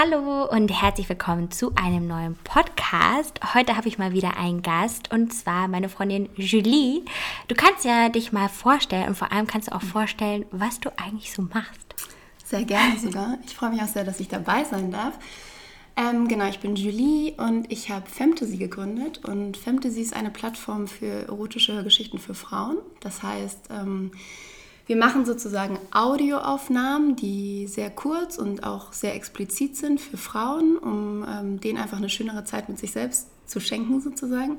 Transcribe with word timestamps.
Hallo 0.00 0.44
und 0.44 0.68
herzlich 0.68 1.08
willkommen 1.08 1.50
zu 1.50 1.72
einem 1.74 2.06
neuen 2.06 2.36
Podcast. 2.44 3.40
Heute 3.52 3.76
habe 3.76 3.88
ich 3.88 3.98
mal 3.98 4.12
wieder 4.12 4.36
einen 4.36 4.62
Gast 4.62 5.12
und 5.12 5.34
zwar 5.34 5.66
meine 5.66 5.88
Freundin 5.88 6.28
Julie. 6.36 7.02
Du 7.48 7.56
kannst 7.56 7.84
ja 7.84 8.08
dich 8.08 8.30
mal 8.30 8.48
vorstellen 8.48 9.08
und 9.08 9.16
vor 9.16 9.32
allem 9.32 9.48
kannst 9.48 9.66
du 9.66 9.74
auch 9.74 9.82
vorstellen, 9.82 10.46
was 10.52 10.78
du 10.78 10.90
eigentlich 10.96 11.32
so 11.32 11.42
machst. 11.42 11.96
Sehr 12.44 12.62
gerne 12.62 12.96
sogar. 12.96 13.38
Ich 13.44 13.56
freue 13.56 13.70
mich 13.70 13.82
auch 13.82 13.88
sehr, 13.88 14.04
dass 14.04 14.20
ich 14.20 14.28
dabei 14.28 14.62
sein 14.62 14.92
darf. 14.92 15.18
Ähm, 15.96 16.28
genau, 16.28 16.46
ich 16.46 16.60
bin 16.60 16.76
Julie 16.76 17.32
und 17.32 17.72
ich 17.72 17.90
habe 17.90 18.08
Fantasy 18.08 18.56
gegründet 18.56 19.24
und 19.24 19.56
Fantasy 19.56 20.02
ist 20.02 20.14
eine 20.14 20.30
Plattform 20.30 20.86
für 20.86 21.26
erotische 21.26 21.82
Geschichten 21.82 22.20
für 22.20 22.34
Frauen. 22.34 22.76
Das 23.00 23.24
heißt, 23.24 23.70
ähm, 23.72 24.12
wir 24.88 24.96
machen 24.96 25.26
sozusagen 25.26 25.78
Audioaufnahmen, 25.92 27.14
die 27.14 27.66
sehr 27.66 27.90
kurz 27.90 28.38
und 28.38 28.64
auch 28.64 28.94
sehr 28.94 29.14
explizit 29.14 29.76
sind 29.76 30.00
für 30.00 30.16
Frauen, 30.16 30.78
um 30.78 31.26
ähm, 31.28 31.60
denen 31.60 31.78
einfach 31.78 31.98
eine 31.98 32.08
schönere 32.08 32.44
Zeit 32.44 32.70
mit 32.70 32.78
sich 32.78 32.92
selbst 32.92 33.28
zu 33.46 33.60
schenken 33.60 34.00
sozusagen. 34.00 34.56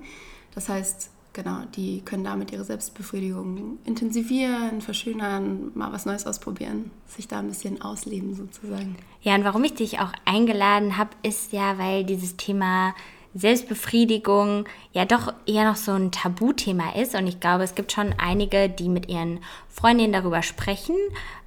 Das 0.54 0.70
heißt, 0.70 1.10
genau, 1.34 1.64
die 1.76 2.02
können 2.02 2.24
damit 2.24 2.52
ihre 2.52 2.64
Selbstbefriedigung 2.64 3.80
intensivieren, 3.86 4.82
verschönern, 4.82 5.72
mal 5.74 5.92
was 5.92 6.06
Neues 6.06 6.28
ausprobieren, 6.28 6.92
sich 7.08 7.28
da 7.28 7.40
ein 7.40 7.48
bisschen 7.48 7.82
ausleben 7.82 8.36
sozusagen. 8.36 8.98
Ja, 9.24 9.34
und 9.34 9.44
warum 9.46 9.64
ich 9.64 9.74
dich 9.74 10.00
auch 10.00 10.14
eingeladen 10.26 10.98
habe, 10.98 11.10
ist 11.24 11.54
ja, 11.54 11.80
weil 11.80 12.04
dieses 12.04 12.38
Thema 12.38 12.94
Selbstbefriedigung 13.36 14.66
ja 14.92 15.06
doch 15.06 15.34
eher 15.46 15.66
noch 15.66 15.76
so 15.76 15.92
ein 15.92 16.12
Tabuthema 16.12 16.96
ist. 16.96 17.16
Und 17.16 17.28
ich 17.28 17.40
glaube, 17.40 17.64
es 17.64 17.76
gibt 17.76 17.92
schon 17.92 18.14
einige, 18.18 18.70
die 18.70 18.90
mit 18.90 19.10
ihren 19.10 19.40
Freundinnen 19.70 20.14
darüber 20.14 20.42
sprechen 20.42 20.96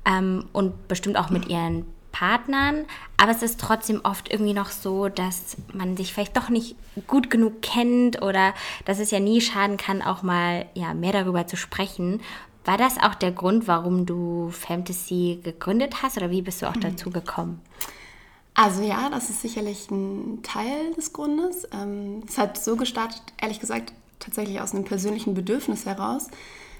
ähm, 0.05 0.47
und 0.53 0.89
bestimmt 0.89 1.17
auch 1.17 1.31
mit 1.31 1.49
ihren 1.49 1.87
Partnern. 2.13 2.85
Aber 3.17 3.33
es 3.33 3.43
ist 3.43 3.59
trotzdem 3.61 4.01
oft 4.05 4.31
irgendwie 4.31 4.53
noch 4.53 4.71
so, 4.71 5.09
dass 5.09 5.57
man 5.73 5.97
sich 5.97 6.13
vielleicht 6.13 6.37
doch 6.37 6.51
nicht 6.51 6.77
gut 7.07 7.31
genug 7.31 7.63
kennt 7.63 8.23
oder 8.23 8.55
dass 8.85 8.99
es 8.99 9.11
ja 9.11 9.19
nie 9.19 9.41
schaden 9.41 9.77
kann, 9.77 10.03
auch 10.03 10.23
mal 10.23 10.67
ja, 10.75 10.95
mehr 10.95 11.13
darüber 11.13 11.47
zu 11.47 11.57
sprechen. 11.57 12.21
War 12.65 12.79
das 12.79 12.97
auch 12.99 13.17
der 13.17 13.33
Grund, 13.33 13.67
warum 13.67 14.07
du 14.07 14.51
Fantasy 14.51 15.41
gegründet 15.43 16.03
hast 16.03 16.17
oder 16.17 16.31
wie 16.31 16.43
bist 16.43 16.63
du 16.63 16.67
auch 16.67 16.77
mhm. 16.77 16.81
dazu 16.81 17.11
gekommen? 17.11 17.61
Also 18.55 18.83
ja, 18.83 19.09
das 19.09 19.31
ist 19.31 19.41
sicherlich 19.41 19.91
ein 19.91 20.43
Teil 20.43 20.93
des 20.95 21.13
Grundes. 21.13 21.67
Ähm, 21.73 22.23
es 22.29 22.37
hat 22.37 22.63
so 22.63 22.77
gestartet, 22.77 23.23
ehrlich 23.41 23.61
gesagt, 23.61 23.93
tatsächlich 24.19 24.61
aus 24.61 24.75
einem 24.75 24.85
persönlichen 24.85 25.35
Bedürfnis 25.35 25.87
heraus. 25.87 26.29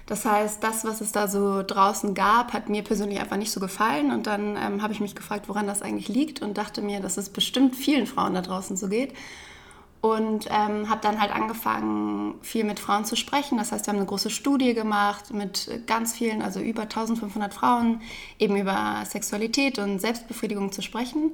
Das 0.05 0.25
heißt, 0.25 0.63
das, 0.63 0.83
was 0.83 1.01
es 1.01 1.11
da 1.11 1.27
so 1.27 1.63
draußen 1.63 2.13
gab, 2.13 2.53
hat 2.53 2.69
mir 2.69 2.83
persönlich 2.83 3.19
einfach 3.19 3.37
nicht 3.37 3.51
so 3.51 3.59
gefallen. 3.59 4.11
Und 4.11 4.27
dann 4.27 4.57
ähm, 4.57 4.81
habe 4.81 4.93
ich 4.93 4.99
mich 4.99 5.15
gefragt, 5.15 5.47
woran 5.49 5.65
das 5.65 5.81
eigentlich 5.81 6.09
liegt 6.09 6.41
und 6.41 6.57
dachte 6.57 6.81
mir, 6.81 6.99
dass 6.99 7.17
es 7.17 7.29
bestimmt 7.29 7.75
vielen 7.75 8.05
Frauen 8.05 8.33
da 8.33 8.41
draußen 8.41 8.75
so 8.75 8.87
geht. 8.89 9.13
Und 10.03 10.47
ähm, 10.49 10.89
habe 10.89 10.99
dann 11.01 11.21
halt 11.21 11.33
angefangen, 11.33 12.35
viel 12.41 12.65
mit 12.65 12.77
Frauen 12.77 13.05
zu 13.05 13.15
sprechen. 13.15 13.57
Das 13.57 13.71
heißt, 13.71 13.87
wir 13.87 13.93
haben 13.93 13.99
eine 13.99 14.05
große 14.05 14.29
Studie 14.29 14.73
gemacht 14.73 15.33
mit 15.33 15.69
ganz 15.87 16.13
vielen, 16.13 16.41
also 16.41 16.59
über 16.59 16.81
1500 16.81 17.53
Frauen, 17.53 18.01
eben 18.37 18.57
über 18.57 19.01
Sexualität 19.05 19.79
und 19.79 19.99
Selbstbefriedigung 19.99 20.73
zu 20.73 20.81
sprechen 20.81 21.31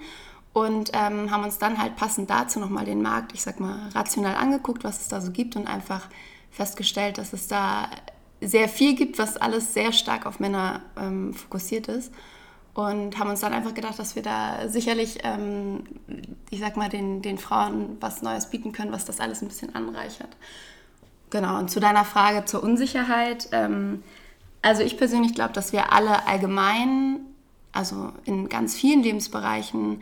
und 0.54 0.92
ähm, 0.94 1.32
haben 1.32 1.44
uns 1.44 1.58
dann 1.58 1.78
halt 1.82 1.96
passend 1.96 2.30
dazu 2.30 2.60
nochmal 2.60 2.86
den 2.86 3.02
Markt, 3.02 3.34
ich 3.34 3.42
sag 3.42 3.60
mal, 3.60 3.90
rational 3.94 4.36
angeguckt, 4.36 4.84
was 4.84 5.02
es 5.02 5.08
da 5.08 5.22
so 5.22 5.32
gibt 5.32 5.56
und 5.56 5.68
einfach 5.68 6.08
festgestellt, 6.52 7.18
dass 7.18 7.34
es 7.34 7.48
da 7.48 7.90
sehr 8.42 8.68
viel 8.68 8.96
gibt, 8.96 9.20
was 9.20 9.38
alles 9.38 9.74
sehr 9.74 9.92
stark 9.92 10.26
auf 10.26 10.40
Männer 10.40 10.82
ähm, 10.98 11.34
fokussiert 11.34 11.88
ist. 11.88 12.12
Und 12.74 13.20
haben 13.20 13.30
uns 13.30 13.42
dann 13.42 13.54
einfach 13.54 13.74
gedacht, 13.74 14.00
dass 14.00 14.16
wir 14.16 14.24
da 14.24 14.70
sicherlich, 14.70 15.20
ähm, 15.24 15.84
ich 16.50 16.60
sag 16.60 16.78
mal, 16.78 16.90
den, 16.90 17.22
den 17.22 17.38
Frauen 17.38 17.98
was 18.00 18.22
Neues 18.22 18.50
bieten 18.50 18.72
können, 18.72 18.92
was 18.92 19.06
das 19.06 19.20
alles 19.20 19.42
ein 19.42 19.48
bisschen 19.48 19.76
anreichert. 19.76 20.36
Genau, 21.30 21.60
und 21.60 21.70
zu 21.70 21.80
deiner 21.80 22.06
Frage 22.06 22.46
zur 22.46 22.64
Unsicherheit. 22.64 23.50
Ähm, 23.52 24.04
also 24.62 24.82
ich 24.82 24.98
persönlich 24.98 25.36
glaube, 25.36 25.54
dass 25.54 25.74
wir 25.74 25.94
alle 25.94 26.28
allgemein, 26.28 27.20
also 27.72 28.12
in 28.26 28.50
ganz 28.50 28.76
vielen 28.76 29.04
Lebensbereichen, 29.04 30.02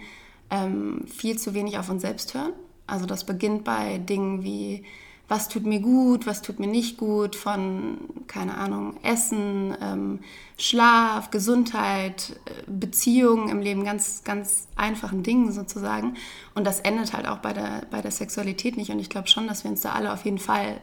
ähm, 0.49 1.05
viel 1.07 1.37
zu 1.37 1.53
wenig 1.53 1.77
auf 1.77 1.89
uns 1.89 2.01
selbst 2.01 2.33
hören. 2.33 2.53
Also 2.87 3.05
das 3.05 3.25
beginnt 3.25 3.65
bei 3.65 3.97
Dingen 3.97 4.43
wie, 4.43 4.85
was 5.27 5.49
tut 5.49 5.65
mir 5.65 5.81
gut, 5.81 6.25
was 6.25 6.41
tut 6.41 6.59
mir 6.59 6.67
nicht 6.67 6.97
gut, 6.97 7.35
von, 7.35 7.97
keine 8.27 8.57
Ahnung, 8.57 8.95
Essen, 9.03 9.75
ähm, 9.81 10.19
Schlaf, 10.57 11.31
Gesundheit, 11.31 12.39
äh, 12.45 12.63
Beziehungen 12.65 13.49
im 13.49 13.59
Leben, 13.59 13.83
ganz, 13.83 14.23
ganz 14.23 14.67
einfachen 14.77 15.23
Dingen 15.23 15.51
sozusagen. 15.51 16.15
Und 16.55 16.65
das 16.65 16.79
endet 16.79 17.13
halt 17.13 17.27
auch 17.27 17.39
bei 17.39 17.51
der, 17.51 17.83
bei 17.91 18.01
der 18.01 18.11
Sexualität 18.11 18.77
nicht. 18.77 18.89
Und 18.89 18.99
ich 18.99 19.09
glaube 19.09 19.27
schon, 19.27 19.47
dass 19.47 19.65
wir 19.65 19.71
uns 19.71 19.81
da 19.81 19.91
alle 19.91 20.13
auf 20.13 20.23
jeden 20.23 20.39
Fall 20.39 20.79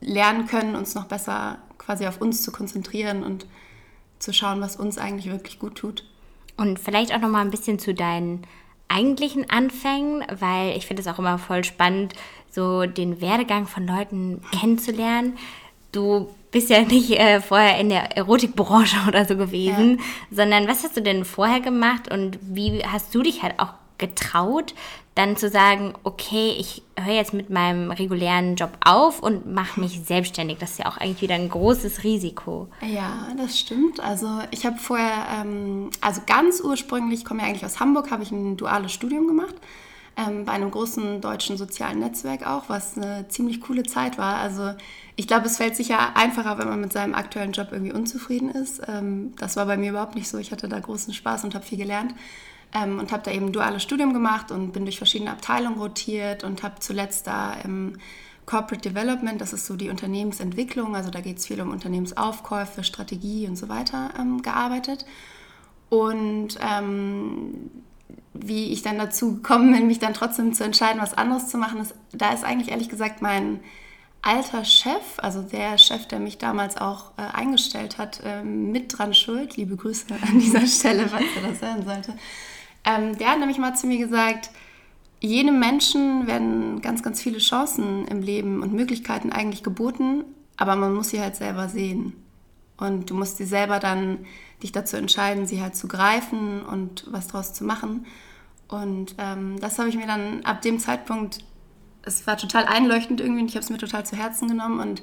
lernen 0.00 0.46
können, 0.46 0.74
uns 0.74 0.94
noch 0.94 1.06
besser 1.06 1.58
quasi 1.78 2.06
auf 2.06 2.20
uns 2.20 2.42
zu 2.42 2.50
konzentrieren 2.50 3.22
und 3.22 3.46
zu 4.18 4.32
schauen, 4.32 4.60
was 4.60 4.76
uns 4.76 4.98
eigentlich 4.98 5.30
wirklich 5.30 5.60
gut 5.60 5.76
tut. 5.76 6.04
Und 6.56 6.80
vielleicht 6.80 7.14
auch 7.14 7.20
noch 7.20 7.28
mal 7.28 7.42
ein 7.42 7.52
bisschen 7.52 7.78
zu 7.78 7.94
deinen 7.94 8.44
eigentlichen 8.88 9.48
Anfängen, 9.48 10.24
weil 10.40 10.76
ich 10.76 10.86
finde 10.86 11.02
es 11.02 11.08
auch 11.08 11.18
immer 11.18 11.38
voll 11.38 11.62
spannend, 11.62 12.14
so 12.50 12.86
den 12.86 13.20
Werdegang 13.20 13.66
von 13.66 13.86
Leuten 13.86 14.40
kennenzulernen. 14.52 15.38
Du 15.92 16.28
bist 16.50 16.70
ja 16.70 16.82
nicht 16.82 17.10
äh, 17.18 17.40
vorher 17.40 17.78
in 17.78 17.88
der 17.88 18.16
Erotikbranche 18.16 18.96
oder 19.08 19.24
so 19.24 19.36
gewesen, 19.36 19.98
ja. 19.98 20.04
sondern 20.30 20.68
was 20.68 20.84
hast 20.84 20.96
du 20.96 21.02
denn 21.02 21.24
vorher 21.24 21.60
gemacht 21.60 22.10
und 22.10 22.38
wie 22.42 22.82
hast 22.84 23.14
du 23.14 23.22
dich 23.22 23.42
halt 23.42 23.58
auch 23.58 23.74
getraut, 23.98 24.74
dann 25.18 25.36
zu 25.36 25.50
sagen, 25.50 25.94
okay, 26.04 26.54
ich 26.56 26.82
höre 26.96 27.14
jetzt 27.14 27.34
mit 27.34 27.50
meinem 27.50 27.90
regulären 27.90 28.54
Job 28.54 28.70
auf 28.84 29.20
und 29.20 29.52
mache 29.52 29.80
mich 29.80 30.00
selbstständig. 30.04 30.58
Das 30.58 30.72
ist 30.72 30.78
ja 30.78 30.86
auch 30.86 30.96
eigentlich 30.96 31.22
wieder 31.22 31.34
ein 31.34 31.48
großes 31.48 32.04
Risiko. 32.04 32.68
Ja, 32.86 33.26
das 33.36 33.58
stimmt. 33.58 33.98
Also 33.98 34.28
ich 34.52 34.64
habe 34.64 34.78
vorher, 34.78 35.26
ähm, 35.40 35.90
also 36.00 36.20
ganz 36.24 36.60
ursprünglich, 36.60 37.24
komme 37.24 37.42
ja 37.42 37.48
eigentlich 37.48 37.66
aus 37.66 37.80
Hamburg, 37.80 38.12
habe 38.12 38.22
ich 38.22 38.30
ein 38.30 38.56
duales 38.56 38.92
Studium 38.92 39.26
gemacht. 39.26 39.56
Ähm, 40.18 40.44
bei 40.44 40.52
einem 40.52 40.72
großen 40.72 41.20
deutschen 41.20 41.56
sozialen 41.56 42.00
Netzwerk 42.00 42.44
auch, 42.44 42.64
was 42.68 42.96
eine 42.96 43.28
ziemlich 43.28 43.60
coole 43.60 43.84
Zeit 43.84 44.18
war. 44.18 44.38
Also 44.38 44.74
ich 45.14 45.28
glaube, 45.28 45.46
es 45.46 45.58
fällt 45.58 45.76
sicher 45.76 46.16
einfacher, 46.16 46.58
wenn 46.58 46.68
man 46.68 46.80
mit 46.80 46.92
seinem 46.92 47.14
aktuellen 47.14 47.52
Job 47.52 47.68
irgendwie 47.70 47.92
unzufrieden 47.92 48.50
ist. 48.50 48.82
Ähm, 48.88 49.32
das 49.38 49.54
war 49.54 49.66
bei 49.66 49.76
mir 49.76 49.90
überhaupt 49.90 50.16
nicht 50.16 50.28
so. 50.28 50.38
Ich 50.38 50.50
hatte 50.50 50.68
da 50.68 50.80
großen 50.80 51.14
Spaß 51.14 51.44
und 51.44 51.54
habe 51.54 51.64
viel 51.64 51.78
gelernt 51.78 52.16
ähm, 52.74 52.98
und 52.98 53.12
habe 53.12 53.22
da 53.22 53.30
eben 53.30 53.52
duales 53.52 53.84
Studium 53.84 54.12
gemacht 54.12 54.50
und 54.50 54.72
bin 54.72 54.84
durch 54.86 54.98
verschiedene 54.98 55.30
Abteilungen 55.30 55.78
rotiert 55.78 56.42
und 56.42 56.64
habe 56.64 56.80
zuletzt 56.80 57.28
da 57.28 57.52
im 57.62 57.96
Corporate 58.44 58.88
Development, 58.88 59.40
das 59.40 59.52
ist 59.52 59.66
so 59.66 59.76
die 59.76 59.90
Unternehmensentwicklung, 59.90 60.96
also 60.96 61.10
da 61.10 61.20
geht 61.20 61.38
es 61.38 61.46
viel 61.46 61.60
um 61.60 61.70
Unternehmensaufkäufe, 61.70 62.82
Strategie 62.82 63.46
und 63.46 63.56
so 63.56 63.68
weiter, 63.68 64.10
ähm, 64.18 64.42
gearbeitet. 64.42 65.04
Und 65.90 66.58
ähm, 66.60 67.70
wie 68.40 68.72
ich 68.72 68.82
dann 68.82 68.98
dazu 68.98 69.36
gekommen 69.36 69.72
bin, 69.72 69.86
mich 69.86 69.98
dann 69.98 70.14
trotzdem 70.14 70.52
zu 70.52 70.64
entscheiden, 70.64 71.00
was 71.00 71.14
anderes 71.14 71.48
zu 71.48 71.58
machen, 71.58 71.80
ist, 71.80 71.94
da 72.12 72.32
ist 72.32 72.44
eigentlich 72.44 72.70
ehrlich 72.70 72.88
gesagt 72.88 73.22
mein 73.22 73.60
alter 74.22 74.64
Chef, 74.64 75.18
also 75.18 75.42
der 75.42 75.78
Chef, 75.78 76.06
der 76.06 76.18
mich 76.18 76.38
damals 76.38 76.76
auch 76.76 77.12
äh, 77.16 77.22
eingestellt 77.22 77.98
hat, 77.98 78.20
äh, 78.24 78.42
mit 78.42 78.98
dran 78.98 79.14
schuld. 79.14 79.56
Liebe 79.56 79.76
Grüße 79.76 80.06
an 80.10 80.38
dieser 80.38 80.66
Stelle, 80.66 81.08
falls 81.08 81.24
er 81.36 81.50
das 81.50 81.62
hören 81.62 81.84
sollte. 81.84 82.14
Ähm, 82.84 83.16
der 83.18 83.30
hat 83.30 83.38
nämlich 83.38 83.58
mal 83.58 83.74
zu 83.74 83.86
mir 83.86 83.98
gesagt, 83.98 84.50
jedem 85.20 85.58
Menschen 85.58 86.26
werden 86.26 86.80
ganz, 86.80 87.02
ganz 87.02 87.20
viele 87.20 87.38
Chancen 87.38 88.06
im 88.06 88.22
Leben 88.22 88.62
und 88.62 88.72
Möglichkeiten 88.72 89.32
eigentlich 89.32 89.62
geboten, 89.62 90.24
aber 90.56 90.76
man 90.76 90.94
muss 90.94 91.10
sie 91.10 91.20
halt 91.20 91.36
selber 91.36 91.68
sehen. 91.68 92.12
Und 92.76 93.10
du 93.10 93.14
musst 93.14 93.38
sie 93.38 93.44
selber 93.44 93.80
dann 93.80 94.18
dich 94.62 94.70
dazu 94.70 94.96
entscheiden, 94.96 95.46
sie 95.46 95.60
halt 95.60 95.74
zu 95.74 95.88
greifen 95.88 96.64
und 96.64 97.04
was 97.10 97.26
draus 97.26 97.52
zu 97.52 97.64
machen. 97.64 98.06
Und 98.68 99.14
ähm, 99.18 99.58
das 99.60 99.78
habe 99.78 99.88
ich 99.88 99.96
mir 99.96 100.06
dann 100.06 100.44
ab 100.44 100.62
dem 100.62 100.78
Zeitpunkt, 100.78 101.38
es 102.02 102.26
war 102.26 102.36
total 102.36 102.64
einleuchtend 102.64 103.20
irgendwie 103.20 103.42
und 103.42 103.48
ich 103.48 103.54
habe 103.54 103.64
es 103.64 103.70
mir 103.70 103.78
total 103.78 104.04
zu 104.04 104.16
Herzen 104.16 104.48
genommen. 104.48 104.80
Und 104.80 105.02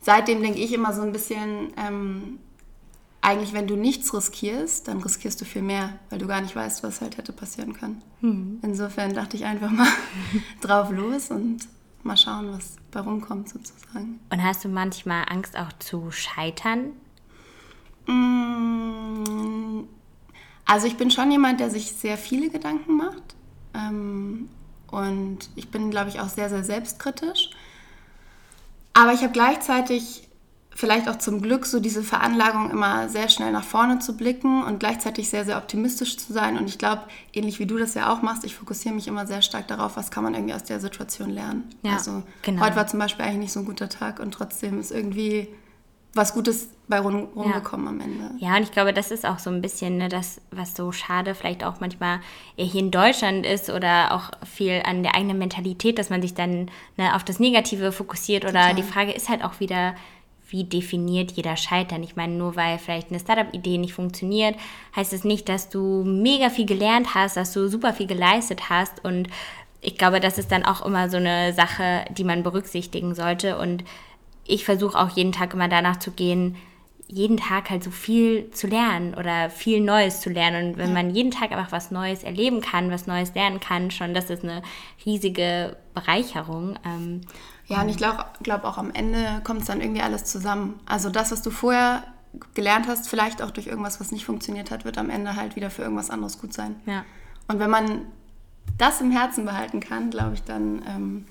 seitdem 0.00 0.42
denke 0.42 0.58
ich 0.60 0.72
immer 0.72 0.92
so 0.92 1.02
ein 1.02 1.12
bisschen, 1.12 1.72
ähm, 1.76 2.38
eigentlich, 3.20 3.52
wenn 3.52 3.66
du 3.66 3.76
nichts 3.76 4.14
riskierst, 4.14 4.88
dann 4.88 5.02
riskierst 5.02 5.40
du 5.40 5.44
viel 5.44 5.62
mehr, 5.62 5.98
weil 6.10 6.18
du 6.18 6.26
gar 6.26 6.40
nicht 6.40 6.54
weißt, 6.54 6.82
was 6.82 7.00
halt 7.00 7.16
hätte 7.16 7.32
passieren 7.32 7.72
können. 7.72 8.02
Mhm. 8.20 8.58
Insofern 8.62 9.14
dachte 9.14 9.36
ich 9.36 9.44
einfach 9.44 9.70
mal 9.70 9.88
drauf 10.60 10.90
los 10.90 11.30
und 11.30 11.66
mal 12.02 12.16
schauen, 12.16 12.52
was 12.52 12.76
bei 12.90 13.00
rumkommt 13.00 13.48
sozusagen. 13.48 14.20
Und 14.30 14.42
hast 14.42 14.64
du 14.64 14.68
manchmal 14.68 15.24
Angst 15.28 15.56
auch 15.56 15.72
zu 15.78 16.10
scheitern? 16.10 16.92
Mm, 18.06 19.84
also 20.68 20.86
ich 20.86 20.96
bin 20.96 21.10
schon 21.10 21.32
jemand, 21.32 21.60
der 21.60 21.70
sich 21.70 21.92
sehr 21.92 22.18
viele 22.18 22.50
Gedanken 22.50 22.96
macht. 22.96 23.22
Ähm, 23.74 24.48
und 24.90 25.38
ich 25.56 25.70
bin, 25.70 25.90
glaube 25.90 26.10
ich, 26.10 26.20
auch 26.20 26.28
sehr, 26.28 26.48
sehr 26.50 26.62
selbstkritisch. 26.62 27.50
Aber 28.92 29.12
ich 29.12 29.22
habe 29.22 29.32
gleichzeitig 29.32 30.28
vielleicht 30.74 31.08
auch 31.08 31.16
zum 31.16 31.40
Glück 31.40 31.66
so 31.66 31.80
diese 31.80 32.02
Veranlagung, 32.02 32.70
immer 32.70 33.08
sehr 33.08 33.28
schnell 33.28 33.50
nach 33.50 33.64
vorne 33.64 33.98
zu 33.98 34.16
blicken 34.16 34.62
und 34.62 34.78
gleichzeitig 34.78 35.28
sehr, 35.30 35.44
sehr 35.44 35.56
optimistisch 35.56 36.18
zu 36.18 36.32
sein. 36.32 36.58
Und 36.58 36.68
ich 36.68 36.78
glaube, 36.78 37.02
ähnlich 37.32 37.58
wie 37.58 37.66
du 37.66 37.78
das 37.78 37.94
ja 37.94 38.12
auch 38.12 38.22
machst, 38.22 38.44
ich 38.44 38.54
fokussiere 38.54 38.94
mich 38.94 39.08
immer 39.08 39.26
sehr 39.26 39.42
stark 39.42 39.68
darauf, 39.68 39.96
was 39.96 40.10
kann 40.10 40.22
man 40.22 40.34
irgendwie 40.34 40.54
aus 40.54 40.64
der 40.64 40.80
Situation 40.80 41.30
lernen. 41.30 41.64
Ja, 41.82 41.94
also 41.94 42.22
genau. 42.42 42.64
heute 42.64 42.76
war 42.76 42.86
zum 42.86 43.00
Beispiel 43.00 43.24
eigentlich 43.24 43.38
nicht 43.38 43.52
so 43.52 43.60
ein 43.60 43.66
guter 43.66 43.88
Tag 43.88 44.20
und 44.20 44.32
trotzdem 44.32 44.78
ist 44.78 44.92
irgendwie 44.92 45.48
was 46.14 46.34
Gutes 46.34 46.70
bei 46.88 47.00
rum, 47.00 47.28
rumgekommen 47.36 47.86
ja. 47.86 47.92
am 47.92 48.00
Ende. 48.00 48.30
Ja, 48.38 48.56
und 48.56 48.62
ich 48.62 48.72
glaube, 48.72 48.92
das 48.92 49.10
ist 49.10 49.26
auch 49.26 49.38
so 49.38 49.50
ein 49.50 49.60
bisschen 49.60 49.98
ne, 49.98 50.08
das, 50.08 50.40
was 50.50 50.74
so 50.74 50.90
schade 50.90 51.34
vielleicht 51.34 51.64
auch 51.64 51.80
manchmal 51.80 52.20
hier 52.56 52.80
in 52.80 52.90
Deutschland 52.90 53.44
ist 53.44 53.70
oder 53.70 54.14
auch 54.14 54.30
viel 54.46 54.82
an 54.84 55.02
der 55.02 55.14
eigenen 55.14 55.38
Mentalität, 55.38 55.98
dass 55.98 56.10
man 56.10 56.22
sich 56.22 56.34
dann 56.34 56.70
ne, 56.96 57.14
auf 57.14 57.24
das 57.24 57.40
Negative 57.40 57.92
fokussiert 57.92 58.44
oder 58.44 58.68
Total. 58.68 58.74
die 58.74 58.82
Frage 58.82 59.12
ist 59.12 59.28
halt 59.28 59.44
auch 59.44 59.60
wieder, 59.60 59.94
wie 60.48 60.64
definiert 60.64 61.32
jeder 61.32 61.56
Scheitern? 61.56 62.02
Ich 62.02 62.16
meine, 62.16 62.34
nur 62.34 62.56
weil 62.56 62.78
vielleicht 62.78 63.10
eine 63.10 63.20
Startup-Idee 63.20 63.76
nicht 63.76 63.92
funktioniert, 63.92 64.56
heißt 64.96 65.12
es 65.12 65.20
das 65.20 65.24
nicht, 65.24 65.48
dass 65.48 65.68
du 65.68 66.04
mega 66.04 66.48
viel 66.48 66.66
gelernt 66.66 67.14
hast, 67.14 67.36
dass 67.36 67.52
du 67.52 67.68
super 67.68 67.92
viel 67.92 68.06
geleistet 68.06 68.70
hast. 68.70 69.04
Und 69.04 69.28
ich 69.82 69.98
glaube, 69.98 70.20
das 70.20 70.38
ist 70.38 70.50
dann 70.50 70.64
auch 70.64 70.84
immer 70.84 71.10
so 71.10 71.18
eine 71.18 71.52
Sache, 71.52 72.06
die 72.10 72.24
man 72.24 72.42
berücksichtigen 72.42 73.14
sollte. 73.14 73.58
Und 73.58 73.84
ich 74.48 74.64
versuche 74.64 74.98
auch 74.98 75.10
jeden 75.10 75.32
Tag 75.32 75.54
immer 75.54 75.68
danach 75.68 75.98
zu 75.98 76.10
gehen, 76.10 76.56
jeden 77.06 77.38
Tag 77.38 77.70
halt 77.70 77.82
so 77.82 77.90
viel 77.90 78.50
zu 78.50 78.66
lernen 78.66 79.14
oder 79.14 79.48
viel 79.48 79.80
Neues 79.80 80.20
zu 80.20 80.28
lernen. 80.28 80.70
Und 80.70 80.78
wenn 80.78 80.88
ja. 80.88 80.94
man 80.94 81.10
jeden 81.14 81.30
Tag 81.30 81.52
einfach 81.52 81.72
was 81.72 81.90
Neues 81.90 82.22
erleben 82.22 82.60
kann, 82.60 82.90
was 82.90 83.06
Neues 83.06 83.34
lernen 83.34 83.60
kann, 83.60 83.90
schon, 83.90 84.12
das 84.12 84.28
ist 84.28 84.44
eine 84.44 84.62
riesige 85.06 85.76
Bereicherung. 85.94 86.78
Ähm, 86.84 87.22
ja, 87.66 87.80
und 87.82 87.88
ich 87.88 87.96
glaube 87.96 88.24
glaub 88.42 88.64
auch 88.64 88.76
am 88.76 88.90
Ende 88.92 89.40
kommt 89.44 89.60
es 89.60 89.66
dann 89.66 89.80
irgendwie 89.80 90.02
alles 90.02 90.24
zusammen. 90.24 90.80
Also 90.84 91.08
das, 91.08 91.32
was 91.32 91.42
du 91.42 91.50
vorher 91.50 92.04
gelernt 92.54 92.88
hast, 92.88 93.08
vielleicht 93.08 93.40
auch 93.42 93.50
durch 93.50 93.68
irgendwas, 93.68 94.00
was 94.00 94.12
nicht 94.12 94.26
funktioniert 94.26 94.70
hat, 94.70 94.84
wird 94.84 94.98
am 94.98 95.08
Ende 95.08 95.34
halt 95.34 95.56
wieder 95.56 95.70
für 95.70 95.82
irgendwas 95.82 96.10
anderes 96.10 96.38
gut 96.38 96.52
sein. 96.52 96.76
Ja. 96.84 97.04
Und 97.46 97.58
wenn 97.58 97.70
man 97.70 98.02
das 98.76 99.00
im 99.00 99.10
Herzen 99.10 99.46
behalten 99.46 99.80
kann, 99.80 100.10
glaube 100.10 100.34
ich, 100.34 100.42
dann 100.42 100.82
ähm, 100.86 101.24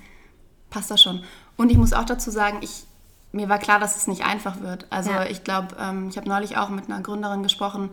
passt 0.70 0.90
das 0.90 1.00
schon. 1.00 1.22
Und 1.56 1.70
ich 1.70 1.78
muss 1.78 1.92
auch 1.92 2.04
dazu 2.04 2.30
sagen, 2.30 2.58
ich, 2.62 2.84
mir 3.32 3.48
war 3.48 3.58
klar, 3.58 3.78
dass 3.78 3.96
es 3.96 4.06
nicht 4.06 4.24
einfach 4.24 4.60
wird. 4.60 4.86
Also 4.90 5.10
ja. 5.10 5.26
ich 5.26 5.44
glaube, 5.44 5.76
ähm, 5.78 6.08
ich 6.08 6.16
habe 6.16 6.28
neulich 6.28 6.56
auch 6.56 6.70
mit 6.70 6.86
einer 6.86 7.00
Gründerin 7.00 7.42
gesprochen, 7.42 7.90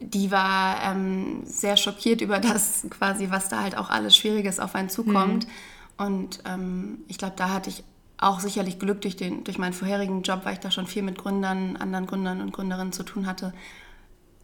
die 0.00 0.30
war 0.30 0.82
ähm, 0.82 1.42
sehr 1.44 1.76
schockiert 1.76 2.20
über 2.20 2.38
das 2.38 2.86
quasi, 2.90 3.30
was 3.30 3.48
da 3.48 3.62
halt 3.62 3.76
auch 3.76 3.90
alles 3.90 4.16
Schwieriges 4.16 4.60
auf 4.60 4.74
einen 4.74 4.88
zukommt. 4.88 5.46
Mhm. 5.46 6.04
Und 6.04 6.42
ähm, 6.46 6.98
ich 7.08 7.18
glaube, 7.18 7.34
da 7.36 7.50
hatte 7.50 7.70
ich 7.70 7.84
auch 8.18 8.40
sicherlich 8.40 8.78
Glück 8.78 9.02
durch, 9.02 9.16
den, 9.16 9.44
durch 9.44 9.58
meinen 9.58 9.72
vorherigen 9.72 10.22
Job, 10.22 10.40
weil 10.44 10.54
ich 10.54 10.60
da 10.60 10.70
schon 10.70 10.86
viel 10.86 11.02
mit 11.02 11.18
Gründern, 11.18 11.76
anderen 11.76 12.06
Gründern 12.06 12.40
und 12.40 12.52
Gründerinnen 12.52 12.92
zu 12.92 13.02
tun 13.02 13.26
hatte, 13.26 13.52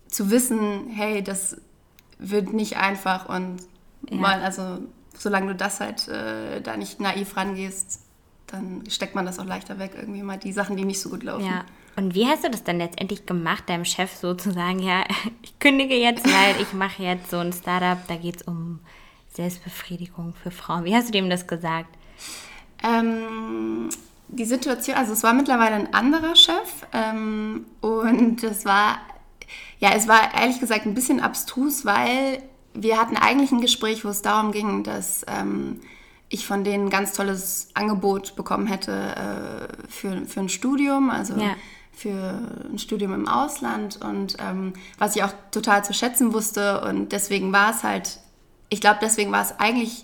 zu 0.08 0.31
wissen, 0.31 0.88
hey, 0.91 1.23
das 1.23 1.56
wird 2.19 2.53
nicht 2.53 2.76
einfach 2.76 3.29
und 3.29 3.56
ja. 4.11 4.17
mal, 4.17 4.43
also 4.43 4.79
solange 5.17 5.49
du 5.49 5.55
das 5.55 5.81
halt 5.81 6.08
äh, 6.08 6.61
da 6.61 6.76
nicht 6.76 7.00
naiv 7.00 7.37
rangehst, 7.37 8.02
dann 8.53 8.85
steckt 8.89 9.15
man 9.15 9.25
das 9.25 9.39
auch 9.39 9.47
leichter 9.47 9.79
weg, 9.79 9.93
irgendwie 9.97 10.23
mal 10.23 10.39
die 10.39 10.53
Sachen, 10.53 10.77
die 10.77 10.85
nicht 10.85 11.01
so 11.01 11.09
gut 11.09 11.23
laufen. 11.23 11.47
Ja. 11.47 11.65
Und 11.97 12.15
wie 12.15 12.27
hast 12.27 12.45
du 12.45 12.51
das 12.51 12.63
dann 12.63 12.79
letztendlich 12.79 13.27
gemacht, 13.27 13.69
deinem 13.69 13.85
Chef 13.85 14.15
sozusagen, 14.15 14.79
ja, 14.79 15.05
ich 15.43 15.59
kündige 15.59 15.95
jetzt, 15.95 16.25
weil 16.25 16.61
ich 16.61 16.73
mache 16.73 17.03
jetzt 17.03 17.31
so 17.31 17.39
ein 17.39 17.53
Startup, 17.53 17.99
da 18.07 18.17
geht 18.17 18.37
es 18.37 18.43
um 18.43 18.81
Selbstbefriedigung 19.33 20.35
für 20.41 20.51
Frauen. 20.51 20.85
Wie 20.85 20.95
hast 20.95 21.09
du 21.09 21.13
dem 21.13 21.31
das 21.31 21.47
gesagt? 21.47 21.97
Ähm, 22.83 23.89
die 24.29 24.45
Situation, 24.45 24.97
also 24.97 25.13
es 25.13 25.23
war 25.23 25.33
mittlerweile 25.33 25.77
ein 25.77 25.95
anderer 25.95 26.37
Chef 26.37 26.87
ähm, 26.93 27.67
und 27.81 28.43
es 28.43 28.65
war, 28.65 28.99
ja, 29.79 29.93
es 29.95 30.09
war 30.09 30.35
ehrlich 30.35 30.61
gesagt 30.61 30.85
ein 30.85 30.95
bisschen 30.95 31.21
abstrus, 31.21 31.85
weil 31.85 32.43
wir 32.75 32.99
hatten 32.99 33.17
eigentlich 33.17 33.53
ein 33.53 33.61
Gespräch, 33.61 34.05
wo 34.05 34.09
es 34.09 34.23
darum 34.23 34.53
ging, 34.53 34.83
dass 34.83 35.25
ähm, 35.29 35.81
ich 36.32 36.46
von 36.46 36.64
denen 36.64 36.87
ein 36.87 36.90
ganz 36.90 37.12
tolles 37.12 37.69
Angebot 37.75 38.34
bekommen 38.37 38.67
hätte 38.67 38.93
äh, 38.93 39.88
für, 39.88 40.26
für 40.26 40.40
ein 40.40 40.49
Studium, 40.49 41.11
also 41.11 41.34
ja. 41.34 41.55
für 41.93 42.40
ein 42.73 42.79
Studium 42.79 43.12
im 43.12 43.29
Ausland 43.29 44.00
und 44.02 44.37
ähm, 44.40 44.73
was 44.99 45.14
ich 45.14 45.23
auch 45.23 45.32
total 45.50 45.84
zu 45.84 45.93
schätzen 45.93 46.32
wusste 46.32 46.81
und 46.81 47.12
deswegen 47.12 47.52
war 47.52 47.70
es 47.70 47.82
halt 47.84 48.19
ich 48.73 48.81
glaube, 48.81 49.00
deswegen 49.02 49.31
war 49.32 49.43
es 49.43 49.52
eigentlich 49.61 50.02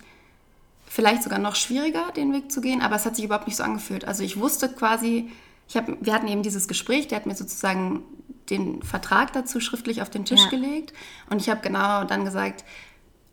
vielleicht 0.87 1.23
sogar 1.23 1.39
noch 1.39 1.55
schwieriger, 1.55 2.13
den 2.15 2.35
Weg 2.35 2.53
zu 2.53 2.61
gehen, 2.61 2.83
aber 2.83 2.97
es 2.97 3.07
hat 3.07 3.17
sich 3.17 3.25
überhaupt 3.25 3.47
nicht 3.47 3.57
so 3.57 3.63
angefühlt. 3.63 4.05
Also 4.05 4.23
ich 4.23 4.39
wusste 4.39 4.69
quasi, 4.69 5.31
ich 5.69 5.77
hab, 5.79 5.87
wir 6.05 6.13
hatten 6.13 6.29
eben 6.29 6.43
dieses 6.43 6.69
Gespräch, 6.69 7.09
der 7.09 7.17
hat 7.17 7.27
mir 7.27 7.35
sozusagen 7.35 8.03
den 8.51 8.83
Vertrag 8.83 9.33
dazu 9.33 9.61
schriftlich 9.61 10.03
auf 10.03 10.11
den 10.11 10.27
Tisch 10.27 10.43
ja. 10.45 10.51
gelegt 10.51 10.93
und 11.31 11.41
ich 11.41 11.49
habe 11.49 11.63
genau 11.63 12.05
dann 12.05 12.27
gesagt, 12.27 12.65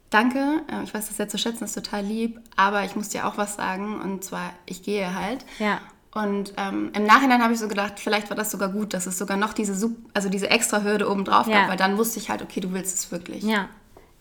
danke, 0.10 0.62
äh, 0.72 0.84
ich 0.84 0.94
weiß 0.94 1.08
das 1.08 1.18
sehr 1.18 1.28
zu 1.28 1.38
schätzen, 1.38 1.62
das 1.62 1.76
ist 1.76 1.84
total 1.84 2.04
lieb, 2.04 2.40
aber 2.56 2.84
ich 2.84 2.96
muss 2.96 3.10
dir 3.10 3.28
auch 3.28 3.38
was 3.38 3.56
sagen 3.56 4.00
und 4.02 4.24
zwar, 4.24 4.54
ich 4.66 4.84
gehe 4.84 5.14
halt. 5.14 5.46
Ja. 5.60 5.80
Und 6.14 6.54
ähm, 6.56 6.92
im 6.96 7.04
Nachhinein 7.04 7.44
habe 7.44 7.54
ich 7.54 7.60
so 7.60 7.68
gedacht, 7.68 8.00
vielleicht 8.00 8.30
war 8.30 8.38
das 8.38 8.50
sogar 8.50 8.70
gut, 8.70 8.94
dass 8.94 9.06
es 9.06 9.18
sogar 9.18 9.36
noch 9.36 9.52
diese, 9.52 9.92
also 10.14 10.30
diese 10.30 10.50
extra 10.50 10.82
Hürde 10.82 11.12
oben 11.12 11.26
drauf 11.26 11.48
ja. 11.48 11.62
gab, 11.62 11.70
weil 11.70 11.78
dann 11.78 11.98
wusste 11.98 12.20
ich 12.20 12.30
halt, 12.30 12.42
okay, 12.42 12.62
du 12.62 12.72
willst 12.72 12.98
es 12.98 13.12
wirklich. 13.12 13.44
Ja, 13.44 13.68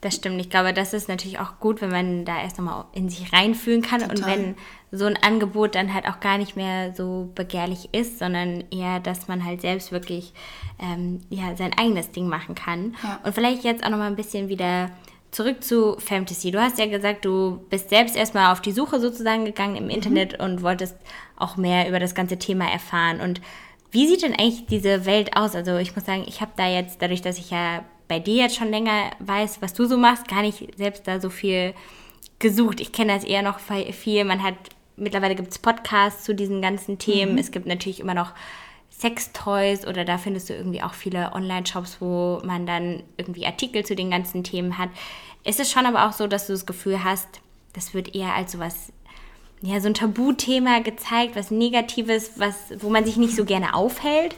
das 0.05 0.17
stimmt. 0.17 0.41
Ich 0.41 0.51
glaube, 0.51 0.75
das 0.75 0.93
ist 0.93 1.09
natürlich 1.09 1.39
auch 1.39 1.61
gut, 1.61 1.81
wenn 1.81 1.91
man 1.91 2.25
da 2.25 2.43
erst 2.43 2.59
nochmal 2.59 2.85
in 2.93 3.09
sich 3.09 3.33
reinfühlen 3.33 3.81
kann 3.81 4.01
Total. 4.01 4.17
und 4.17 4.27
wenn 4.27 4.55
so 4.91 5.07
ein 5.07 5.17
Angebot 5.17 5.77
dann 5.77 5.95
halt 5.95 6.07
auch 6.07 6.21
gar 6.21 6.37
nicht 6.37 6.57
mehr 6.57 6.95
so 6.95 7.31
begehrlich 7.35 7.89
ist, 7.93 8.19
sondern 8.19 8.65
eher, 8.71 9.01
dass 9.01 9.29
man 9.29 9.45
halt 9.45 9.61
selbst 9.61 9.93
wirklich 9.93 10.35
ähm, 10.79 11.21
ja, 11.31 11.57
sein 11.57 11.73
eigenes 11.79 12.11
Ding 12.11 12.29
machen 12.29 12.55
kann. 12.55 12.97
Ja. 13.03 13.21
Und 13.23 13.35
vielleicht 13.35 13.65
jetzt 13.65 13.83
auch 13.83 13.89
nochmal 13.89 14.09
ein 14.09 14.17
bisschen 14.17 14.49
wieder 14.49 14.91
zurück 15.35 15.65
zu 15.65 15.97
Fantasy. 15.99 16.53
Du 16.53 16.61
hast 16.61 16.79
ja 16.79 16.87
gesagt, 16.87 17.25
du 17.25 17.61
bist 17.69 17.91
selbst 17.91 18.17
erstmal 18.17 18.53
auf 18.53 18.61
die 18.61 18.73
Suche 18.73 19.01
sozusagen 19.01 19.45
gegangen 19.45 19.77
im 19.77 19.85
mhm. 19.85 19.91
Internet 19.91 20.41
und 20.41 20.63
wolltest 20.63 20.97
auch 21.37 21.57
mehr 21.57 21.89
über 21.89 21.99
das 21.99 22.15
ganze 22.15 22.39
Thema 22.39 22.71
erfahren. 22.71 23.21
Und 23.21 23.41
wie 23.91 24.07
sieht 24.07 24.23
denn 24.23 24.33
eigentlich 24.33 24.67
diese 24.67 25.07
Welt 25.07 25.37
aus? 25.37 25.57
Also 25.57 25.77
ich 25.77 25.95
muss 25.95 26.07
sagen, 26.07 26.25
ich 26.27 26.41
habe 26.41 26.53
da 26.57 26.69
jetzt, 26.69 27.03
dadurch, 27.03 27.21
dass 27.21 27.39
ich 27.39 27.51
ja 27.51 27.85
bei 28.07 28.21
dir 28.21 28.37
jetzt 28.37 28.57
schon 28.57 28.71
länger 28.71 29.11
weiß, 29.19 29.61
was 29.61 29.75
du 29.75 29.87
so 29.87 29.97
machst, 29.97 30.29
gar 30.29 30.43
nicht 30.43 30.77
selbst 30.77 31.09
da 31.09 31.21
so 31.21 31.31
viel 31.31 31.75
gesucht. 32.39 32.81
Ich 32.81 32.93
kenne 32.93 33.13
das 33.13 33.25
eher 33.25 33.43
noch 33.43 33.59
viel. 33.59 34.25
Man 34.25 34.43
hat, 34.43 34.55
mittlerweile 34.97 35.35
gibt 35.35 35.51
es 35.51 35.59
Podcasts 35.59 36.25
zu 36.25 36.35
diesen 36.35 36.63
ganzen 36.63 36.99
Themen. 36.99 37.33
Mhm. 37.33 37.39
Es 37.39 37.51
gibt 37.51 37.67
natürlich 37.67 37.99
immer 37.99 38.15
noch 38.15 38.33
Sextoys 39.05 39.87
oder 39.87 40.07
da 40.07 40.17
findest 40.17 40.49
du 40.49 40.55
irgendwie 40.55 40.83
auch 40.83 40.95
viele 40.95 41.33
Online-Shops, 41.35 41.99
wo 42.01 42.41
man 42.43 42.65
dann 42.65 43.03
irgendwie 43.19 43.45
Artikel 43.45 43.85
zu 43.85 43.95
den 43.95 44.11
ganzen 44.11 44.45
Themen 44.45 44.79
hat. 44.79 44.89
Ist 45.45 45.61
es 45.61 45.71
schon 45.71 45.85
aber 45.85 46.09
auch 46.09 46.15
so, 46.15 46.27
dass 46.27 46.47
du 46.47 46.55
das 46.55 46.65
Gefühl 46.65 47.05
hast, 47.05 47.29
das 47.75 47.93
wird 47.93 48.15
eher 48.15 48.35
als 48.35 48.53
so 48.53 48.59
was, 48.59 48.93
ja, 49.61 49.79
so 49.81 49.89
ein 49.89 49.95
Tabuthema 49.95 50.79
gezeigt, 50.79 51.37
was 51.37 51.51
Negatives, 51.51 52.33
was, 52.37 52.55
wo 52.79 52.89
man 52.89 53.05
sich 53.05 53.19
nicht 53.19 53.37
so 53.37 53.45
gerne 53.45 53.75
aufhält? 53.75 54.35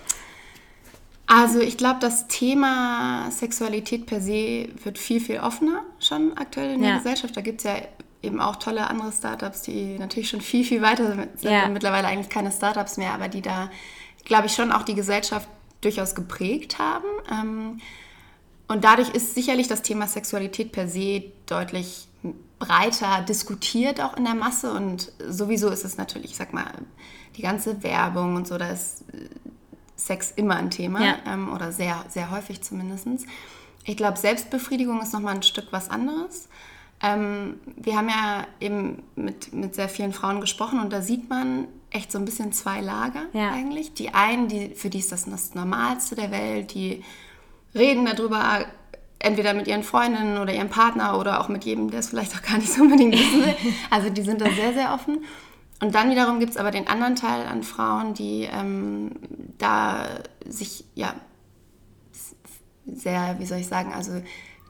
Also 1.29 1.61
ich 1.61 1.77
glaube, 1.77 2.01
das 2.01 2.27
Thema 2.27 3.31
Sexualität 3.31 4.07
per 4.07 4.21
se 4.21 4.69
wird 4.83 4.99
viel, 4.99 5.21
viel 5.21 5.39
offener 5.39 5.83
schon 6.01 6.37
aktuell 6.37 6.75
in 6.75 6.81
der 6.81 6.91
ja. 6.91 6.97
Gesellschaft. 6.99 7.37
Da 7.37 7.41
gibt 7.41 7.61
es 7.61 7.65
ja 7.65 7.77
eben 8.23 8.41
auch 8.41 8.57
tolle 8.57 8.91
andere 8.91 9.13
Startups, 9.13 9.63
die 9.63 9.97
natürlich 9.99 10.29
schon 10.29 10.41
viel, 10.41 10.65
viel 10.65 10.83
weiter 10.83 11.15
sind 11.37 11.53
ja. 11.53 11.67
und 11.67 11.73
mittlerweile 11.73 12.09
eigentlich 12.09 12.29
keine 12.29 12.51
Startups 12.51 12.97
mehr, 12.97 13.13
aber 13.13 13.29
die 13.29 13.43
da, 13.43 13.71
glaube 14.27 14.47
ich, 14.47 14.55
schon 14.55 14.71
auch 14.71 14.83
die 14.83 14.95
Gesellschaft 14.95 15.49
durchaus 15.81 16.15
geprägt 16.15 16.79
haben. 16.79 17.07
Ähm, 17.31 17.81
und 18.69 18.85
dadurch 18.85 19.11
ist 19.11 19.35
sicherlich 19.35 19.69
das 19.69 19.81
Thema 19.81 20.07
Sexualität 20.07 20.73
per 20.73 20.89
se 20.89 21.33
deutlich 21.47 22.09
breiter 22.59 23.23
diskutiert 23.23 24.01
auch 24.01 24.17
in 24.17 24.25
der 24.25 24.35
Masse 24.35 24.73
und 24.73 25.13
sowieso 25.29 25.69
ist 25.69 25.85
es 25.85 25.99
natürlich, 25.99 26.31
ich 26.31 26.37
sag 26.37 26.55
mal, 26.55 26.73
die 27.37 27.43
ganze 27.43 27.83
Werbung 27.83 28.35
und 28.35 28.49
so, 28.49 28.57
da 28.57 28.71
ist 28.71 29.05
Sex 29.95 30.33
immer 30.37 30.57
ein 30.57 30.71
Thema 30.71 31.05
ja. 31.05 31.17
ähm, 31.27 31.53
oder 31.53 31.73
sehr, 31.73 32.05
sehr 32.09 32.31
häufig 32.31 32.63
zumindest. 32.63 33.07
Ich 33.85 33.97
glaube, 33.97 34.19
Selbstbefriedigung 34.19 35.01
ist 35.03 35.13
nochmal 35.13 35.35
ein 35.35 35.43
Stück 35.43 35.67
was 35.71 35.91
anderes. 35.91 36.49
Ähm, 37.03 37.61
wir 37.77 37.97
haben 37.97 38.09
ja 38.09 38.47
eben 38.61 39.03
mit, 39.17 39.53
mit 39.53 39.75
sehr 39.75 39.89
vielen 39.89 40.13
Frauen 40.13 40.41
gesprochen 40.41 40.81
und 40.81 40.93
da 40.93 41.03
sieht 41.03 41.29
man 41.29 41.69
echt 41.91 42.11
so 42.11 42.19
ein 42.19 42.25
bisschen 42.25 42.53
zwei 42.53 42.81
Lager 42.81 43.23
ja. 43.33 43.53
eigentlich. 43.53 43.95
Die 43.95 44.15
einen, 44.15 44.49
die, 44.49 44.75
für 44.75 44.91
die 44.91 44.99
ist 44.99 45.13
das 45.13 45.27
das 45.27 45.55
Normalste 45.55 46.15
der 46.15 46.31
Welt, 46.31 46.75
die 46.75 47.05
reden 47.75 48.07
darüber, 48.07 48.65
entweder 49.19 49.55
mit 49.55 49.67
ihren 49.67 49.83
Freundinnen 49.83 50.39
oder 50.39 50.55
ihrem 50.55 50.69
Partner 50.69 51.19
oder 51.19 51.41
auch 51.41 51.49
mit 51.49 51.65
jedem, 51.65 51.91
der 51.91 52.01
es 52.01 52.09
vielleicht 52.09 52.35
auch 52.35 52.43
gar 52.43 52.59
nicht 52.59 52.73
so 52.73 52.83
unbedingt 52.83 53.15
wissen 53.15 53.45
will. 53.45 53.55
Also 53.91 54.11
die 54.11 54.23
sind 54.23 54.41
da 54.41 54.51
sehr, 54.51 54.73
sehr 54.73 54.93
offen. 54.95 55.25
Und 55.83 55.95
dann 55.95 56.11
wiederum 56.11 56.39
gibt 56.41 56.53
es 56.53 56.57
aber 56.57 56.71
den 56.71 56.89
anderen 56.89 57.17
Teil 57.17 57.47
an 57.47 57.63
Frauen, 57.63 58.15
die 58.15 58.49
ähm, 58.51 59.11
da 59.59 60.07
sich 60.47 60.85
ja 60.95 61.15
sehr, 62.87 63.37
wie 63.39 63.47
soll 63.47 63.59
ich 63.59 63.67
sagen, 63.67 63.93
also 63.93 64.23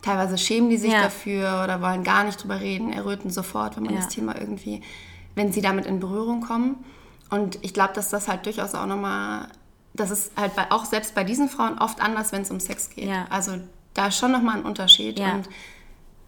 teilweise 0.06 0.38
schämen 0.38 0.70
die 0.70 0.76
sich 0.76 0.92
ja. 0.92 1.02
dafür 1.02 1.62
oder 1.64 1.82
wollen 1.82 2.04
gar 2.04 2.24
nicht 2.24 2.42
drüber 2.42 2.60
reden, 2.60 2.92
erröten 2.92 3.30
sofort, 3.30 3.76
wenn 3.76 3.84
man 3.84 3.94
ja. 3.94 4.00
das 4.00 4.08
Thema 4.08 4.40
irgendwie, 4.40 4.80
wenn 5.34 5.52
sie 5.52 5.60
damit 5.60 5.86
in 5.86 5.98
Berührung 6.00 6.40
kommen. 6.40 6.84
Und 7.28 7.58
ich 7.62 7.74
glaube, 7.74 7.92
dass 7.94 8.08
das 8.08 8.28
halt 8.28 8.46
durchaus 8.46 8.74
auch 8.74 8.86
nochmal, 8.86 9.48
das 9.94 10.10
ist 10.10 10.32
halt 10.36 10.54
bei, 10.54 10.70
auch 10.70 10.84
selbst 10.84 11.14
bei 11.14 11.24
diesen 11.24 11.48
Frauen 11.48 11.78
oft 11.78 12.00
anders, 12.00 12.30
wenn 12.30 12.42
es 12.42 12.50
um 12.52 12.60
Sex 12.60 12.90
geht. 12.90 13.08
Ja. 13.08 13.26
Also 13.30 13.58
da 13.94 14.06
ist 14.06 14.18
schon 14.18 14.30
nochmal 14.30 14.58
ein 14.58 14.64
Unterschied. 14.64 15.18
Und 15.18 15.48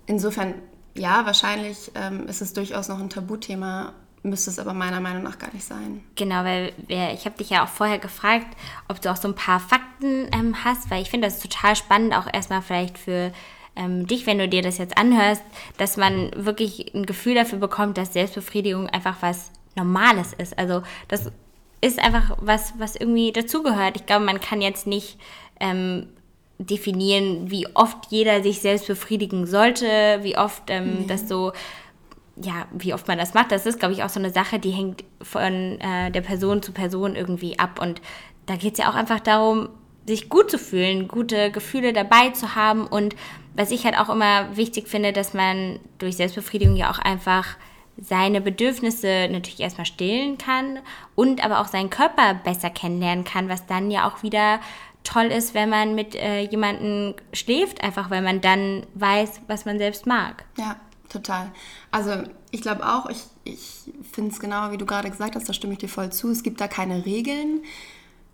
insofern, 0.06 0.54
ja, 0.94 1.25
wahrscheinlich 1.25 1.92
ähm, 1.94 2.26
ist 2.26 2.42
es 2.42 2.52
durchaus 2.52 2.88
noch 2.88 2.99
ein 2.99 3.11
Tabuthema, 3.11 3.92
müsste 4.25 4.50
es 4.50 4.58
aber 4.58 4.75
meiner 4.75 5.00
Meinung 5.00 5.23
nach 5.23 5.38
gar 5.38 5.52
nicht 5.54 5.64
sein. 5.64 6.02
Genau, 6.16 6.42
weil 6.42 6.73
ich 6.88 7.25
habe 7.25 7.37
dich 7.37 7.50
ja 7.50 7.64
auch 7.64 7.68
vorher 7.68 8.00
gefragt, 8.00 8.56
ob 8.88 9.00
du 9.00 9.12
auch 9.12 9.16
so 9.16 9.28
ein 9.28 9.37
paar 9.37 9.61
Fakten 9.61 10.28
ähm, 10.32 10.64
hast, 10.64 10.90
weil 10.90 11.00
ich 11.00 11.11
finde 11.11 11.28
das 11.28 11.38
total 11.38 11.76
spannend, 11.76 12.14
auch 12.14 12.26
erstmal 12.32 12.62
vielleicht 12.62 12.99
für 12.99 13.30
ähm, 13.78 14.06
dich, 14.06 14.26
wenn 14.26 14.38
du 14.38 14.49
dir 14.49 14.61
das 14.61 14.78
jetzt 14.78 14.99
anhörst, 14.99 15.42
dass 15.78 15.97
man 15.97 16.30
wirklich 16.37 16.94
ein 16.94 17.06
Gefühl 17.06 17.35
dafür 17.35 17.58
bekommt, 17.58 17.97
dass 17.97 18.12
Selbstbefriedigung 18.12 18.88
einfach 18.88 19.16
was 19.20 19.52
Normales 19.76 20.32
ist. 20.32 20.58
Also 20.58 20.82
das 21.06 21.30
ist 21.80 21.99
einfach 21.99 22.37
was, 22.40 22.75
was 22.78 22.97
irgendwie 22.97 23.32
dazugehört. 23.32 23.97
Ich 23.97 24.06
glaube, 24.06 24.25
man 24.25 24.40
kann 24.40 24.61
jetzt 24.61 24.87
nicht 24.87 25.18
ähm, 25.61 26.08
definieren, 26.58 27.50
wie 27.50 27.68
oft 27.75 28.11
jeder 28.11 28.42
sich 28.42 28.61
selbst 28.61 28.88
befriedigen 28.88 29.47
sollte, 29.47 30.18
wie 30.23 30.37
oft 30.37 30.64
ähm, 30.68 31.06
das 31.06 31.28
so 31.28 31.52
ja, 32.40 32.66
wie 32.73 32.94
oft 32.94 33.08
man 33.08 33.18
das 33.18 33.35
macht, 33.35 33.50
das 33.50 33.66
ist, 33.66 33.80
glaube 33.80 33.94
ich, 33.94 34.04
auch 34.04 34.08
so 34.08 34.20
eine 34.20 34.30
Sache, 34.30 34.61
die 34.61 34.70
hängt 34.70 35.02
von 35.20 35.80
äh, 35.80 36.12
der 36.12 36.20
Person 36.20 36.62
zu 36.62 36.70
Person 36.70 37.16
irgendwie 37.16 37.58
ab. 37.58 37.80
Und 37.82 38.00
da 38.47 38.54
geht 38.54 38.75
es 38.75 38.78
ja 38.78 38.90
auch 38.90 38.94
einfach 38.94 39.18
darum, 39.18 39.68
sich 40.06 40.28
gut 40.28 40.50
zu 40.50 40.58
fühlen, 40.58 41.08
gute 41.08 41.50
Gefühle 41.50 41.92
dabei 41.92 42.30
zu 42.30 42.54
haben. 42.54 42.87
Und 42.87 43.16
was 43.59 43.73
ich 43.73 43.85
halt 43.85 43.99
auch 43.99 44.09
immer 44.09 44.57
wichtig 44.57 44.87
finde, 44.87 45.12
dass 45.12 45.35
man 45.35 45.81
durch 45.99 46.17
Selbstbefriedigung 46.17 46.77
ja 46.77 46.93
auch 46.93 47.00
einfach 47.00 47.45
seine 48.00 48.41
Bedürfnisse 48.41 49.27
natürlich 49.29 49.59
erstmal 49.59 49.85
stillen 49.85 50.38
kann 50.38 50.79
und 51.17 51.45
aber 51.45 51.59
auch 51.59 51.67
seinen 51.67 51.91
Körper 51.91 52.35
besser 52.35 52.71
kennenlernen 52.71 53.25
kann, 53.25 53.49
was 53.49 53.67
dann 53.67 53.91
ja 53.91 54.09
auch 54.09 54.23
wieder 54.23 54.61
toll 55.03 55.25
ist, 55.25 55.55
wenn 55.55 55.71
man 55.71 55.97
mit 55.97 56.15
äh, 56.15 56.43
jemandem 56.43 57.17
schläft, 57.33 57.83
einfach 57.83 58.11
weil 58.11 58.23
man 58.23 58.41
dann 58.41 58.87
weiß, 58.95 59.41
was 59.49 59.65
man 59.65 59.79
selbst 59.79 60.07
mag. 60.07 60.45
Ja, 60.57 60.77
total. 61.09 61.50
Also 61.91 62.12
ich 62.53 62.62
glaube 62.62 62.87
auch, 62.87 63.11
ich, 63.11 63.25
ich 63.43 63.93
finde 64.12 64.31
es 64.31 64.38
genau, 64.38 64.71
wie 64.71 64.79
du 64.79 64.87
gerade 64.87 65.11
gesagt 65.11 65.35
hast, 65.35 65.49
da 65.49 65.53
stimme 65.53 65.73
ich 65.73 65.81
dir 65.81 65.88
voll 65.88 66.12
zu. 66.12 66.31
Es 66.31 66.45
gibt 66.45 66.61
da 66.61 66.69
keine 66.69 67.05
Regeln. 67.05 67.65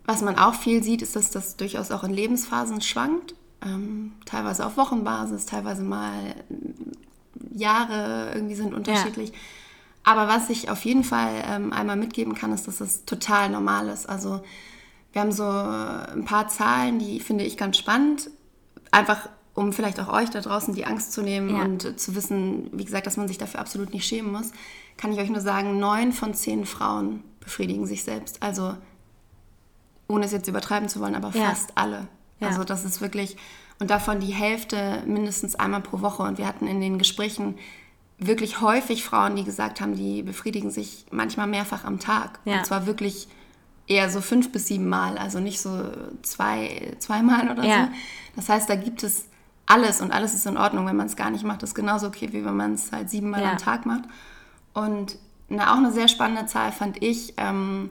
Was 0.05 0.21
man 0.21 0.37
auch 0.37 0.53
viel 0.53 0.83
sieht, 0.83 1.01
ist, 1.01 1.15
dass 1.15 1.31
das 1.31 1.57
durchaus 1.57 1.89
auch 1.89 2.03
in 2.03 2.13
Lebensphasen 2.13 2.81
schwankt. 2.81 3.33
Ähm, 3.63 4.13
teilweise 4.25 4.65
auf 4.65 4.77
Wochenbasis, 4.77 5.45
teilweise 5.45 5.83
mal 5.83 6.35
Jahre 7.51 8.31
irgendwie 8.33 8.55
sind 8.55 8.73
unterschiedlich. 8.73 9.29
Ja. 9.29 9.35
Aber 10.03 10.27
was 10.27 10.49
ich 10.49 10.69
auf 10.69 10.85
jeden 10.85 11.03
Fall 11.03 11.43
ähm, 11.47 11.73
einmal 11.73 11.95
mitgeben 11.95 12.35
kann, 12.35 12.53
ist, 12.53 12.67
dass 12.67 12.79
es 12.79 13.05
total 13.05 13.49
normal 13.49 13.89
ist. 13.89 14.07
Also 14.07 14.41
wir 15.11 15.21
haben 15.21 15.31
so 15.31 15.47
ein 15.47 16.25
paar 16.25 16.47
Zahlen, 16.47 16.99
die 16.99 17.19
finde 17.19 17.43
ich 17.43 17.57
ganz 17.57 17.77
spannend. 17.77 18.29
Einfach 18.91 19.29
um 19.55 19.71
vielleicht 19.71 19.99
auch 19.99 20.09
euch 20.09 20.29
da 20.29 20.41
draußen 20.41 20.75
die 20.75 20.85
Angst 20.85 21.13
zu 21.13 21.21
nehmen 21.21 21.55
ja. 21.55 21.63
und 21.63 21.99
zu 21.99 22.13
wissen, 22.13 22.69
wie 22.73 22.83
gesagt, 22.83 23.07
dass 23.07 23.17
man 23.17 23.27
sich 23.27 23.37
dafür 23.37 23.61
absolut 23.61 23.93
nicht 23.93 24.05
schämen 24.05 24.31
muss, 24.31 24.51
kann 24.97 25.13
ich 25.13 25.19
euch 25.19 25.29
nur 25.29 25.41
sagen, 25.41 25.79
neun 25.79 26.11
von 26.11 26.33
zehn 26.33 26.65
Frauen 26.65 27.23
befriedigen 27.39 27.87
sich 27.87 28.03
selbst. 28.03 28.43
Also 28.43 28.75
ohne 30.07 30.25
es 30.25 30.33
jetzt 30.33 30.47
übertreiben 30.47 30.89
zu 30.89 30.99
wollen, 30.99 31.15
aber 31.15 31.29
ja. 31.29 31.49
fast 31.49 31.71
alle. 31.75 32.07
Ja. 32.39 32.47
Also 32.49 32.63
das 32.63 32.85
ist 32.85 33.01
wirklich, 33.01 33.37
und 33.79 33.89
davon 33.89 34.19
die 34.19 34.33
Hälfte 34.33 35.03
mindestens 35.05 35.55
einmal 35.55 35.81
pro 35.81 36.01
Woche. 36.01 36.23
Und 36.23 36.37
wir 36.37 36.47
hatten 36.47 36.67
in 36.67 36.81
den 36.81 36.97
Gesprächen 36.97 37.57
wirklich 38.17 38.61
häufig 38.61 39.03
Frauen, 39.03 39.35
die 39.35 39.43
gesagt 39.43 39.81
haben, 39.81 39.95
die 39.95 40.23
befriedigen 40.23 40.71
sich 40.71 41.05
manchmal 41.11 41.47
mehrfach 41.47 41.83
am 41.83 41.99
Tag. 41.99 42.39
Ja. 42.45 42.59
Und 42.59 42.65
zwar 42.65 42.85
wirklich 42.85 43.27
eher 43.87 44.09
so 44.09 44.21
fünf 44.21 44.51
bis 44.51 44.67
sieben 44.67 44.87
Mal, 44.87 45.17
also 45.17 45.39
nicht 45.39 45.61
so 45.61 45.91
zwei, 46.23 46.95
zweimal 46.99 47.51
oder 47.51 47.63
ja. 47.63 47.85
so. 47.85 47.91
Das 48.35 48.49
heißt, 48.49 48.69
da 48.69 48.75
gibt 48.75 49.03
es 49.03 49.25
alles 49.65 50.01
und 50.01 50.11
alles 50.11 50.33
ist 50.33 50.45
in 50.45 50.57
Ordnung, 50.57 50.85
wenn 50.87 50.95
man 50.95 51.07
es 51.07 51.15
gar 51.15 51.29
nicht 51.29 51.43
macht. 51.43 51.61
Das 51.61 51.71
ist 51.71 51.75
genauso 51.75 52.07
okay, 52.07 52.29
wie 52.31 52.45
wenn 52.45 52.55
man 52.55 52.73
es 52.73 52.91
halt 52.91 53.09
siebenmal 53.09 53.41
ja. 53.41 53.51
am 53.51 53.57
Tag 53.57 53.85
macht. 53.85 54.03
Und 54.73 55.17
eine, 55.49 55.71
auch 55.71 55.77
eine 55.77 55.91
sehr 55.91 56.07
spannende 56.07 56.45
Zahl 56.45 56.71
fand 56.71 57.01
ich, 57.03 57.33
ähm, 57.37 57.89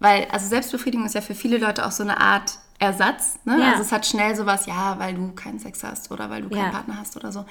weil, 0.00 0.26
also 0.30 0.46
Selbstbefriedigung 0.46 1.06
ist 1.06 1.14
ja 1.14 1.20
für 1.20 1.34
viele 1.34 1.58
Leute 1.58 1.86
auch 1.86 1.92
so 1.92 2.02
eine 2.02 2.20
Art 2.20 2.58
Ersatz. 2.78 3.38
Ne? 3.44 3.58
Ja. 3.60 3.70
Also 3.72 3.82
es 3.82 3.92
hat 3.92 4.06
schnell 4.06 4.34
sowas, 4.36 4.66
ja, 4.66 4.98
weil 4.98 5.14
du 5.14 5.32
keinen 5.32 5.58
Sex 5.58 5.82
hast 5.84 6.10
oder 6.10 6.30
weil 6.30 6.42
du 6.42 6.48
keinen 6.48 6.66
ja. 6.66 6.70
Partner 6.70 6.98
hast 6.98 7.16
oder 7.16 7.32
so. 7.32 7.44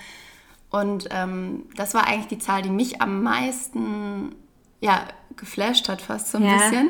Und 0.70 1.08
ähm, 1.12 1.66
das 1.76 1.94
war 1.94 2.08
eigentlich 2.08 2.28
die 2.28 2.40
Zahl, 2.40 2.62
die 2.62 2.70
mich 2.70 3.02
am 3.02 3.22
meisten 3.24 4.36
ja, 4.82 5.08
geflasht 5.36 5.88
hat, 5.88 6.02
fast 6.02 6.32
so 6.32 6.40
ein 6.40 6.46
ja. 6.46 6.58
bisschen, 6.58 6.90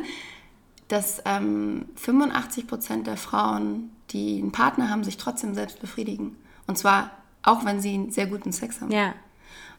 dass 0.88 1.22
ähm, 1.26 1.86
85 1.96 2.68
Prozent 2.68 3.08
der 3.08 3.18
Frauen, 3.18 3.92
die 4.10 4.40
einen 4.40 4.52
Partner 4.52 4.90
haben, 4.90 5.04
sich 5.04 5.18
trotzdem 5.18 5.54
selbst 5.54 5.80
befriedigen. 5.80 6.36
Und 6.66 6.78
zwar 6.78 7.12
auch, 7.44 7.66
wenn 7.66 7.82
sie 7.82 7.94
einen 7.94 8.12
sehr 8.12 8.28
guten 8.28 8.52
Sex 8.52 8.82
haben. 8.82 8.92
Ja. 8.92 9.14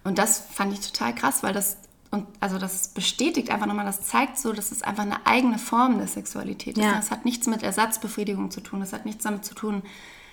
Und 0.04 0.18
das 0.18 0.38
fand 0.38 0.72
ich 0.72 0.80
total 0.80 1.14
krass, 1.14 1.42
weil 1.42 1.54
das 1.54 1.78
und 2.14 2.26
also 2.40 2.58
das 2.58 2.88
bestätigt 2.88 3.50
einfach 3.50 3.66
nochmal, 3.66 3.84
das 3.84 4.02
zeigt 4.02 4.38
so, 4.38 4.52
dass 4.52 4.72
es 4.72 4.82
einfach 4.82 5.02
eine 5.02 5.26
eigene 5.26 5.58
Form 5.58 5.98
der 5.98 6.06
Sexualität 6.06 6.78
ist. 6.78 6.84
Ja. 6.84 6.94
Das 6.94 7.10
hat 7.10 7.24
nichts 7.24 7.46
mit 7.46 7.62
Ersatzbefriedigung 7.62 8.50
zu 8.50 8.60
tun. 8.60 8.80
Das 8.80 8.92
hat 8.92 9.04
nichts 9.04 9.24
damit 9.24 9.44
zu 9.44 9.54
tun, 9.54 9.82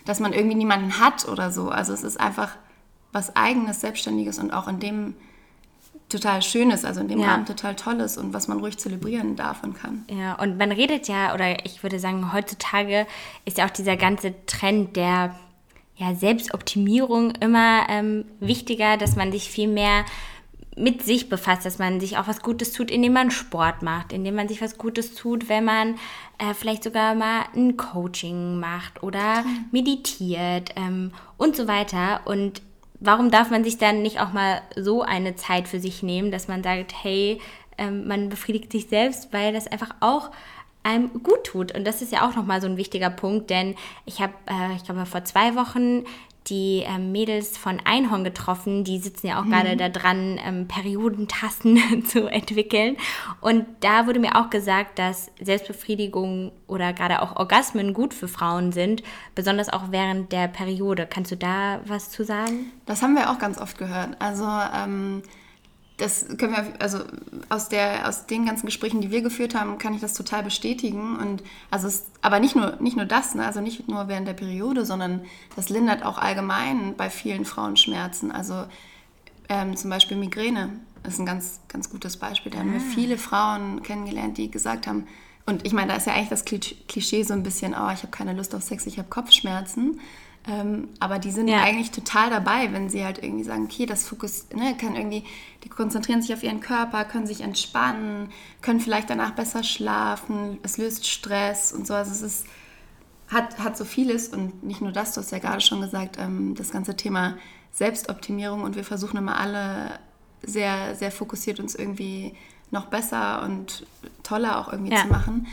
dass 0.06 0.20
man 0.20 0.32
irgendwie 0.32 0.56
niemanden 0.56 1.00
hat 1.00 1.28
oder 1.28 1.52
so. 1.52 1.70
Also 1.70 1.94
es 1.94 2.04
ist 2.04 2.20
einfach 2.20 2.56
was 3.12 3.36
Eigenes, 3.36 3.82
Selbstständiges 3.82 4.40
und 4.40 4.52
auch 4.52 4.68
in 4.68 4.80
dem 4.80 5.16
total 6.08 6.42
Schönes, 6.42 6.86
also 6.86 7.02
in 7.02 7.08
dem 7.08 7.20
ja. 7.20 7.28
Rahmen 7.28 7.46
total 7.46 7.76
Tolles 7.76 8.18
und 8.18 8.34
was 8.34 8.48
man 8.48 8.60
ruhig 8.60 8.78
zelebrieren 8.78 9.36
darf 9.36 9.64
und 9.64 9.74
kann. 9.74 10.06
Ja, 10.10 10.36
und 10.36 10.58
man 10.58 10.72
redet 10.72 11.08
ja, 11.08 11.34
oder 11.34 11.66
ich 11.66 11.84
würde 11.84 12.00
sagen, 12.00 12.32
heutzutage 12.34 13.08
ist 13.46 13.58
ja 13.58 13.66
auch 13.66 13.72
dieser 13.72 13.98
ganze 13.98 14.34
Trend 14.46 14.96
der 14.96 15.36
ja, 15.96 16.14
Selbstoptimierung 16.16 17.32
immer 17.40 17.88
ähm, 17.90 18.26
wichtiger, 18.40 18.98
dass 18.98 19.16
man 19.16 19.32
sich 19.32 19.50
viel 19.50 19.68
mehr 19.68 20.06
mit 20.82 21.04
sich 21.04 21.30
befasst, 21.30 21.66
dass 21.66 21.80
man 21.80 22.00
sich 22.00 22.18
auch 22.18 22.28
was 22.28 22.42
Gutes 22.42 22.74
tut, 22.74 22.90
indem 22.90 23.14
man 23.14 23.32
Sport 23.32 23.84
macht, 23.84 24.12
indem 24.12 24.36
man 24.36 24.48
sich 24.48 24.62
was 24.62 24.78
Gutes 24.78 25.14
tut, 25.16 25.48
wenn 25.48 25.64
man 25.64 25.96
äh, 26.38 26.54
vielleicht 26.54 26.84
sogar 26.84 27.16
mal 27.16 27.46
ein 27.56 27.78
Coaching 27.78 28.60
macht 28.60 29.04
oder 29.04 29.46
meditiert 29.72 30.72
ähm, 30.76 31.12
und 31.38 31.56
so 31.56 31.68
weiter. 31.68 32.22
Und 32.26 32.62
warum 33.00 33.30
darf 33.32 33.52
man 33.52 33.64
sich 33.64 33.78
dann 33.78 34.02
nicht 34.02 34.20
auch 34.20 34.34
mal 34.34 34.62
so 34.76 35.04
eine 35.04 35.36
Zeit 35.36 35.68
für 35.68 35.80
sich 35.80 36.04
nehmen, 36.04 36.32
dass 36.32 36.48
man 36.48 36.64
sagt, 36.64 36.94
hey, 37.04 37.40
ähm, 37.78 38.08
man 38.08 38.30
befriedigt 38.30 38.72
sich 38.72 38.88
selbst, 38.88 39.32
weil 39.32 39.54
das 39.54 39.68
einfach 39.68 39.94
auch 40.00 40.32
einem 40.84 41.22
gut 41.22 41.44
tut. 41.44 41.76
Und 41.76 41.86
das 41.86 42.02
ist 42.02 42.12
ja 42.12 42.28
auch 42.28 42.36
nochmal 42.36 42.60
so 42.60 42.68
ein 42.68 42.78
wichtiger 42.78 43.10
Punkt, 43.10 43.50
denn 43.50 43.76
ich 44.06 44.22
habe, 44.22 44.34
äh, 44.48 44.76
ich 44.76 44.84
glaube, 44.84 45.06
vor 45.06 45.24
zwei 45.26 45.56
Wochen 45.56 46.06
die 46.48 46.84
ähm, 46.86 47.12
Mädels 47.12 47.58
von 47.58 47.80
Einhorn 47.84 48.24
getroffen. 48.24 48.84
Die 48.84 49.00
sitzen 49.00 49.28
ja 49.28 49.40
auch 49.40 49.46
mhm. 49.46 49.52
gerade 49.52 49.78
da 49.78 49.90
dran, 49.90 50.40
ähm, 50.44 50.68
Periodentassen 50.68 52.06
zu 52.06 52.28
entwickeln. 52.28 52.98
Und 53.42 53.66
da 53.82 54.08
wurde 54.08 54.20
mir 54.20 54.36
auch 54.36 54.50
gesagt, 54.50 54.98
dass 54.98 55.32
Selbstbefriedigung 55.40 56.52
oder 56.68 56.94
gerade 56.94 57.22
auch 57.22 57.36
Orgasmen 57.36 57.94
gut 57.94 58.14
für 58.14 58.28
Frauen 58.28 58.72
sind, 58.72 59.04
besonders 59.36 59.70
auch 59.70 59.92
während 59.92 60.32
der 60.32 60.48
Periode. 60.48 61.08
Kannst 61.08 61.32
du 61.32 61.38
da 61.38 61.82
was 61.86 62.10
zu 62.10 62.24
sagen? 62.24 62.72
Das 62.86 63.02
haben 63.02 63.16
wir 63.16 63.30
auch 63.30 63.40
ganz 63.40 63.60
oft 63.60 63.78
gehört. 63.78 64.16
Also 64.20 64.46
ähm, 64.46 65.22
das 66.02 66.26
können 66.38 66.54
wir, 66.54 66.66
also 66.80 67.00
aus, 67.50 67.70
der, 67.70 68.10
aus 68.10 68.26
den 68.26 68.46
ganzen 68.46 68.66
Gesprächen, 68.66 69.02
die 69.02 69.12
wir 69.12 69.22
geführt 69.22 69.54
haben, 69.54 69.78
kann 69.78 69.94
ich 69.94 70.02
das 70.02 70.16
total 70.16 70.42
bestätigen. 70.42 71.16
Und 71.18 71.44
also 71.70 71.88
es, 71.88 72.08
aber 72.22 72.40
nicht 72.40 72.56
nur, 72.56 72.78
nicht 72.80 72.98
nur 72.98 73.06
das, 73.06 73.36
ne? 73.36 73.46
also 73.46 73.62
nicht 73.62 73.88
nur 73.88 74.08
während 74.08 74.28
der 74.28 74.34
Periode, 74.34 74.86
sondern 74.86 75.22
das 75.56 75.70
lindert 75.70 76.04
auch 76.04 76.18
allgemein 76.18 76.96
bei 76.98 77.12
vielen 77.12 77.46
Frauen 77.46 77.78
Schmerzen. 77.78 78.32
Also 78.32 78.66
ähm, 79.48 79.78
zum 79.78 79.92
Beispiel 79.92 80.18
Migräne 80.18 80.72
ist 81.08 81.20
ein 81.20 81.26
ganz, 81.28 81.62
ganz 81.68 81.90
gutes 81.92 82.18
Beispiel. 82.18 82.52
Da 82.52 82.60
haben 82.60 82.74
wir 82.74 82.80
ah. 82.80 82.94
viele 82.96 83.18
Frauen 83.20 83.84
kennengelernt, 83.84 84.38
die 84.38 84.50
gesagt 84.50 84.88
haben, 84.88 85.08
und 85.46 85.66
ich 85.66 85.74
meine, 85.74 85.90
da 85.90 85.98
ist 85.98 86.08
ja 86.08 86.14
eigentlich 86.14 86.30
das 86.30 86.46
Klischee 86.46 87.24
so 87.24 87.34
ein 87.34 87.44
bisschen, 87.44 87.74
oh, 87.74 87.92
ich 87.92 88.04
habe 88.04 88.12
keine 88.12 88.34
Lust 88.34 88.54
auf 88.56 88.62
Sex, 88.64 88.86
ich 88.86 88.98
habe 88.98 89.10
Kopfschmerzen. 89.10 90.00
Ähm, 90.48 90.90
aber 91.00 91.20
die 91.20 91.30
sind 91.30 91.48
ja. 91.48 91.62
eigentlich 91.62 91.92
total 91.92 92.32
dabei, 92.32 92.74
wenn 92.74 92.90
sie 92.90 93.06
halt 93.06 93.24
irgendwie 93.24 93.44
sagen, 93.44 93.66
okay, 93.66 93.86
das 93.86 94.08
Fokus, 94.08 94.48
ne, 94.56 94.76
kann 94.76 94.96
irgendwie, 94.96 95.24
die 95.64 95.70
konzentrieren 95.70 96.22
sich 96.22 96.34
auf 96.34 96.42
ihren 96.42 96.62
Körper, 96.62 97.06
können 97.06 97.28
sich 97.28 97.42
entspannen, 97.42 98.32
können 98.62 98.80
vielleicht 98.80 99.10
danach 99.12 99.32
besser 99.32 99.64
schlafen, 99.64 100.58
es 100.64 100.78
löst 100.78 101.08
Stress 101.08 101.72
und 101.72 101.86
so. 101.86 101.94
Also 101.94 102.12
es 102.12 102.22
ist, 102.24 102.48
hat, 103.28 103.60
hat 103.60 103.78
so 103.78 103.86
vieles 103.86 104.30
und 104.30 104.64
nicht 104.64 104.82
nur 104.82 104.92
das, 104.92 105.14
du 105.14 105.22
hast 105.22 105.32
ja 105.32 105.38
gerade 105.38 105.62
schon 105.62 105.82
gesagt, 105.82 106.18
ähm, 106.20 106.56
das 106.56 106.72
ganze 106.72 106.96
Thema 106.96 107.38
Selbstoptimierung 107.72 108.64
und 108.64 108.76
wir 108.76 108.84
versuchen 108.84 109.18
immer 109.18 109.40
alle 109.40 110.00
sehr, 110.42 110.96
sehr 110.96 111.12
fokussiert 111.12 111.60
uns 111.60 111.76
irgendwie 111.76 112.34
noch 112.72 112.86
besser 112.86 113.44
und 113.44 113.86
toller 114.24 114.60
auch 114.60 114.72
irgendwie 114.72 114.94
ja. 114.94 115.04
zu 115.04 115.08
machen. 115.08 115.46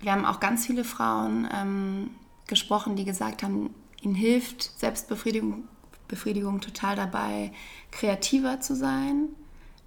Wir 0.00 0.12
haben 0.12 0.26
auch 0.26 0.40
ganz 0.40 0.66
viele 0.66 0.84
Frauen 0.84 1.48
ähm, 1.54 2.10
gesprochen, 2.46 2.96
die 2.96 3.06
gesagt 3.06 3.42
haben, 3.42 3.70
ihnen 4.04 4.14
hilft 4.14 4.78
Selbstbefriedigung 4.78 5.68
Befriedigung 6.06 6.60
total 6.60 6.96
dabei, 6.96 7.50
kreativer 7.90 8.60
zu 8.60 8.76
sein 8.76 9.28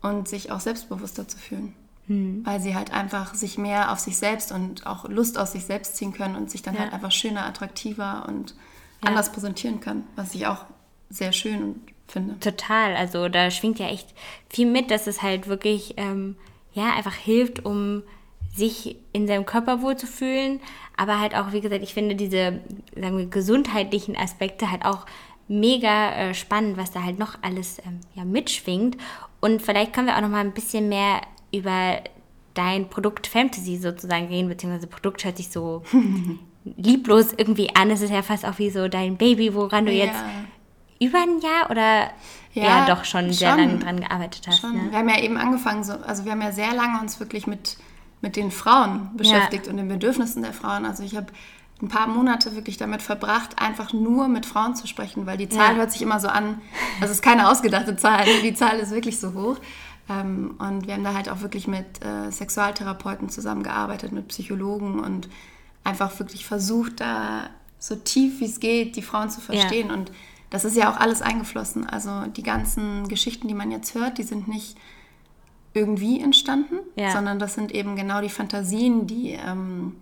und 0.02 0.28
sich 0.28 0.52
auch 0.52 0.60
selbstbewusster 0.60 1.28
zu 1.28 1.38
fühlen. 1.38 1.74
mhm. 2.08 2.46
weil 2.46 2.60
sie 2.60 2.76
halt 2.76 2.92
einfach 2.92 3.34
sich 3.36 3.58
mehr 3.58 3.92
auf 3.92 4.00
sich 4.00 4.18
selbst 4.18 4.52
und 4.52 4.88
auch 4.88 5.08
Lust 5.10 5.38
aus 5.38 5.52
sich 5.52 5.66
selbst 5.66 5.96
ziehen 5.96 6.14
können 6.14 6.36
und 6.36 6.50
sich 6.50 6.62
dann 6.62 6.76
ja. 6.76 6.82
halt 6.82 6.94
einfach 6.94 7.12
schöner, 7.12 7.46
attraktiver 7.46 8.26
und 8.28 8.56
ja. 9.04 9.10
anders 9.10 9.32
präsentieren 9.32 9.80
können, 9.80 10.08
was 10.16 10.34
ich 10.34 10.48
auch 10.48 10.66
sehr 11.10 11.32
schön 11.32 11.82
finde. 12.08 12.40
Total, 12.40 12.96
also 12.96 13.30
da 13.30 13.52
schwingt 13.52 13.80
ja 13.80 13.88
echt 13.88 14.14
viel 14.50 14.70
mit, 14.70 14.92
dass 14.92 15.08
es 15.08 15.22
halt 15.22 15.48
wirklich 15.48 15.94
ähm, 15.98 16.36
ja 16.74 16.94
einfach 16.96 17.16
hilft, 17.16 17.66
um 17.66 18.04
sich 18.58 18.98
in 19.14 19.28
seinem 19.28 19.46
Körper 19.46 19.82
wohlzufühlen, 19.82 20.60
aber 20.98 21.20
halt 21.20 21.36
auch, 21.36 21.54
wie 21.54 21.62
gesagt, 21.62 21.84
ich 21.84 21.94
finde 21.94 22.16
diese, 22.16 22.60
sagen 22.96 23.18
wir, 23.18 23.28
gesundheitlichen 23.28 24.18
Aspekte 24.18 24.72
halt 24.72 24.84
auch 24.84 25.06
mega 25.48 26.12
äh, 26.12 26.34
spannend, 26.34 26.78
was 26.78 26.92
da 26.92 27.04
halt 27.04 27.20
noch 27.20 27.38
alles 27.42 27.80
ähm, 27.86 28.00
ja, 28.16 28.26
mitschwingt. 28.26 28.98
Und 29.40 29.62
vielleicht 29.62 29.94
können 29.94 30.08
wir 30.08 30.18
auch 30.18 30.22
noch 30.22 30.30
mal 30.30 30.42
ein 30.42 30.54
bisschen 30.54 30.90
mehr 30.90 31.22
über 31.54 32.02
dein 32.54 32.90
Produkt 32.90 33.28
Fantasy 33.28 33.78
sozusagen 33.78 34.28
reden, 34.28 34.50
beziehungsweise 34.50 34.88
Produkt 34.88 35.24
hört 35.24 35.38
sich 35.38 35.50
so 35.50 35.84
lieblos 36.64 37.34
irgendwie 37.38 37.74
an. 37.76 37.92
Es 37.92 38.02
ist 38.02 38.12
ja 38.12 38.24
fast 38.24 38.46
auch 38.46 38.58
wie 38.58 38.72
so 38.72 38.88
dein 38.88 39.18
Baby, 39.18 39.54
woran 39.54 39.86
du 39.86 39.92
ja. 39.92 40.06
jetzt 40.06 40.20
über 41.00 41.20
ein 41.20 41.40
Jahr 41.40 41.70
oder 41.70 42.10
ja, 42.54 42.64
ja 42.64 42.86
doch 42.88 43.06
schon, 43.06 43.26
schon 43.26 43.34
sehr 43.34 43.56
lange 43.56 43.78
dran 43.78 44.00
gearbeitet 44.00 44.48
hast. 44.48 44.64
Ne? 44.64 44.88
Wir 44.90 44.98
haben 44.98 45.10
ja 45.10 45.20
eben 45.20 45.38
angefangen, 45.38 45.84
so, 45.84 45.94
also 45.94 46.26
wir 46.26 46.32
haben 46.32 46.42
ja 46.42 46.52
sehr 46.52 46.74
lange 46.74 47.00
uns 47.00 47.20
wirklich 47.20 47.46
mit 47.46 47.78
mit 48.22 48.36
den 48.36 48.52
Frauen 48.52 49.12
beschäftigt 49.16 49.66
ja. 49.66 49.72
und 49.72 49.78
den 49.78 49.88
Bedürfnissen 49.88 50.42
der 50.42 50.54
Frauen. 50.54 50.86
Also 50.86 51.04
ich 51.04 51.16
habe 51.16 51.28
ein 51.82 51.90
paar 51.90 52.08
Monate 52.08 52.56
wirklich 52.56 52.78
damit 52.78 53.02
verbracht, 53.02 53.62
einfach 53.62 53.94
nur 53.94 54.28
mit 54.28 54.46
Frauen 54.46 54.76
zu 54.76 54.88
sprechen, 54.88 55.26
weil 55.26 55.38
die 55.38 55.50
Zahl 55.50 55.74
ja. 55.74 55.78
hört 55.78 55.92
sich 55.92 56.02
immer 56.02 56.20
so 56.20 56.28
an, 56.28 56.60
also 57.00 57.12
es 57.12 57.18
ist 57.18 57.22
keine 57.22 57.50
ausgedachte 57.50 57.96
Zahl, 57.96 58.26
die 58.44 58.54
Zahl 58.56 58.80
ist 58.80 58.92
wirklich 58.92 59.20
so 59.20 59.34
hoch. 59.34 59.58
Ähm, 60.10 60.56
und 60.58 60.88
wir 60.88 60.96
haben 60.96 61.04
da 61.04 61.14
halt 61.14 61.30
auch 61.30 61.42
wirklich 61.42 61.68
mit 61.68 62.04
äh, 62.04 62.32
Sexualtherapeuten 62.32 63.30
zusammengearbeitet, 63.30 64.12
mit 64.12 64.30
Psychologen 64.30 65.00
und 65.00 65.30
einfach 65.84 66.18
wirklich 66.20 66.46
versucht, 66.46 67.00
da 67.02 67.50
so 67.80 67.96
tief 67.96 68.40
wie 68.40 68.46
es 68.46 68.60
geht, 68.60 68.96
die 68.96 69.02
Frauen 69.02 69.30
zu 69.30 69.42
verstehen. 69.42 69.90
Ja. 69.90 69.94
Und 69.94 70.12
das 70.50 70.66
ist 70.66 70.76
ja 70.76 70.92
auch 70.92 70.98
alles 70.98 71.22
eingeflossen. 71.22 71.88
Also 71.88 72.24
die 72.36 72.44
ganzen 72.44 73.08
Geschichten, 73.08 73.48
die 73.48 73.54
man 73.54 73.70
jetzt 73.70 73.94
hört, 73.94 74.18
die 74.18 74.24
sind 74.24 74.48
nicht 74.48 74.78
irgendwie 75.78 76.20
entstanden, 76.20 76.76
ja. 76.96 77.12
sondern 77.12 77.40
das 77.40 77.54
sind 77.54 77.72
eben 77.72 77.96
genau 77.96 78.22
die 78.22 78.30
Fantasien, 78.30 79.08
die 79.08 79.32
ähm, 79.32 79.94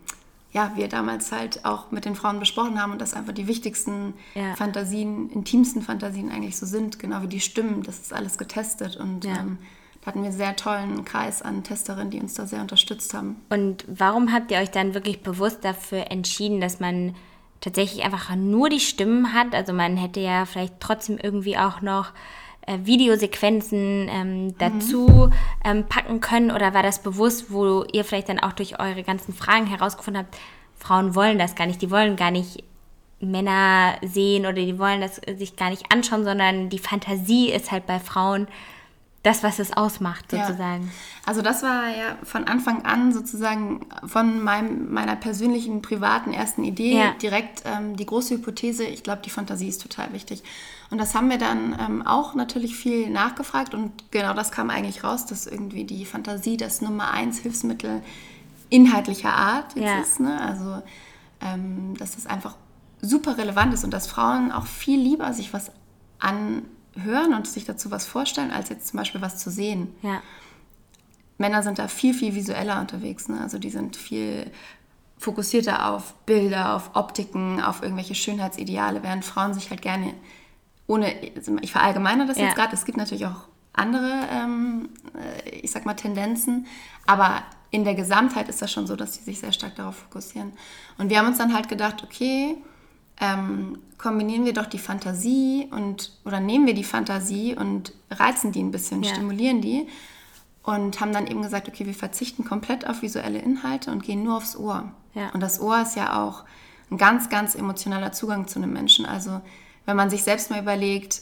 ja, 0.55 0.72
wir 0.75 0.88
damals 0.88 1.34
halt 1.34 1.65
auch 1.65 1.91
mit 1.91 2.05
den 2.05 2.15
Frauen 2.15 2.39
besprochen 2.39 2.82
haben 2.82 2.94
und 2.94 3.01
das 3.01 3.13
einfach 3.13 3.34
die 3.34 3.46
wichtigsten 3.46 4.13
ja. 4.36 4.55
Fantasien, 4.55 5.29
intimsten 5.32 5.82
Fantasien 5.82 6.32
eigentlich 6.32 6.55
so 6.55 6.65
sind, 6.65 6.98
genau 6.98 7.22
wie 7.24 7.27
die 7.27 7.41
Stimmen. 7.41 7.84
Das 7.84 8.00
ist 8.00 8.13
alles 8.13 8.38
getestet 8.38 8.96
und 8.96 9.25
ja. 9.25 9.38
ähm, 9.38 9.58
da 10.00 10.08
hatten 10.08 10.22
wir 10.22 10.29
einen 10.29 10.38
sehr 10.38 10.55
tollen 10.55 11.03
Kreis 11.03 11.41
an 11.41 11.63
Testerinnen, 11.63 12.10
die 12.10 12.22
uns 12.22 12.36
da 12.36 12.46
sehr 12.46 12.62
unterstützt 12.62 13.13
haben. 13.13 13.36
Und 13.50 13.84
warum 13.89 14.32
habt 14.32 14.50
ihr 14.50 14.60
euch 14.60 14.72
dann 14.72 14.94
wirklich 14.94 15.24
bewusst 15.24 15.65
dafür 15.65 16.10
entschieden, 16.10 16.62
dass 16.62 16.79
man 16.79 17.15
tatsächlich 17.60 18.05
einfach 18.05 18.34
nur 18.38 18.70
die 18.70 18.79
Stimmen 18.79 19.34
hat? 19.34 19.53
Also 19.53 19.74
man 19.74 19.98
hätte 19.98 20.22
ja 20.22 20.46
vielleicht 20.46 20.79
trotzdem 20.79 21.17
irgendwie 21.22 21.58
auch 21.58 21.82
noch 21.82 22.12
äh, 22.66 22.80
Videosequenzen 22.84 24.10
ähm, 24.10 24.58
dazu 24.58 25.30
ähm, 25.64 25.86
packen 25.86 26.20
können? 26.20 26.52
Oder 26.52 26.74
war 26.74 26.84
das 26.84 27.02
bewusst, 27.02 27.52
wo 27.52 27.84
ihr 27.92 28.04
vielleicht 28.04 28.30
dann 28.30 28.40
auch 28.40 28.54
durch 28.54 28.80
eure 28.80 29.04
ganzen 29.04 29.34
Fragen 29.34 29.68
herausgefunden 29.68 30.24
habt, 30.24 30.38
Frauen 30.78 31.16
wollen 31.16 31.40
das 31.40 31.56
gar 31.56 31.68
nicht, 31.68 31.82
die 31.82 31.92
wollen 31.92 32.16
gar 32.16 32.32
nicht 32.32 32.64
Männer 33.20 33.96
sehen 34.04 34.46
oder 34.46 34.54
die 34.54 34.78
wollen 34.78 35.02
das 35.02 35.22
sich 35.38 35.56
gar 35.56 35.70
nicht 35.70 35.92
anschauen, 35.92 36.24
sondern 36.24 36.70
die 36.70 36.80
Fantasie 36.80 37.52
ist 37.52 37.72
halt 37.72 37.86
bei 37.86 38.00
Frauen 38.00 38.48
das, 39.26 39.42
was 39.42 39.58
es 39.58 39.76
ausmacht, 39.76 40.30
sozusagen. 40.30 40.84
Ja. 40.84 40.92
Also 41.26 41.42
das 41.42 41.64
war 41.64 41.90
ja 41.90 42.16
von 42.22 42.44
Anfang 42.44 42.86
an 42.86 43.12
sozusagen 43.12 43.88
von 44.06 44.44
meinem, 44.44 44.94
meiner 44.94 45.16
persönlichen, 45.16 45.82
privaten 45.82 46.32
ersten 46.32 46.64
Idee 46.64 47.00
ja. 47.00 47.12
direkt 47.20 47.64
ähm, 47.66 47.96
die 47.96 48.06
große 48.06 48.36
Hypothese, 48.36 48.84
ich 48.84 49.02
glaube, 49.02 49.24
die 49.26 49.32
Fantasie 49.32 49.68
ist 49.68 49.82
total 49.82 50.14
wichtig. 50.14 50.44
Und 50.92 51.00
das 51.00 51.15
haben 51.15 51.30
wir 51.30 51.38
dann 51.38 51.75
ähm, 51.80 52.06
auch 52.06 52.36
natürlich 52.36 52.75
viel 52.75 53.10
nachgefragt 53.10 53.74
und 53.74 54.12
genau 54.12 54.34
das 54.34 54.51
kam 54.51 54.70
eigentlich 54.70 55.04
raus, 55.04 55.25
dass 55.25 55.48
irgendwie 55.48 55.84
die 55.84 56.06
Fantasie 56.06 56.58
das 56.58 56.82
Nummer 56.82 57.12
eins 57.12 57.39
Hilfsmittel 57.39 58.03
inhaltlicher 58.70 59.33
Art 59.33 59.75
jetzt 59.75 59.86
ja. 59.86 60.00
ist. 60.00 60.20
Ne? 60.20 60.40
Also 60.40 60.81
ähm, 61.42 61.96
dass 61.98 62.16
das 62.16 62.27
einfach 62.27 62.55
super 63.01 63.38
relevant 63.38 63.74
ist 63.74 63.83
und 63.83 63.92
dass 63.92 64.07
Frauen 64.07 64.51
auch 64.51 64.66
viel 64.66 65.00
lieber 65.00 65.33
sich 65.33 65.53
was 65.53 65.72
an 66.20 66.64
hören 66.98 67.33
und 67.33 67.48
sich 67.48 67.66
dazu 67.66 67.92
was 67.92 68.05
vorstellen, 68.05 68.51
als 68.51 68.70
jetzt 68.70 68.88
zum 68.88 68.98
Beispiel 68.98 69.22
was 69.22 69.38
zu 69.38 69.50
sehen. 69.50 69.94
Ja. 70.01 70.22
Männer 71.38 71.64
sind 71.64 71.79
da 71.79 71.88
viel, 71.88 72.14
viel 72.14 72.36
visueller 72.36 72.79
unterwegs. 72.79 73.27
Ne? 73.27 73.42
Also 73.42 73.60
die 73.60 73.70
sind 73.70 73.96
viel 73.98 74.50
fokussierter 75.18 75.90
auf 75.90 76.14
Bilder, 76.25 76.75
auf 76.75 76.92
Optiken, 76.94 77.62
auf 77.62 77.81
irgendwelche 77.81 78.16
Schönheitsideale, 78.16 79.03
während 79.03 79.25
Frauen 79.25 79.53
sich 79.53 79.70
halt 79.70 79.81
gerne, 79.81 80.14
ohne, 80.88 81.14
also 81.36 81.58
ich 81.62 81.72
verallgemeine 81.72 82.26
das 82.26 82.38
ja. 82.38 82.46
jetzt 82.46 82.56
gerade, 82.56 82.74
es 82.74 82.86
gibt 82.86 82.98
natürlich 82.98 83.26
auch 83.26 83.48
andere, 83.74 84.28
ähm, 84.32 84.90
äh, 85.16 85.50
ich 85.50 85.72
sag 85.72 85.86
mal, 85.86 85.96
Tendenzen, 85.96 86.68
aber 87.06 87.44
in 87.72 87.84
der 87.84 87.96
Gesamtheit 87.96 88.48
ist 88.48 88.62
das 88.62 88.72
schon 88.72 88.88
so, 88.88 88.96
dass 88.96 89.16
sie 89.16 89.24
sich 89.24 89.40
sehr 89.40 89.52
stark 89.52 89.76
darauf 89.76 89.96
fokussieren. 89.98 90.54
Und 90.98 91.10
wir 91.10 91.20
haben 91.20 91.28
uns 91.28 91.38
dann 91.38 91.54
halt 91.54 91.68
gedacht, 91.68 92.04
okay, 92.04 92.56
ähm, 93.20 93.80
kombinieren 93.98 94.46
wir 94.46 94.54
doch 94.54 94.66
die 94.66 94.80
Fantasie 94.80 95.68
und 95.72 96.12
oder 96.26 96.40
nehmen 96.40 96.68
wir 96.68 96.74
die 96.74 96.84
Fantasie 96.84 97.56
und 97.56 97.94
reizen 98.12 98.52
die 98.52 98.62
ein 98.62 98.72
bisschen, 98.72 99.04
ja. 99.04 99.14
stimulieren 99.14 99.62
die 99.62 99.88
und 100.64 101.00
haben 101.00 101.14
dann 101.14 101.28
eben 101.28 101.42
gesagt, 101.42 101.68
okay, 101.68 101.86
wir 101.86 101.94
verzichten 101.94 102.44
komplett 102.44 102.88
auf 102.88 103.02
visuelle 103.02 103.40
Inhalte 103.40 103.92
und 103.92 104.04
gehen 104.04 104.24
nur 104.24 104.38
aufs 104.38 104.56
Ohr. 104.56 104.92
Ja. 105.14 105.30
Und 105.30 105.42
das 105.42 105.62
Ohr 105.62 105.82
ist 105.82 105.96
ja 105.96 106.24
auch 106.24 106.44
ein 106.92 106.98
ganz, 106.98 107.30
ganz 107.30 107.56
emotionaler 107.56 108.12
Zugang 108.12 108.48
zu 108.48 108.60
einem 108.60 108.74
Menschen. 108.74 109.06
Also 109.06 109.42
wenn 109.86 109.96
man 109.96 110.10
sich 110.10 110.24
selbst 110.24 110.50
mal 110.50 110.62
überlegt, 110.62 111.22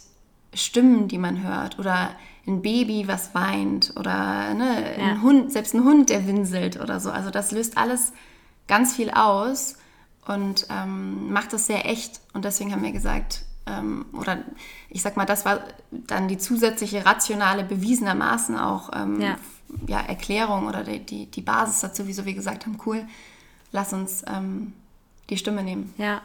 Stimmen, 0.54 1.08
die 1.08 1.18
man 1.18 1.44
hört 1.44 1.80
oder 1.80 2.12
ein 2.46 2.62
Baby, 2.62 3.08
was 3.08 3.34
weint 3.34 3.94
oder 3.96 4.54
ne, 4.54 4.98
ja. 4.98 5.06
ein 5.06 5.22
Hund, 5.22 5.52
selbst 5.52 5.74
ein 5.74 5.84
Hund, 5.84 6.10
der 6.10 6.28
winselt 6.28 6.80
oder 6.80 7.00
so. 7.00 7.10
Also 7.10 7.30
das 7.30 7.52
löst 7.52 7.78
alles 7.78 8.14
ganz 8.68 8.96
viel 8.96 9.10
aus 9.12 9.78
und 10.26 10.68
ähm, 10.70 11.32
macht 11.32 11.54
das 11.54 11.68
sehr 11.68 11.86
echt. 11.86 12.22
Und 12.34 12.46
deswegen 12.46 12.72
haben 12.72 12.84
wir 12.84 12.92
gesagt, 12.92 13.44
ähm, 13.66 14.06
oder 14.14 14.40
ich 14.90 15.02
sag 15.02 15.16
mal, 15.16 15.26
das 15.26 15.46
war 15.46 15.62
dann 15.92 16.28
die 16.28 16.38
zusätzliche 16.38 17.06
rationale, 17.06 17.64
bewiesenermaßen 17.64 18.58
auch 18.58 18.90
ähm, 18.94 19.22
ja. 19.22 19.38
ja. 19.88 20.02
Erklärung 20.02 20.68
oder 20.68 20.84
die, 20.84 21.00
die, 21.00 21.26
die 21.28 21.42
Basis 21.42 21.80
dazu, 21.80 22.08
wieso 22.08 22.26
wir 22.26 22.34
gesagt 22.34 22.66
haben, 22.66 22.78
cool, 22.86 23.06
lass 23.72 23.94
uns 23.94 24.24
ähm, 24.28 24.74
die 25.30 25.38
Stimme 25.38 25.64
nehmen. 25.64 25.94
Ja, 25.98 26.22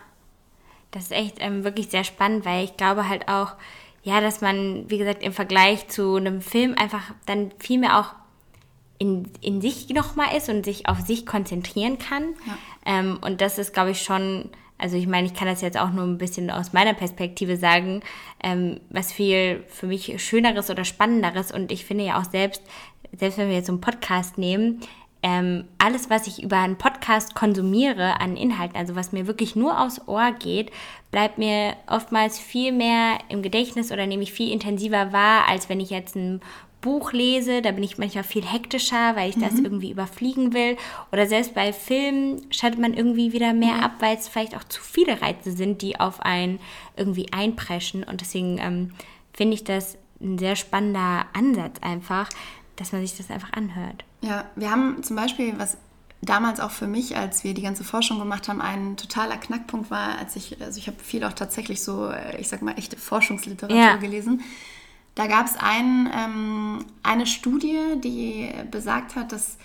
das 0.90 1.05
ist 1.05 1.12
echt 1.12 1.37
ähm, 1.40 1.64
wirklich 1.64 1.88
sehr 1.88 2.05
spannend, 2.05 2.44
weil 2.44 2.64
ich 2.64 2.77
glaube 2.77 3.09
halt 3.09 3.29
auch, 3.29 3.53
ja, 4.03 4.20
dass 4.20 4.40
man, 4.40 4.88
wie 4.88 4.98
gesagt, 4.98 5.22
im 5.22 5.33
Vergleich 5.33 5.88
zu 5.88 6.16
einem 6.16 6.40
Film 6.40 6.74
einfach 6.79 7.12
dann 7.27 7.53
viel 7.59 7.79
mehr 7.79 7.98
auch 7.98 8.14
in, 8.98 9.31
in 9.40 9.61
sich 9.61 9.88
nochmal 9.90 10.37
ist 10.37 10.48
und 10.48 10.64
sich 10.64 10.88
auf 10.88 11.01
sich 11.01 11.27
konzentrieren 11.27 11.98
kann. 11.98 12.35
Ja. 12.46 12.59
Ähm, 12.87 13.18
und 13.20 13.40
das 13.40 13.59
ist, 13.59 13.72
glaube 13.72 13.90
ich, 13.90 14.03
schon, 14.03 14.51
also 14.77 14.96
ich 14.96 15.07
meine, 15.07 15.27
ich 15.27 15.35
kann 15.35 15.46
das 15.46 15.61
jetzt 15.61 15.79
auch 15.79 15.90
nur 15.90 16.05
ein 16.05 16.18
bisschen 16.18 16.51
aus 16.51 16.72
meiner 16.72 16.94
Perspektive 16.94 17.57
sagen, 17.57 18.03
ähm, 18.42 18.81
was 18.90 19.12
viel 19.12 19.64
für 19.68 19.87
mich 19.87 20.22
Schöneres 20.22 20.70
oder 20.70 20.85
Spannenderes. 20.85 21.53
Und 21.53 21.70
ich 21.70 21.85
finde 21.85 22.05
ja 22.05 22.20
auch 22.20 22.24
selbst, 22.24 22.62
selbst 23.16 23.38
wenn 23.38 23.48
wir 23.48 23.57
jetzt 23.57 23.66
so 23.66 23.72
einen 23.72 23.81
Podcast 23.81 24.38
nehmen, 24.38 24.81
ähm, 25.22 25.64
alles, 25.78 26.11
was 26.11 26.26
ich 26.26 26.42
über 26.42 26.59
einen 26.59 26.78
Podcast 26.78 27.35
konsumiere 27.35 28.20
an 28.20 28.37
Inhalten, 28.37 28.76
also 28.76 28.94
was 28.94 29.12
mir 29.12 29.26
wirklich 29.26 29.57
nur 29.57 29.81
aufs 29.81 30.00
Ohr 30.07 30.33
geht, 30.33 30.70
bleibt 31.11 31.38
mir 31.38 31.74
oftmals 31.87 32.38
viel 32.38 32.72
mehr 32.72 33.18
im 33.28 33.42
Gedächtnis 33.42 33.90
oder 33.90 34.07
nehme 34.07 34.22
ich 34.22 34.33
viel 34.33 34.52
intensiver 34.52 35.12
wahr, 35.12 35.48
als 35.48 35.68
wenn 35.68 35.81
ich 35.81 35.90
jetzt 35.90 36.14
ein 36.14 36.40
Buch 36.81 37.12
lese, 37.12 37.61
da 37.61 37.72
bin 37.72 37.83
ich 37.83 37.98
manchmal 37.98 38.22
viel 38.22 38.44
hektischer, 38.44 39.16
weil 39.16 39.31
ich 39.31 39.37
mhm. 39.37 39.42
das 39.42 39.59
irgendwie 39.59 39.90
überfliegen 39.90 40.54
will. 40.54 40.76
Oder 41.11 41.26
selbst 41.26 41.54
bei 41.54 41.72
Filmen 41.72 42.46
schaltet 42.52 42.81
man 42.81 42.94
irgendwie 42.94 43.33
wieder 43.33 43.52
mehr 43.52 43.78
ja. 43.78 43.81
ab, 43.81 43.92
weil 43.98 44.16
es 44.16 44.28
vielleicht 44.28 44.57
auch 44.57 44.64
zu 44.64 44.81
viele 44.81 45.20
Reize 45.20 45.50
sind, 45.50 45.83
die 45.83 45.98
auf 45.98 46.20
einen 46.20 46.61
irgendwie 46.96 47.33
einpreschen. 47.33 48.04
Und 48.04 48.20
deswegen 48.20 48.59
ähm, 48.59 48.92
finde 49.33 49.54
ich 49.54 49.64
das 49.64 49.98
ein 50.20 50.38
sehr 50.38 50.57
spannender 50.57 51.26
Ansatz 51.33 51.78
einfach, 51.81 52.28
dass 52.80 52.92
man 52.92 53.00
sich 53.02 53.16
das 53.16 53.30
einfach 53.30 53.52
anhört. 53.52 54.04
Ja, 54.20 54.44
wir 54.56 54.70
haben 54.70 55.02
zum 55.02 55.16
Beispiel, 55.16 55.58
was 55.58 55.76
damals 56.20 56.60
auch 56.60 56.70
für 56.70 56.86
mich, 56.86 57.16
als 57.16 57.44
wir 57.44 57.54
die 57.54 57.62
ganze 57.62 57.84
Forschung 57.84 58.18
gemacht 58.18 58.48
haben, 58.48 58.60
ein 58.60 58.96
totaler 58.96 59.36
Knackpunkt 59.36 59.90
war, 59.90 60.18
als 60.18 60.36
ich, 60.36 60.60
also 60.60 60.78
ich 60.78 60.86
habe 60.86 60.98
viel 61.02 61.24
auch 61.24 61.32
tatsächlich 61.32 61.82
so, 61.82 62.08
äh, 62.08 62.40
ich 62.40 62.48
sag 62.48 62.62
mal, 62.62 62.76
echte 62.76 62.96
Forschungsliteratur 62.96 63.76
ja. 63.78 63.96
gelesen. 63.96 64.42
Da 65.14 65.26
gab 65.26 65.46
es 65.46 65.56
ein, 65.56 66.10
ähm, 66.14 66.84
eine 67.02 67.26
Studie, 67.26 68.00
die 68.02 68.50
besagt 68.70 69.16
hat, 69.16 69.32
dass 69.32 69.58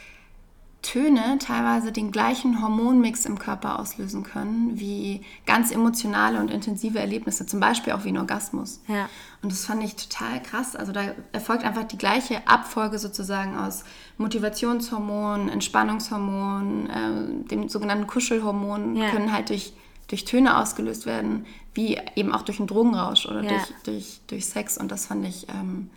Töne 0.84 1.40
teilweise 1.40 1.92
den 1.92 2.12
gleichen 2.12 2.62
Hormonmix 2.62 3.26
im 3.26 3.40
Körper 3.40 3.80
auslösen 3.80 4.22
können 4.24 4.80
wie 4.80 5.22
ganz 5.46 5.72
emotionale 5.72 6.40
und 6.40 6.52
intensive 6.52 7.00
Erlebnisse, 7.00 7.46
zum 7.48 7.60
Beispiel 7.60 7.94
auch 7.94 8.04
wie 8.04 8.10
ein 8.10 8.18
Orgasmus. 8.18 8.82
Ja. 8.88 9.10
Und 9.42 9.52
das 9.52 9.66
fand 9.66 9.82
ich 9.84 9.96
total 9.96 10.42
krass. 10.44 10.76
Also 10.76 10.92
da 10.92 11.02
erfolgt 11.32 11.64
einfach 11.64 11.86
die 11.86 11.98
gleiche 11.98 12.48
Abfolge 12.48 13.00
sozusagen 13.00 13.58
aus 13.58 13.86
Motivationshormonen, 14.18 15.50
Entspannungshormonen, 15.50 16.90
äh, 16.90 17.48
dem 17.50 17.70
sogenannten 17.70 18.06
Kuschelhormon, 18.08 18.96
Ja. 18.96 19.10
können 19.10 19.32
halt 19.32 19.50
durch, 19.50 19.74
durch 20.10 20.26
Töne 20.26 20.58
ausgelöst 20.58 21.06
werden, 21.06 21.46
wie 21.74 21.98
eben 22.16 22.34
auch 22.34 22.42
durch 22.44 22.60
einen 22.60 22.68
Drogenrausch 22.68 23.26
oder 23.26 23.42
Ja. 23.42 23.50
durch, 23.50 23.64
durch, 23.86 24.20
durch 24.28 24.46
Sex. 24.46 24.78
Und 24.78 24.92
das 24.92 25.06
fand 25.08 25.26
ich, 25.26 25.48
ähm, 25.50 25.90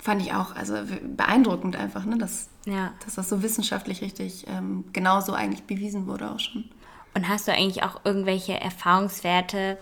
fand 0.00 0.22
ich 0.22 0.32
auch 0.32 0.56
also 0.56 0.74
beeindruckend 1.16 1.76
einfach, 1.76 2.04
ne? 2.04 2.16
dass, 2.18 2.48
Ja. 2.64 2.92
dass 3.04 3.16
das 3.16 3.28
so 3.28 3.42
wissenschaftlich 3.42 4.00
richtig 4.02 4.46
ähm, 4.48 4.84
genauso 4.92 5.32
eigentlich 5.34 5.64
bewiesen 5.64 6.06
wurde 6.06 6.30
auch 6.30 6.40
schon. 6.40 6.64
Und 7.14 7.28
hast 7.28 7.46
du 7.48 7.52
eigentlich 7.52 7.82
auch 7.82 8.00
irgendwelche 8.04 8.58
Erfahrungswerte 8.60 9.78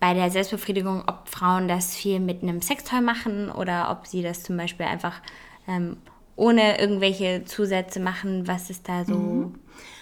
bei 0.00 0.14
der 0.14 0.30
Selbstbefriedigung, 0.30 1.04
ob 1.06 1.28
Frauen 1.28 1.68
das 1.68 1.94
viel 1.94 2.18
mit 2.18 2.42
einem 2.42 2.62
Sextoy 2.62 3.00
machen 3.00 3.50
oder 3.50 3.90
ob 3.90 4.06
sie 4.06 4.22
das 4.22 4.42
zum 4.42 4.56
Beispiel 4.56 4.86
einfach 4.86 5.20
ähm, 5.68 5.98
ohne 6.36 6.78
irgendwelche 6.80 7.44
Zusätze 7.44 8.00
machen? 8.00 8.48
Was 8.48 8.70
ist 8.70 8.88
da 8.88 9.04
so? 9.04 9.52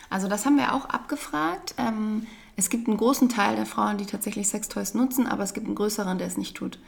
Also 0.09 0.29
das 0.29 0.47
haben 0.47 0.57
wir 0.57 0.75
auch 0.75 0.87
abgefragt. 0.87 1.75
Ähm, 1.79 2.27
es 2.57 2.71
gibt 2.71 2.87
einen 2.87 2.97
großen 2.97 3.29
Teil 3.29 3.57
der 3.57 3.67
Frauen, 3.67 3.99
die 3.99 4.07
tatsächlich 4.07 4.49
Sextoys 4.49 4.95
nutzen, 4.95 5.27
aber 5.27 5.43
es 5.43 5.53
gibt 5.55 5.67
einen 5.67 5.75
größeren, 5.75 6.19
der 6.19 6.27
es 6.27 6.37
nicht 6.37 6.57
tut. 6.57 6.79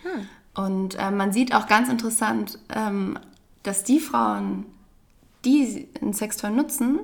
Und 0.54 0.96
äh, 0.98 1.10
man 1.10 1.32
sieht 1.32 1.54
auch 1.54 1.66
ganz 1.66 1.88
interessant, 1.88 2.58
ähm, 2.74 3.18
dass 3.62 3.82
die 3.84 3.98
Frauen, 4.00 4.66
die 5.44 5.88
ein 6.00 6.12
Sextoy 6.12 6.50
nutzen, 6.50 7.00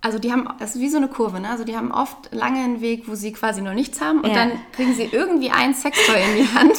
also 0.00 0.18
die 0.18 0.32
haben, 0.32 0.48
das 0.58 0.74
ist 0.74 0.82
wie 0.82 0.88
so 0.90 0.98
eine 0.98 1.08
Kurve, 1.08 1.40
ne? 1.40 1.48
also 1.48 1.64
die 1.64 1.76
haben 1.76 1.90
oft 1.90 2.34
lange 2.34 2.58
einen 2.62 2.80
Weg, 2.82 3.08
wo 3.08 3.14
sie 3.14 3.32
quasi 3.32 3.62
noch 3.62 3.72
nichts 3.72 4.00
haben 4.02 4.20
und 4.20 4.28
Ja. 4.28 4.34
dann 4.34 4.52
kriegen 4.72 4.92
sie 4.94 5.04
irgendwie 5.04 5.50
ein 5.50 5.72
Sextoy 5.72 6.16
in 6.22 6.36
die 6.44 6.54
Hand 6.54 6.76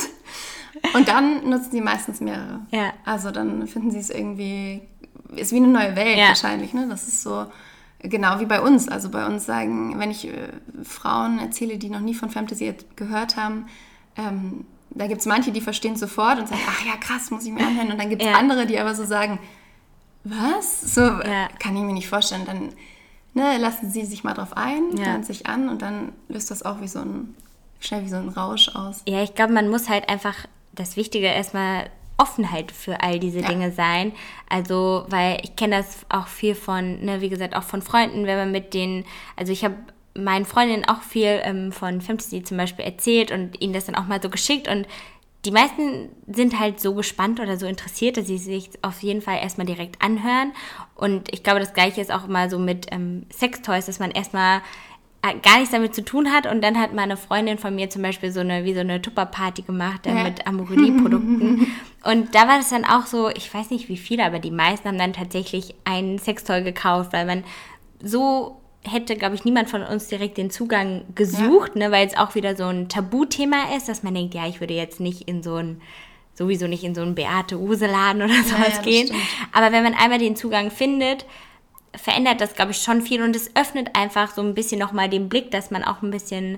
und 0.94 1.08
dann 1.08 1.50
nutzen 1.50 1.72
sie 1.72 1.82
meistens 1.82 2.20
mehrere. 2.22 2.60
Ja. 2.72 2.94
Also 3.04 3.32
dann 3.32 3.66
finden 3.68 3.90
sie 3.90 3.98
es 4.00 4.10
irgendwie, 4.12 4.82
ist 5.36 5.52
wie 5.54 5.58
eine 5.58 5.70
neue 5.70 5.96
Welt 5.96 6.18
Ja. 6.20 6.28
wahrscheinlich, 6.28 6.74
ne? 6.76 6.88
Das 6.88 7.08
ist 7.08 7.24
so 7.24 7.48
genau 8.00 8.40
wie 8.40 8.46
bei 8.46 8.62
uns. 8.62 8.88
Also 8.90 9.10
bei 9.10 9.26
uns 9.26 9.46
sagen, 9.48 9.98
wenn 9.98 10.12
ich 10.12 10.28
äh, 10.28 10.50
Frauen 10.84 11.40
erzähle, 11.40 11.78
die 11.80 11.90
noch 11.90 12.02
nie 12.02 12.14
von 12.14 12.30
Fantasy 12.30 12.76
gehört 12.96 13.38
haben, 13.38 13.66
ähm, 14.18 14.66
da 14.96 15.08
gibt 15.08 15.20
es 15.22 15.28
manche, 15.28 15.52
die 15.52 15.62
verstehen 15.62 15.96
sofort 15.96 16.40
und 16.40 16.48
sagen, 16.48 16.62
ach 16.68 16.86
ja, 16.86 16.96
krass, 16.98 17.30
muss 17.32 17.46
ich 17.46 17.52
mir 17.52 17.66
anhören. 17.66 17.92
Und 17.92 18.00
dann 18.00 18.10
gibt 18.10 18.22
es 18.24 18.28
Ja. 18.28 18.36
andere, 18.36 18.66
die 18.66 18.80
aber 18.80 18.96
so 18.96 19.06
sagen, 19.06 19.38
was? 20.24 20.82
So 20.96 21.02
Ja. 21.02 21.50
kann 21.60 21.76
ich 21.76 21.84
mir 21.84 21.94
nicht 21.94 22.08
vorstellen. 22.08 22.46
Dann 22.46 22.70
ne, 23.34 23.58
lassen 23.58 23.92
sie 23.92 24.06
sich 24.06 24.24
mal 24.24 24.34
drauf 24.34 24.56
ein, 24.58 24.96
Ja. 24.98 25.08
hören 25.08 25.24
sich 25.24 25.46
an 25.46 25.70
und 25.70 25.82
dann 25.82 26.14
löst 26.30 26.50
das 26.52 26.64
auch 26.64 26.82
wie 26.82 26.88
so 26.88 27.00
ein, 27.00 27.36
schnell 27.80 28.04
wie 28.04 28.10
so 28.10 28.16
ein 28.16 28.30
Rausch 28.30 28.70
aus. 28.70 29.02
Ja, 29.08 29.22
ich 29.22 29.36
glaube, 29.36 29.54
man 29.54 29.70
muss 29.70 29.90
halt 29.90 30.10
einfach 30.10 30.36
das 30.74 30.96
Wichtige 30.98 31.28
erstmal 31.28 31.90
Offenheit 32.18 32.72
für 32.72 33.02
all 33.02 33.20
diese 33.20 33.42
Ja. 33.42 33.48
Dinge 33.50 33.72
sein. 33.74 34.14
Also, 34.50 35.06
weil 35.10 35.40
ich 35.44 35.58
kenne 35.58 35.78
das 35.78 36.06
auch 36.08 36.28
viel 36.28 36.56
von, 36.56 37.04
ne, 37.04 37.20
wie 37.20 37.28
gesagt, 37.30 37.56
auch 37.56 37.64
von 37.64 37.82
Freunden, 37.82 38.26
wenn 38.26 38.38
man 38.38 38.52
mit 38.52 38.74
denen, 38.74 39.04
also 39.36 39.52
ich 39.52 39.66
habe 39.66 39.76
meinen 40.18 40.46
Freundinnen 40.46 40.86
auch 40.88 41.02
viel 41.02 41.40
ähm, 41.44 41.72
von 41.72 42.02
Fantasy 42.02 42.44
zum 42.44 42.58
Beispiel 42.58 42.86
erzählt 42.86 43.32
und 43.32 43.62
ihnen 43.62 43.74
das 43.74 43.86
dann 43.86 43.96
auch 43.96 44.08
mal 44.08 44.22
so 44.22 44.30
geschickt 44.30 44.68
und 44.68 44.88
die 45.46 45.52
meisten 45.52 46.10
sind 46.26 46.60
halt 46.60 46.80
so 46.80 46.96
gespannt 46.96 47.40
oder 47.40 47.58
so 47.58 47.68
interessiert, 47.68 48.18
dass 48.18 48.26
sie 48.26 48.40
sich 48.40 48.72
auf 48.82 49.04
jeden 49.04 49.22
Fall 49.22 49.38
erstmal 49.44 49.68
direkt 49.68 50.02
anhören. 50.02 50.54
Und 50.96 51.32
ich 51.32 51.44
glaube, 51.44 51.60
das 51.60 51.76
Gleiche 51.76 52.02
ist 52.02 52.12
auch 52.12 52.28
immer 52.28 52.50
so 52.50 52.58
mit 52.58 52.88
ähm, 52.92 53.28
Sextoys, 53.32 53.86
dass 53.86 54.00
man 54.00 54.10
erstmal 54.10 54.62
äh, 55.22 55.36
gar 55.44 55.58
nichts 55.58 55.70
damit 55.70 55.94
zu 55.94 56.04
tun 56.04 56.32
hat 56.32 56.48
und 56.48 56.64
dann 56.64 56.80
hat 56.80 56.96
meine 56.96 57.16
Freundin 57.16 57.60
von 57.60 57.76
mir 57.76 57.92
zum 57.92 58.02
Beispiel 58.02 58.32
so 58.32 58.40
eine 58.40 58.64
wie 58.66 58.74
so 58.74 58.80
eine 58.80 59.00
Tupperparty 59.00 59.62
gemacht 59.62 60.08
äh, 60.08 60.16
Ja. 60.16 60.24
mit 60.24 60.48
Amorelie-Produkten 60.48 61.68
und 62.04 62.34
da 62.34 62.48
war 62.48 62.58
das 62.58 62.70
dann 62.70 62.84
auch 62.86 63.06
so, 63.06 63.30
ich 63.30 63.54
weiß 63.54 63.70
nicht 63.70 63.88
wie 63.88 63.98
viele, 63.98 64.26
aber 64.26 64.40
die 64.40 64.50
meisten 64.52 64.88
haben 64.88 64.98
dann 64.98 65.14
tatsächlich 65.14 65.76
ein 65.84 66.18
Sextoy 66.18 66.64
gekauft, 66.64 67.14
weil 67.14 67.28
man 67.28 67.44
so 68.02 68.62
hätte, 68.90 69.16
glaube 69.16 69.36
ich, 69.36 69.46
niemand 69.46 69.70
von 69.70 69.84
uns 69.84 70.08
direkt 70.08 70.38
den 70.38 70.50
Zugang 70.50 71.04
gesucht, 71.16 71.76
ne, 71.76 71.92
weil 71.92 72.08
es 72.08 72.18
auch 72.18 72.36
wieder 72.36 72.56
so 72.56 72.66
ein 72.66 72.90
Tabuthema 72.90 73.76
ist, 73.76 73.88
dass 73.90 74.04
man 74.04 74.14
denkt, 74.14 74.34
ja, 74.34 74.48
ich 74.48 74.60
würde 74.60 74.74
jetzt 74.74 75.00
nicht 75.00 75.28
in 75.28 75.44
so 75.44 75.56
ein 75.56 75.82
sowieso 76.36 76.68
nicht 76.68 76.84
in 76.84 76.94
so 76.94 77.02
einen 77.02 77.16
Beate 77.16 77.58
Use 77.58 77.88
Laden 77.88 78.22
oder 78.22 78.34
sowas 78.44 78.76
das 78.76 78.82
gehen. 78.82 79.08
stimmt. 79.08 79.22
Aber 79.52 79.72
wenn 79.72 79.84
man 79.84 79.94
einmal 79.94 80.20
den 80.20 80.36
Zugang 80.36 80.70
findet, 80.70 81.26
verändert 81.96 82.42
das, 82.42 82.56
glaube 82.56 82.72
ich, 82.72 82.78
schon 82.78 83.02
viel 83.02 83.24
und 83.24 83.36
es 83.36 83.56
öffnet 83.56 83.96
einfach 83.96 84.34
so 84.34 84.42
ein 84.42 84.54
bisschen 84.54 84.80
nochmal 84.80 85.10
den 85.10 85.30
Blick, 85.30 85.52
dass 85.52 85.72
man 85.72 85.84
auch 85.84 86.02
ein 86.02 86.12
bisschen 86.12 86.58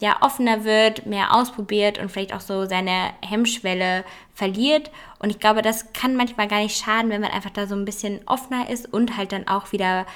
ja, 0.00 0.16
offener 0.20 0.64
wird, 0.64 1.06
mehr 1.06 1.34
ausprobiert 1.34 1.98
und 1.98 2.10
vielleicht 2.10 2.32
auch 2.32 2.40
so 2.40 2.66
seine 2.66 3.10
Hemmschwelle 3.20 4.04
verliert. 4.32 4.90
Und 5.18 5.30
ich 5.30 5.40
glaube, 5.40 5.60
das 5.60 5.92
kann 5.92 6.14
manchmal 6.14 6.46
gar 6.46 6.60
nicht 6.60 6.78
schaden, 6.78 7.10
wenn 7.10 7.20
man 7.20 7.32
einfach 7.32 7.50
da 7.50 7.66
so 7.66 7.74
ein 7.74 7.84
bisschen 7.84 8.20
offener 8.26 8.70
ist 8.70 8.92
und 8.92 9.16
halt 9.16 9.32
dann 9.32 9.48
auch 9.48 9.72
wieder 9.72 10.06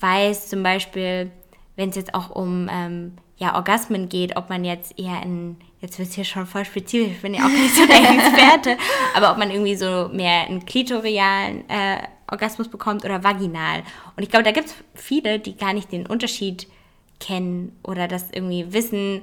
weiß, 0.00 0.48
zum 0.48 0.62
Beispiel, 0.62 1.30
wenn 1.76 1.90
es 1.90 1.96
jetzt 1.96 2.14
auch 2.14 2.30
um 2.30 2.68
ähm, 2.70 3.12
ja, 3.36 3.54
Orgasmen 3.54 4.08
geht, 4.08 4.36
ob 4.36 4.48
man 4.48 4.64
jetzt 4.64 4.98
eher 4.98 5.22
in, 5.22 5.56
jetzt 5.80 5.98
wird 5.98 6.08
es 6.08 6.14
hier 6.14 6.24
schon 6.24 6.46
voll 6.46 6.64
spezifisch, 6.64 7.12
ich 7.16 7.22
bin 7.22 7.34
ja 7.34 7.44
auch 7.44 7.48
nicht 7.48 7.74
so 7.74 7.86
der 7.86 7.96
Experte, 8.10 8.76
aber 9.14 9.30
ob 9.32 9.38
man 9.38 9.50
irgendwie 9.50 9.76
so 9.76 10.08
mehr 10.12 10.46
einen 10.46 10.66
klitorialen 10.66 11.68
äh, 11.70 11.98
Orgasmus 12.30 12.68
bekommt 12.68 13.04
oder 13.04 13.22
vaginal. 13.22 13.82
Und 14.16 14.22
ich 14.22 14.28
glaube, 14.30 14.44
da 14.44 14.50
gibt 14.50 14.66
es 14.68 14.74
viele, 14.94 15.38
die 15.38 15.56
gar 15.56 15.72
nicht 15.72 15.92
den 15.92 16.06
Unterschied 16.06 16.66
kennen 17.20 17.76
oder 17.82 18.06
das 18.08 18.30
irgendwie 18.32 18.72
wissen, 18.72 19.22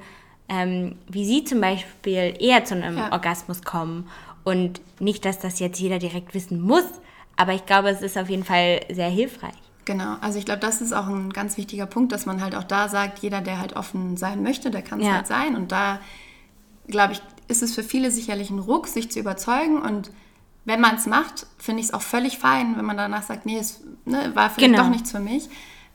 ähm, 0.50 0.96
wie 1.08 1.26
sie 1.26 1.44
zum 1.44 1.62
Beispiel 1.62 2.36
eher 2.40 2.64
zu 2.66 2.76
einem 2.76 2.98
Ja. 2.98 3.12
Orgasmus 3.12 3.64
kommen. 3.64 4.10
Und 4.44 4.80
nicht, 5.00 5.26
dass 5.26 5.40
das 5.40 5.60
jetzt 5.60 5.80
jeder 5.80 5.98
direkt 5.98 6.34
wissen 6.34 6.62
muss, 6.62 6.86
aber 7.36 7.54
ich 7.54 7.66
glaube, 7.66 7.90
es 7.90 8.02
ist 8.02 8.18
auf 8.18 8.30
jeden 8.30 8.44
Fall 8.44 8.82
sehr 8.92 9.10
hilfreich. 9.10 9.54
Genau, 9.86 10.16
also 10.22 10.40
ich 10.40 10.46
glaube, 10.46 10.60
das 10.62 10.82
ist 10.82 10.94
auch 10.94 11.08
ein 11.08 11.32
ganz 11.32 11.58
wichtiger 11.58 11.86
Punkt, 11.86 12.12
dass 12.12 12.26
man 12.26 12.42
halt 12.42 12.56
auch 12.56 12.64
da 12.64 12.90
sagt, 12.90 13.20
jeder, 13.20 13.42
der 13.42 13.60
halt 13.60 13.76
offen 13.76 14.18
sein 14.18 14.42
möchte, 14.42 14.72
der 14.72 14.82
kann 14.82 15.00
es 15.00 15.06
Ja. 15.06 15.14
halt 15.14 15.28
sein. 15.28 15.56
Und 15.56 15.72
da, 15.72 16.00
glaube 16.88 17.14
ich, 17.14 17.22
ist 17.48 17.62
es 17.62 17.76
für 17.76 17.84
viele 17.84 18.10
sicherlich 18.10 18.50
ein 18.50 18.58
Ruck, 18.60 18.88
sich 18.88 19.12
zu 19.12 19.20
überzeugen. 19.20 19.80
Und 19.80 20.10
wenn 20.66 20.82
man 20.82 20.96
es 20.96 21.06
macht, 21.06 21.46
finde 21.60 21.82
ich 21.82 21.88
es 21.88 21.94
auch 21.94 22.02
völlig 22.02 22.40
fein, 22.40 22.76
wenn 22.78 22.86
man 22.86 22.98
danach 22.98 23.22
sagt, 23.22 23.46
nee, 23.46 23.60
es 23.60 23.82
ne, 24.06 24.32
war 24.36 24.50
vielleicht 24.50 24.74
Genau. 24.74 24.84
doch 24.86 24.90
nichts 24.90 25.12
für 25.12 25.20
mich. 25.20 25.48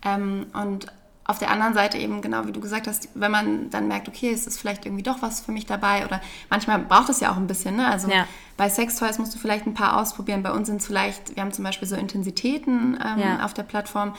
Ähm, 0.05 0.46
und 0.53 0.87
auf 1.31 1.38
der 1.38 1.51
anderen 1.51 1.75
Seite 1.75 1.97
eben, 1.99 2.21
genau 2.21 2.47
wie 2.47 2.53
du 2.53 2.61
gesagt 2.61 2.87
hast, 2.87 3.09
wenn 3.14 3.31
man 3.31 3.71
dann 3.71 3.88
merkt, 3.88 4.09
okay, 4.09 4.31
es 4.31 4.47
ist 4.47 4.59
vielleicht 4.59 4.85
irgendwie 4.85 5.03
doch 5.03 5.23
was 5.23 5.40
für 5.40 5.53
mich 5.53 5.64
dabei 5.66 6.05
oder 6.05 6.21
manchmal 6.51 6.79
braucht 6.81 7.09
es 7.09 7.21
ja 7.21 7.33
auch 7.33 7.37
ein 7.37 7.47
bisschen, 7.47 7.77
ne? 7.77 7.87
Also 7.87 8.11
Ja. 8.11 8.27
bei 8.57 8.69
Sextoys 8.69 9.19
musst 9.19 9.35
du 9.35 9.38
vielleicht 9.38 9.66
ein 9.66 9.75
paar 9.75 9.99
ausprobieren. 10.01 10.43
Bei 10.43 10.53
uns 10.53 10.66
sind 10.66 10.81
es 10.81 10.87
vielleicht, 10.87 11.35
wir 11.37 11.43
haben 11.43 11.53
zum 11.53 11.64
Beispiel 11.64 11.88
so 11.88 11.97
Intensitäten 11.97 12.99
ähm, 13.05 13.19
Ja. 13.19 13.45
auf 13.45 13.55
der 13.55 13.62
Plattform. 13.62 14.14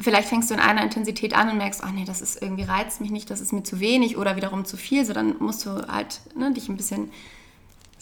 Vielleicht 0.00 0.28
fängst 0.28 0.48
du 0.50 0.54
in 0.54 0.60
einer 0.60 0.82
Intensität 0.82 1.34
an 1.36 1.50
und 1.50 1.58
merkst, 1.58 1.82
oh 1.84 1.90
nee, 1.94 2.04
das 2.06 2.22
ist 2.22 2.40
irgendwie 2.42 2.62
reizt 2.62 3.00
mich 3.02 3.10
nicht, 3.10 3.28
das 3.30 3.40
ist 3.42 3.52
mir 3.52 3.62
zu 3.62 3.80
wenig 3.80 4.16
oder 4.16 4.34
wiederum 4.34 4.64
zu 4.64 4.76
viel. 4.78 5.04
So 5.04 5.12
dann 5.12 5.36
musst 5.40 5.66
du 5.66 5.86
halt 5.88 6.20
ne, 6.34 6.50
dich 6.52 6.68
ein 6.70 6.76
bisschen 6.78 7.10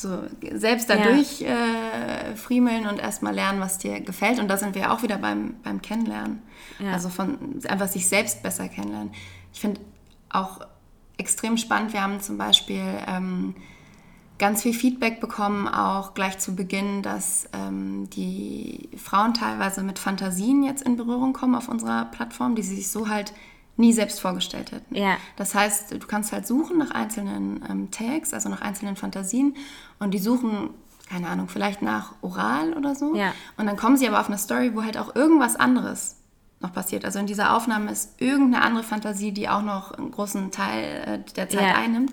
so 0.01 0.23
selbst 0.53 0.89
Ja. 0.89 0.97
dadurch 0.97 1.43
äh, 1.43 2.37
friemeln 2.37 2.87
und 2.87 2.99
erstmal 2.99 3.35
lernen, 3.35 3.61
was 3.61 3.79
dir 3.79 4.01
gefällt. 4.01 4.39
Und 4.39 4.49
da 4.49 4.57
sind 4.57 4.75
wir 4.75 4.93
auch 4.93 5.03
wieder 5.03 5.19
beim, 5.19 5.57
beim 5.63 5.83
Kennenlernen. 5.83 6.43
Ja. 6.79 6.93
Also 6.93 7.09
von 7.09 7.61
einfach 7.69 7.89
sich 7.89 8.09
selbst 8.09 8.43
besser 8.43 8.69
kennenlernen. 8.69 9.13
Ich 9.53 9.61
finde 9.61 9.81
auch 10.31 10.61
extrem 11.17 11.57
spannend, 11.57 11.93
wir 11.93 12.03
haben 12.03 12.21
zum 12.21 12.39
Beispiel 12.39 12.85
ähm, 13.09 13.55
ganz 14.39 14.63
viel 14.63 14.73
Feedback 14.73 15.21
bekommen, 15.21 15.67
auch 15.67 16.15
gleich 16.15 16.39
zu 16.39 16.55
Beginn, 16.55 17.03
dass 17.03 17.49
ähm, 17.53 18.09
die 18.11 18.89
Frauen 18.97 19.35
teilweise 19.35 19.83
mit 19.83 19.99
Fantasien 19.99 20.63
jetzt 20.63 20.83
in 20.83 20.97
Berührung 20.97 21.33
kommen 21.33 21.57
auf 21.57 21.69
unserer 21.69 22.05
Plattform, 22.05 22.55
die 22.55 22.63
sie 22.63 22.77
sich 22.77 22.89
so 22.89 23.09
halt 23.09 23.33
nie 23.79 23.93
selbst 23.93 24.21
vorgestellt 24.21 24.73
hätten. 24.73 24.95
Ja. 24.95 25.17
Das 25.37 25.55
heißt, 25.55 25.93
du 25.93 26.07
kannst 26.07 26.33
halt 26.33 26.47
suchen 26.47 26.77
nach 26.79 26.91
einzelnen 26.91 27.65
ähm, 27.69 27.91
Tags, 27.91 28.35
also 28.35 28.49
nach 28.49 28.61
einzelnen 28.61 28.97
Fantasien 28.97 29.55
und 29.99 30.13
die 30.13 30.19
suchen, 30.19 30.71
keine 31.09 31.29
Ahnung, 31.29 31.49
vielleicht 31.49 31.81
nach 31.81 32.13
Oral 32.21 32.75
oder 32.75 32.95
so. 32.95 33.15
Ja. 33.15 33.33
Und 33.57 33.67
dann 33.67 33.77
kommen 33.77 33.97
sie 33.97 34.07
aber 34.07 34.21
auf 34.21 34.27
eine 34.29 34.37
Story, 34.37 34.73
wo 34.75 34.83
halt 34.83 34.99
auch 34.99 35.15
irgendwas 35.15 35.57
anderes 35.57 36.17
noch 36.61 36.73
passiert. 36.73 37.05
Also 37.05 37.19
in 37.21 37.27
dieser 37.27 37.57
Aufnahme 37.57 37.91
ist 37.93 38.21
irgendeine 38.21 38.65
andere 38.65 38.83
Fantasie, 38.83 39.33
die 39.33 39.49
auch 39.49 39.63
noch 39.63 39.93
einen 39.93 40.11
großen 40.11 40.51
Teil 40.51 41.23
äh, 41.25 41.33
der 41.35 41.49
Zeit 41.49 41.61
Ja. 41.63 41.75
einnimmt. 41.77 42.13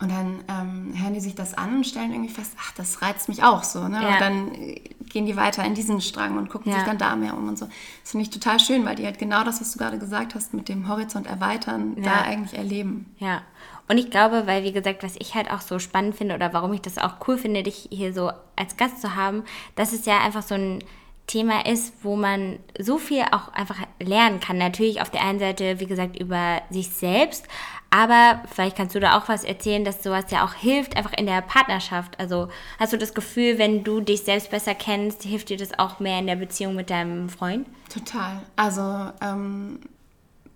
Und 0.00 0.10
dann 0.10 0.42
ähm, 0.48 0.92
hören 0.98 1.12
die 1.12 1.20
sich 1.20 1.34
das 1.34 1.52
an 1.52 1.76
und 1.76 1.86
stellen 1.86 2.10
irgendwie 2.12 2.32
fest, 2.32 2.54
ach, 2.58 2.72
das 2.74 3.02
reizt 3.02 3.28
mich 3.28 3.42
auch 3.42 3.62
so. 3.62 3.86
Ne? 3.86 4.00
Ja. 4.02 4.08
Und 4.14 4.20
dann 4.20 4.54
äh, 4.54 4.80
gehen 5.10 5.26
die 5.26 5.36
weiter 5.36 5.62
in 5.62 5.74
diesen 5.74 6.00
Strang 6.00 6.38
und 6.38 6.48
gucken 6.48 6.72
Ja. 6.72 6.78
sich 6.78 6.86
dann 6.86 6.96
da 6.96 7.16
mehr 7.16 7.36
um 7.36 7.48
und 7.48 7.58
so. 7.58 7.66
Das 8.02 8.12
finde 8.12 8.22
ich 8.24 8.30
total 8.30 8.58
schön, 8.60 8.86
weil 8.86 8.96
die 8.96 9.04
halt 9.04 9.18
genau 9.18 9.44
das, 9.44 9.60
was 9.60 9.72
du 9.72 9.78
gerade 9.78 9.98
gesagt 9.98 10.34
hast, 10.34 10.54
mit 10.54 10.70
dem 10.70 10.88
Horizont 10.88 11.26
erweitern, 11.26 11.96
Ja. 11.98 12.02
da 12.04 12.20
eigentlich 12.22 12.56
erleben. 12.58 13.14
Ja. 13.18 13.42
Und 13.88 13.98
ich 13.98 14.10
glaube, 14.10 14.46
weil, 14.46 14.64
wie 14.64 14.72
gesagt, 14.72 15.02
was 15.02 15.16
ich 15.18 15.34
halt 15.34 15.50
auch 15.50 15.60
so 15.60 15.78
spannend 15.78 16.14
finde 16.14 16.34
oder 16.34 16.52
warum 16.54 16.72
ich 16.72 16.80
das 16.80 16.96
auch 16.96 17.16
cool 17.28 17.36
finde, 17.36 17.62
dich 17.62 17.88
hier 17.90 18.14
so 18.14 18.30
als 18.56 18.76
Gast 18.78 19.02
zu 19.02 19.16
haben, 19.16 19.42
das 19.74 19.92
ist 19.92 20.06
ja 20.06 20.20
einfach 20.20 20.42
so 20.42 20.54
ein 20.54 20.78
Thema 21.26 21.66
ist, 21.66 21.92
wo 22.02 22.16
man 22.16 22.58
so 22.78 22.98
viel 22.98 23.22
auch 23.30 23.52
einfach 23.52 23.76
lernen 24.00 24.40
kann. 24.40 24.58
Natürlich 24.58 25.00
auf 25.00 25.10
der 25.10 25.22
einen 25.22 25.38
Seite, 25.38 25.78
wie 25.78 25.86
gesagt, 25.86 26.18
über 26.18 26.62
sich 26.70 26.88
selbst, 26.90 27.46
aber 27.90 28.42
vielleicht 28.52 28.76
kannst 28.76 28.94
du 28.94 29.00
da 29.00 29.18
auch 29.18 29.28
was 29.28 29.42
erzählen, 29.42 29.84
dass 29.84 30.02
sowas 30.02 30.26
ja 30.30 30.44
auch 30.44 30.54
hilft, 30.54 30.96
einfach 30.96 31.12
in 31.12 31.26
der 31.26 31.42
Partnerschaft. 31.42 32.18
Also 32.20 32.48
hast 32.78 32.92
du 32.92 32.98
das 32.98 33.14
Gefühl, 33.14 33.58
wenn 33.58 33.82
du 33.82 34.00
dich 34.00 34.22
selbst 34.22 34.50
besser 34.50 34.76
kennst, 34.76 35.24
hilft 35.24 35.48
dir 35.48 35.56
das 35.56 35.76
auch 35.76 35.98
mehr 35.98 36.20
in 36.20 36.28
der 36.28 36.36
Beziehung 36.36 36.76
mit 36.76 36.88
deinem 36.88 37.28
Freund? 37.28 37.66
Total. 37.92 38.42
Also 38.54 39.10
ähm, 39.20 39.80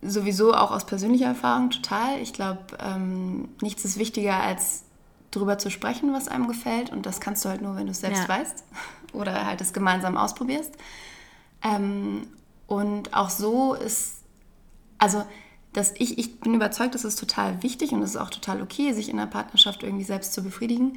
sowieso 0.00 0.54
auch 0.54 0.70
aus 0.70 0.86
persönlicher 0.86 1.26
Erfahrung 1.26 1.70
total. 1.70 2.20
Ich 2.20 2.32
glaube, 2.32 2.60
ähm, 2.78 3.48
nichts 3.60 3.84
ist 3.84 3.98
wichtiger 3.98 4.36
als 4.36 4.84
darüber 5.32 5.58
zu 5.58 5.70
sprechen, 5.70 6.12
was 6.12 6.28
einem 6.28 6.46
gefällt. 6.46 6.90
Und 6.90 7.04
das 7.04 7.20
kannst 7.20 7.44
du 7.44 7.48
halt 7.48 7.62
nur, 7.62 7.74
wenn 7.74 7.86
du 7.86 7.92
es 7.92 8.00
selbst 8.00 8.22
ja. 8.22 8.28
weißt 8.28 8.64
oder 9.12 9.44
halt 9.44 9.60
es 9.60 9.72
gemeinsam 9.72 10.16
ausprobierst. 10.16 10.72
Ähm, 11.64 12.28
und 12.68 13.12
auch 13.12 13.30
so 13.30 13.74
ist, 13.74 14.22
also 14.98 15.24
dass 15.74 15.92
ich, 15.98 16.18
ich 16.18 16.40
bin 16.40 16.54
überzeugt, 16.54 16.94
das 16.94 17.04
ist 17.04 17.18
total 17.18 17.62
wichtig 17.62 17.92
und 17.92 18.02
es 18.02 18.10
ist 18.10 18.16
auch 18.16 18.30
total 18.30 18.62
okay, 18.62 18.92
sich 18.92 19.08
in 19.10 19.18
der 19.18 19.26
Partnerschaft 19.26 19.82
irgendwie 19.82 20.04
selbst 20.04 20.32
zu 20.32 20.42
befriedigen. 20.42 20.96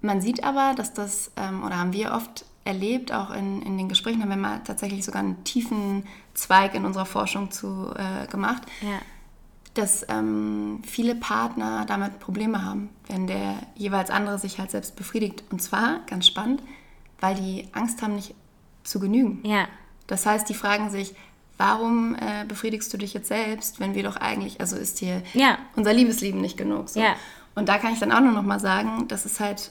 Man 0.00 0.20
sieht 0.20 0.44
aber, 0.44 0.74
dass 0.74 0.92
das, 0.92 1.30
ähm, 1.36 1.64
oder 1.64 1.78
haben 1.78 1.92
wir 1.92 2.12
oft 2.12 2.44
erlebt, 2.64 3.12
auch 3.12 3.30
in, 3.30 3.62
in 3.62 3.78
den 3.78 3.88
Gesprächen, 3.88 4.20
haben 4.22 4.30
wir 4.30 4.36
mal 4.36 4.60
tatsächlich 4.64 5.04
sogar 5.04 5.22
einen 5.22 5.44
tiefen 5.44 6.04
Zweig 6.34 6.74
in 6.74 6.84
unserer 6.84 7.06
Forschung 7.06 7.50
zu 7.50 7.94
äh, 7.96 8.26
gemacht, 8.26 8.62
ja 8.82 8.98
dass 9.76 10.06
ähm, 10.08 10.80
viele 10.84 11.14
Partner 11.14 11.84
damit 11.86 12.18
Probleme 12.18 12.64
haben, 12.64 12.88
wenn 13.08 13.26
der 13.26 13.56
jeweils 13.74 14.10
andere 14.10 14.38
sich 14.38 14.58
halt 14.58 14.70
selbst 14.70 14.96
befriedigt. 14.96 15.44
Und 15.50 15.60
zwar, 15.60 16.00
ganz 16.06 16.26
spannend, 16.26 16.62
weil 17.20 17.34
die 17.34 17.68
Angst 17.72 18.02
haben, 18.02 18.14
nicht 18.14 18.34
zu 18.84 19.00
genügen. 19.00 19.40
Ja. 19.44 19.68
Das 20.06 20.24
heißt, 20.24 20.48
die 20.48 20.54
fragen 20.54 20.90
sich, 20.90 21.14
warum 21.58 22.14
äh, 22.14 22.44
befriedigst 22.46 22.92
du 22.92 22.98
dich 22.98 23.14
jetzt 23.14 23.28
selbst, 23.28 23.80
wenn 23.80 23.94
wir 23.94 24.02
doch 24.02 24.16
eigentlich, 24.16 24.60
also 24.60 24.76
ist 24.76 25.00
dir 25.00 25.22
ja. 25.32 25.58
unser 25.74 25.92
Liebesleben 25.92 26.40
nicht 26.40 26.56
genug. 26.56 26.88
So. 26.88 27.00
Ja. 27.00 27.16
Und 27.54 27.68
da 27.68 27.78
kann 27.78 27.92
ich 27.92 27.98
dann 27.98 28.12
auch 28.12 28.20
nur 28.20 28.32
noch 28.32 28.42
mal 28.42 28.60
sagen, 28.60 29.08
das 29.08 29.24
ist 29.26 29.40
halt 29.40 29.70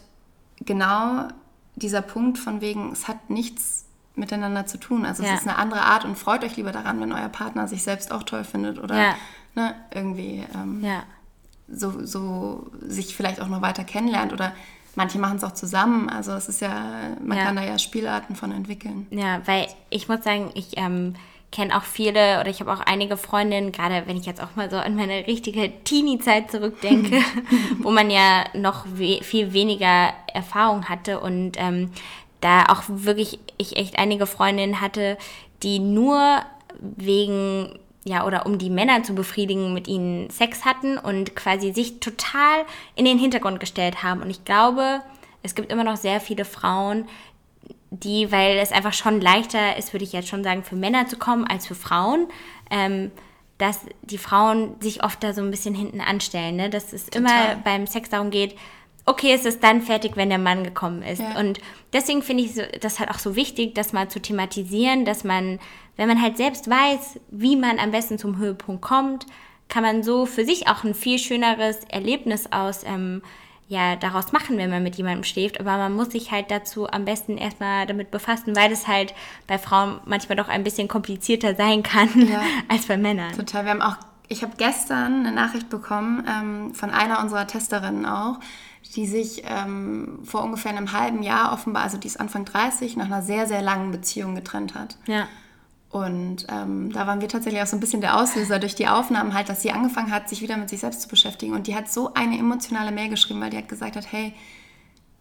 genau 0.60 1.28
dieser 1.76 2.02
Punkt 2.02 2.38
von 2.38 2.62
wegen, 2.62 2.92
es 2.92 3.08
hat 3.08 3.30
nichts 3.30 3.86
miteinander 4.16 4.66
zu 4.66 4.78
tun. 4.78 5.06
Also 5.06 5.24
ja. 5.24 5.34
es 5.34 5.42
ist 5.42 5.48
eine 5.48 5.58
andere 5.58 5.82
Art 5.82 6.06
und 6.06 6.18
freut 6.18 6.44
euch 6.44 6.56
lieber 6.56 6.72
daran, 6.72 7.00
wenn 7.02 7.12
euer 7.12 7.30
Partner 7.30 7.68
sich 7.68 7.84
selbst 7.84 8.12
auch 8.12 8.24
toll 8.24 8.44
findet 8.44 8.80
oder 8.80 9.16
ne, 9.56 9.76
irgendwie 9.94 10.44
ähm, 10.56 10.86
so, 11.68 12.06
so 12.06 12.72
sich 12.82 13.16
vielleicht 13.16 13.42
auch 13.42 13.48
noch 13.48 13.62
weiter 13.62 13.84
kennenlernt 13.84 14.34
oder 14.34 14.54
manche 14.96 15.20
machen 15.20 15.38
es 15.38 15.44
auch 15.44 15.54
zusammen. 15.54 16.10
Also 16.10 16.32
es 16.32 16.48
ist 16.48 16.62
ja, 16.62 17.16
man 17.22 17.38
kann 17.38 17.56
da 17.56 17.64
ja 17.64 17.78
Spielarten 17.78 18.36
von 18.36 18.52
entwickeln. 18.52 19.08
Ja, 19.12 19.46
weil 19.46 19.68
ich 19.90 20.08
muss 20.08 20.24
sagen, 20.24 20.52
ich 20.56 20.78
ähm, 20.78 21.16
kenne 21.56 21.76
auch 21.78 21.84
viele 21.84 22.42
oder 22.42 22.50
ich 22.50 22.60
habe 22.60 22.74
auch 22.74 22.82
einige 22.82 23.16
Freundinnen, 23.16 23.72
gerade 23.72 24.04
wenn 24.08 24.18
ich 24.18 24.26
jetzt 24.26 24.44
auch 24.44 24.58
mal 24.58 24.70
so 24.70 24.76
an 24.76 24.96
meine 24.96 25.26
richtige 25.26 25.72
Teenie-Zeit 25.86 26.52
zurückdenke, 26.52 27.22
wo 27.80 27.92
man 27.92 28.12
ja 28.12 28.44
noch 28.54 28.86
we 28.86 29.20
viel 29.24 29.54
weniger 29.54 30.14
Erfahrung 30.34 30.90
hatte 30.90 31.22
und 31.22 31.54
ähm, 31.56 31.92
da 32.42 32.66
auch 32.66 32.84
wirklich 32.88 33.40
ich 33.58 33.78
echt 33.78 33.98
einige 33.98 34.26
Freundinnen 34.26 34.82
hatte, 34.82 35.18
die 35.64 35.80
nur 35.80 36.42
wegen 36.80 37.80
ja, 38.04 38.26
oder 38.26 38.46
um 38.46 38.60
die 38.60 38.70
Männer 38.70 39.02
zu 39.04 39.16
befriedigen, 39.16 39.74
mit 39.74 39.88
ihnen 39.88 40.30
Sex 40.30 40.64
hatten 40.66 40.98
und 40.98 41.36
quasi 41.36 41.74
sich 41.74 42.02
total 42.02 42.66
in 42.96 43.06
den 43.06 43.18
Hintergrund 43.18 43.60
gestellt 43.60 44.04
haben. 44.04 44.22
Und 44.22 44.30
ich 44.30 44.46
glaube, 44.46 45.02
es 45.42 45.56
gibt 45.56 45.72
immer 45.72 45.84
noch 45.84 45.98
sehr 45.98 46.20
viele 46.20 46.46
Frauen, 46.46 47.08
die, 48.00 48.32
weil 48.32 48.58
es 48.58 48.72
einfach 48.72 48.94
schon 48.94 49.22
leichter 49.22 49.78
ist, 49.78 49.94
würde 49.94 50.04
ich 50.04 50.14
jetzt 50.14 50.28
schon 50.28 50.44
sagen, 50.44 50.64
für 50.64 50.76
Männer 50.76 51.08
zu 51.08 51.18
kommen 51.18 51.46
als 51.46 51.68
für 51.68 51.76
Frauen, 51.76 52.28
ähm, 52.70 53.12
dass 53.58 53.80
die 54.02 54.18
Frauen 54.18 54.76
sich 54.82 55.04
oft 55.04 55.24
da 55.24 55.34
so 55.34 55.42
ein 55.42 55.52
bisschen 55.52 55.76
hinten 55.76 56.02
anstellen, 56.02 56.58
ne? 56.58 56.70
dass 56.70 56.94
es 56.94 57.06
Total. 57.06 57.22
immer 57.22 57.62
beim 57.64 57.88
Sex 57.88 58.10
darum 58.10 58.30
geht, 58.30 58.56
okay, 59.06 59.34
es 59.34 59.46
ist 59.46 59.64
dann 59.64 59.82
fertig, 59.82 60.14
wenn 60.16 60.30
der 60.30 60.40
Mann 60.40 60.64
gekommen 60.64 61.04
ist. 61.04 61.22
Ja. 61.22 61.40
Und 61.40 61.60
deswegen 61.94 62.22
finde 62.22 62.44
ich 62.44 62.54
das 62.82 63.00
halt 63.00 63.10
auch 63.10 63.20
so 63.20 63.36
wichtig, 63.36 63.76
das 63.76 63.94
mal 63.94 64.10
zu 64.10 64.20
thematisieren, 64.20 65.06
dass 65.06 65.24
man, 65.24 65.60
wenn 65.96 66.08
man 66.08 66.22
halt 66.22 66.38
selbst 66.38 66.70
weiß, 66.70 67.20
wie 67.30 67.56
man 67.56 67.80
am 67.80 67.92
besten 67.92 68.18
zum 68.18 68.40
Höhepunkt 68.40 68.82
kommt, 68.82 69.26
kann 69.68 69.84
man 69.84 70.04
so 70.04 70.26
für 70.26 70.44
sich 70.44 70.68
auch 70.68 70.84
ein 70.84 70.94
viel 70.94 71.20
schöneres 71.20 71.84
Erlebnis 71.90 72.52
aus, 72.52 72.84
ähm, 72.84 73.22
ja, 73.68 73.96
daraus 73.96 74.32
machen, 74.32 74.58
wenn 74.58 74.70
man 74.70 74.84
mit 74.84 74.96
jemandem 74.96 75.24
schläft. 75.24 75.60
Aber 75.60 75.78
man 75.78 75.94
muss 75.94 76.12
sich 76.12 76.32
halt 76.32 76.52
dazu 76.52 76.88
am 76.90 77.06
besten 77.06 77.38
erstmal 77.38 77.88
damit 77.88 78.12
befassen, 78.12 78.56
weil 78.56 78.72
es 78.72 78.88
halt 78.88 79.14
bei 79.48 79.58
Frauen 79.58 80.00
manchmal 80.06 80.36
doch 80.36 80.50
ein 80.50 80.64
bisschen 80.64 80.88
komplizierter 80.88 81.56
sein 81.56 81.82
kann 81.82 82.10
ja. 82.28 82.42
als 82.68 82.86
bei 82.86 82.98
Männern. 82.98 83.34
Total. 83.34 83.66
Wir 83.66 83.72
haben 83.72 83.82
auch, 83.82 83.98
ich 84.28 84.44
habe 84.44 84.54
gestern 84.58 85.26
eine 85.26 85.32
Nachricht 85.32 85.70
bekommen 85.70 86.24
ähm, 86.28 86.76
von 86.76 86.92
einer 86.92 87.22
unserer 87.22 87.48
Testerinnen 87.48 88.06
auch, 88.06 88.40
die 88.96 89.08
sich 89.08 89.44
ähm, 89.46 90.20
vor 90.24 90.44
ungefähr 90.44 90.72
einem 90.72 90.92
halben 90.92 91.24
Jahr 91.24 91.52
offenbar, 91.52 91.84
also 91.84 91.98
die 91.98 92.08
ist 92.08 92.20
Anfang 92.20 92.46
30, 92.46 92.98
nach 92.98 93.06
einer 93.06 93.24
sehr, 93.24 93.48
sehr 93.48 93.64
langen 93.64 93.92
Beziehung 93.92 94.36
getrennt 94.36 94.76
hat. 94.76 94.96
Ja. 95.08 95.28
Und 95.96 96.46
ähm, 96.50 96.92
da 96.92 97.08
waren 97.08 97.22
wir 97.22 97.30
tatsächlich 97.30 97.62
auch 97.62 97.68
so 97.68 97.78
ein 97.78 97.80
bisschen 97.80 98.02
der 98.02 98.18
Auslöser 98.18 98.60
durch 98.60 98.76
die 98.76 98.90
Aufnahmen 98.90 99.34
halt, 99.34 99.48
dass 99.48 99.62
sie 99.62 99.72
angefangen 99.72 100.12
hat, 100.12 100.28
sich 100.28 100.42
wieder 100.42 100.58
mit 100.58 100.70
sich 100.70 100.82
selbst 100.82 101.02
zu 101.02 101.08
beschäftigen. 101.08 101.54
Und 101.54 101.68
die 101.68 101.76
hat 101.76 101.90
so 101.90 102.14
eine 102.14 102.38
emotionale 102.38 102.92
Mail 102.92 103.08
geschrieben, 103.08 103.40
weil 103.40 103.50
die 103.50 103.56
hat 103.56 103.70
gesagt 103.70 103.96
hat, 103.96 104.12
hey, 104.12 104.34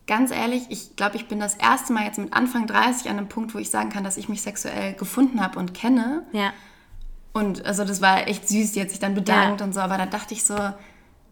ganz 0.08 0.32
ehrlich, 0.32 0.64
ich 0.70 0.96
glaube, 0.96 1.14
ich 1.14 1.28
bin 1.28 1.38
das 1.38 1.54
erste 1.54 1.92
Mal 1.92 2.06
jetzt 2.06 2.18
mit 2.18 2.32
Anfang 2.32 2.66
30 2.66 3.08
an 3.08 3.18
einem 3.18 3.28
Punkt, 3.28 3.54
wo 3.54 3.58
ich 3.58 3.70
sagen 3.70 3.90
kann, 3.90 4.02
dass 4.02 4.16
ich 4.16 4.28
mich 4.28 4.42
sexuell 4.42 4.94
gefunden 4.94 5.40
habe 5.40 5.60
und 5.60 5.74
kenne. 5.74 6.24
Ja. 6.32 6.52
Und 7.32 7.64
also 7.64 7.84
das 7.84 8.02
war 8.02 8.26
echt 8.26 8.48
süß, 8.48 8.72
die 8.72 8.80
hat 8.80 8.90
sich 8.90 8.98
dann 8.98 9.14
bedankt 9.14 9.60
ja. 9.60 9.66
und 9.66 9.74
so, 9.74 9.80
aber 9.80 9.96
da 9.96 10.06
dachte 10.06 10.34
ich 10.34 10.42
so, 10.42 10.56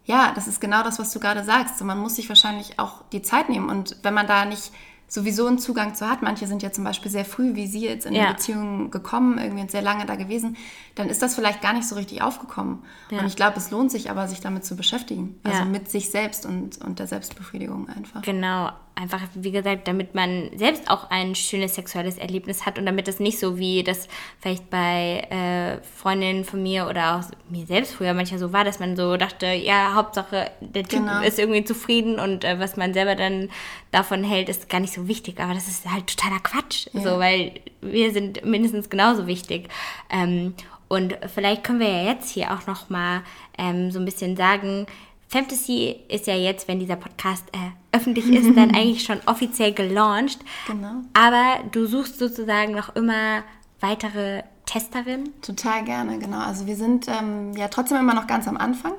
ja, 0.05 0.31
das 0.37 0.47
ist 0.47 0.61
genau 0.61 0.85
das, 0.85 1.01
was 1.01 1.13
du 1.13 1.19
gerade 1.19 1.43
sagst. 1.43 1.79
So, 1.79 1.85
man 1.85 1.99
muss 1.99 2.15
sich 2.15 2.29
wahrscheinlich 2.29 2.79
auch 2.79 3.03
die 3.11 3.23
Zeit 3.23 3.49
nehmen. 3.49 3.69
Und 3.69 3.97
wenn 4.05 4.15
man 4.15 4.29
da 4.29 4.45
nicht 4.45 4.71
sowieso 5.13 5.47
einen 5.47 5.59
Zugang 5.59 5.95
zu 5.95 6.09
hat, 6.09 6.23
manche 6.23 6.47
sind 6.47 6.63
ja 6.63 6.73
zum 6.73 6.85
Beispiel 6.85 7.11
sehr 7.11 7.27
früh, 7.27 7.55
wie 7.55 7.67
sie 7.67 7.85
jetzt 7.85 8.07
in 8.07 8.15
ja. 8.15 8.29
die 8.29 8.33
Beziehung 8.33 8.91
gekommen, 8.91 9.37
irgendwie 9.37 9.69
sehr 9.69 9.83
lange 9.83 10.07
da 10.07 10.17
gewesen, 10.17 10.57
dann 10.95 11.11
ist 11.11 11.21
das 11.21 11.35
vielleicht 11.35 11.61
gar 11.61 11.75
nicht 11.75 11.87
so 11.87 11.97
richtig 11.97 12.23
aufgekommen. 12.23 12.79
Ja. 13.11 13.19
Und 13.19 13.27
ich 13.27 13.37
glaube, 13.37 13.59
es 13.59 13.71
lohnt 13.71 13.91
sich 13.91 14.11
aber, 14.11 14.27
sich 14.27 14.41
damit 14.41 14.65
zu 14.65 14.75
beschäftigen. 14.75 15.39
Also 15.43 15.59
ja. 15.59 15.65
mit 15.67 15.91
sich 15.91 16.09
selbst 16.09 16.47
und, 16.47 16.79
und 16.79 16.99
der 16.99 17.07
Selbstbefriedigung 17.07 17.91
einfach. 17.91 18.23
Genau, 18.23 18.71
einfach, 18.95 19.21
wie 19.35 19.51
gesagt, 19.51 19.89
damit 19.89 20.15
man 20.15 20.51
selbst 20.55 20.91
auch 20.91 21.11
ein 21.11 21.35
schönes 21.35 21.75
sexuelles 21.75 22.19
Erlebnis 22.19 22.67
hat 22.67 22.79
und 22.79 22.87
damit 22.87 23.09
es 23.09 23.21
nicht 23.21 23.39
so 23.39 23.59
wie 23.59 23.83
das 23.83 24.07
vielleicht 24.41 24.69
bei 24.71 25.27
äh, 25.31 25.83
Freundinnen 25.97 26.45
von 26.45 26.63
mir 26.63 26.87
oder 26.89 27.17
auch 27.17 27.51
mir 27.51 27.67
selbst 27.67 27.95
früher 27.95 28.15
manchmal 28.15 28.39
so 28.39 28.53
war, 28.53 28.65
dass 28.65 28.81
man 28.81 28.97
so 28.97 29.17
dachte, 29.17 29.47
ja, 29.47 29.95
Hauptsache 29.95 30.51
der 30.61 30.85
Typ 30.85 31.01
genau. 31.01 31.23
ist 31.23 31.39
irgendwie 31.39 31.65
zufrieden 31.65 32.19
und 32.19 32.45
äh, 32.45 32.59
was 32.59 32.77
man 32.77 32.93
selber 32.93 33.15
dann 33.15 33.51
davon 33.91 34.25
hält, 34.25 34.49
ist 34.49 34.69
gar 34.69 34.81
nicht 34.81 34.93
so 34.93 35.09
wichtig. 35.09 35.41
Aber 35.41 35.55
das 35.55 35.69
ist 35.69 35.91
halt 35.91 36.07
totaler 36.07 36.41
Quatsch, 36.41 36.89
ja. 36.93 37.01
so, 37.01 37.19
weil 37.19 37.61
wir 37.81 38.13
sind 38.13 38.45
mindestens 38.45 38.91
genauso 38.91 39.27
wichtig. 39.27 39.69
Ähm, 40.11 40.55
und 40.89 41.17
vielleicht 41.35 41.65
können 41.65 41.81
wir 41.81 41.89
ja 41.89 42.05
jetzt 42.13 42.29
hier 42.29 42.53
auch 42.53 42.67
noch 42.67 42.91
mal 42.91 43.23
ähm, 43.57 43.91
so 43.91 43.99
ein 43.99 44.05
bisschen 44.05 44.37
sagen, 44.37 44.87
Fantasy 45.33 45.97
ist 46.09 46.27
ja 46.27 46.35
jetzt, 46.35 46.69
wenn 46.69 46.79
dieser 46.79 46.97
Podcast 46.97 47.45
äh, 47.53 47.97
öffentlich 47.97 48.29
ist, 48.29 48.55
dann 48.55 48.71
eigentlich 48.75 49.03
schon 49.03 49.19
offiziell 49.25 49.73
gelauncht. 49.73 50.41
Genau. 50.67 50.97
Aber 51.15 51.65
du 51.73 51.87
suchst 51.87 52.19
sozusagen 52.19 52.73
noch 52.73 52.95
immer 52.97 53.43
weitere 53.81 54.43
Testerinnen? 54.67 55.33
Total 55.41 55.85
gerne, 55.85 56.19
genau. 56.19 56.39
Also 56.39 56.67
wir 56.67 56.77
sind 56.77 57.09
ähm, 57.09 57.55
ja 57.57 57.69
trotzdem 57.69 57.99
immer 57.99 58.15
noch 58.15 58.27
ganz 58.27 58.47
am 58.47 58.59
Anfang. 58.59 58.93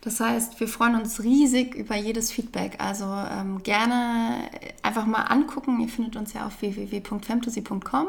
Das 0.00 0.20
heißt, 0.20 0.60
wir 0.60 0.68
freuen 0.68 0.94
uns 0.94 1.22
riesig 1.24 1.74
über 1.74 1.96
jedes 1.96 2.30
Feedback. 2.30 2.76
Also 2.78 3.04
ähm, 3.04 3.60
gerne 3.64 4.48
einfach 4.82 5.06
mal 5.06 5.22
angucken. 5.22 5.80
Ihr 5.80 5.88
findet 5.88 6.14
uns 6.14 6.32
ja 6.32 6.46
auf 6.46 6.62
www.fantasy.com 6.62 8.06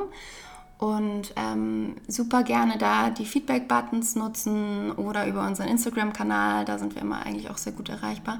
und 0.81 1.33
ähm, 1.35 1.93
super 2.07 2.41
gerne 2.41 2.79
da 2.79 3.11
die 3.11 3.27
Feedback-Buttons 3.27 4.15
nutzen 4.15 4.91
oder 4.93 5.27
über 5.27 5.45
unseren 5.45 5.67
Instagram-Kanal, 5.67 6.65
da 6.65 6.79
sind 6.79 6.95
wir 6.95 7.03
immer 7.03 7.23
eigentlich 7.23 7.51
auch 7.51 7.57
sehr 7.57 7.73
gut 7.73 7.89
erreichbar. 7.89 8.39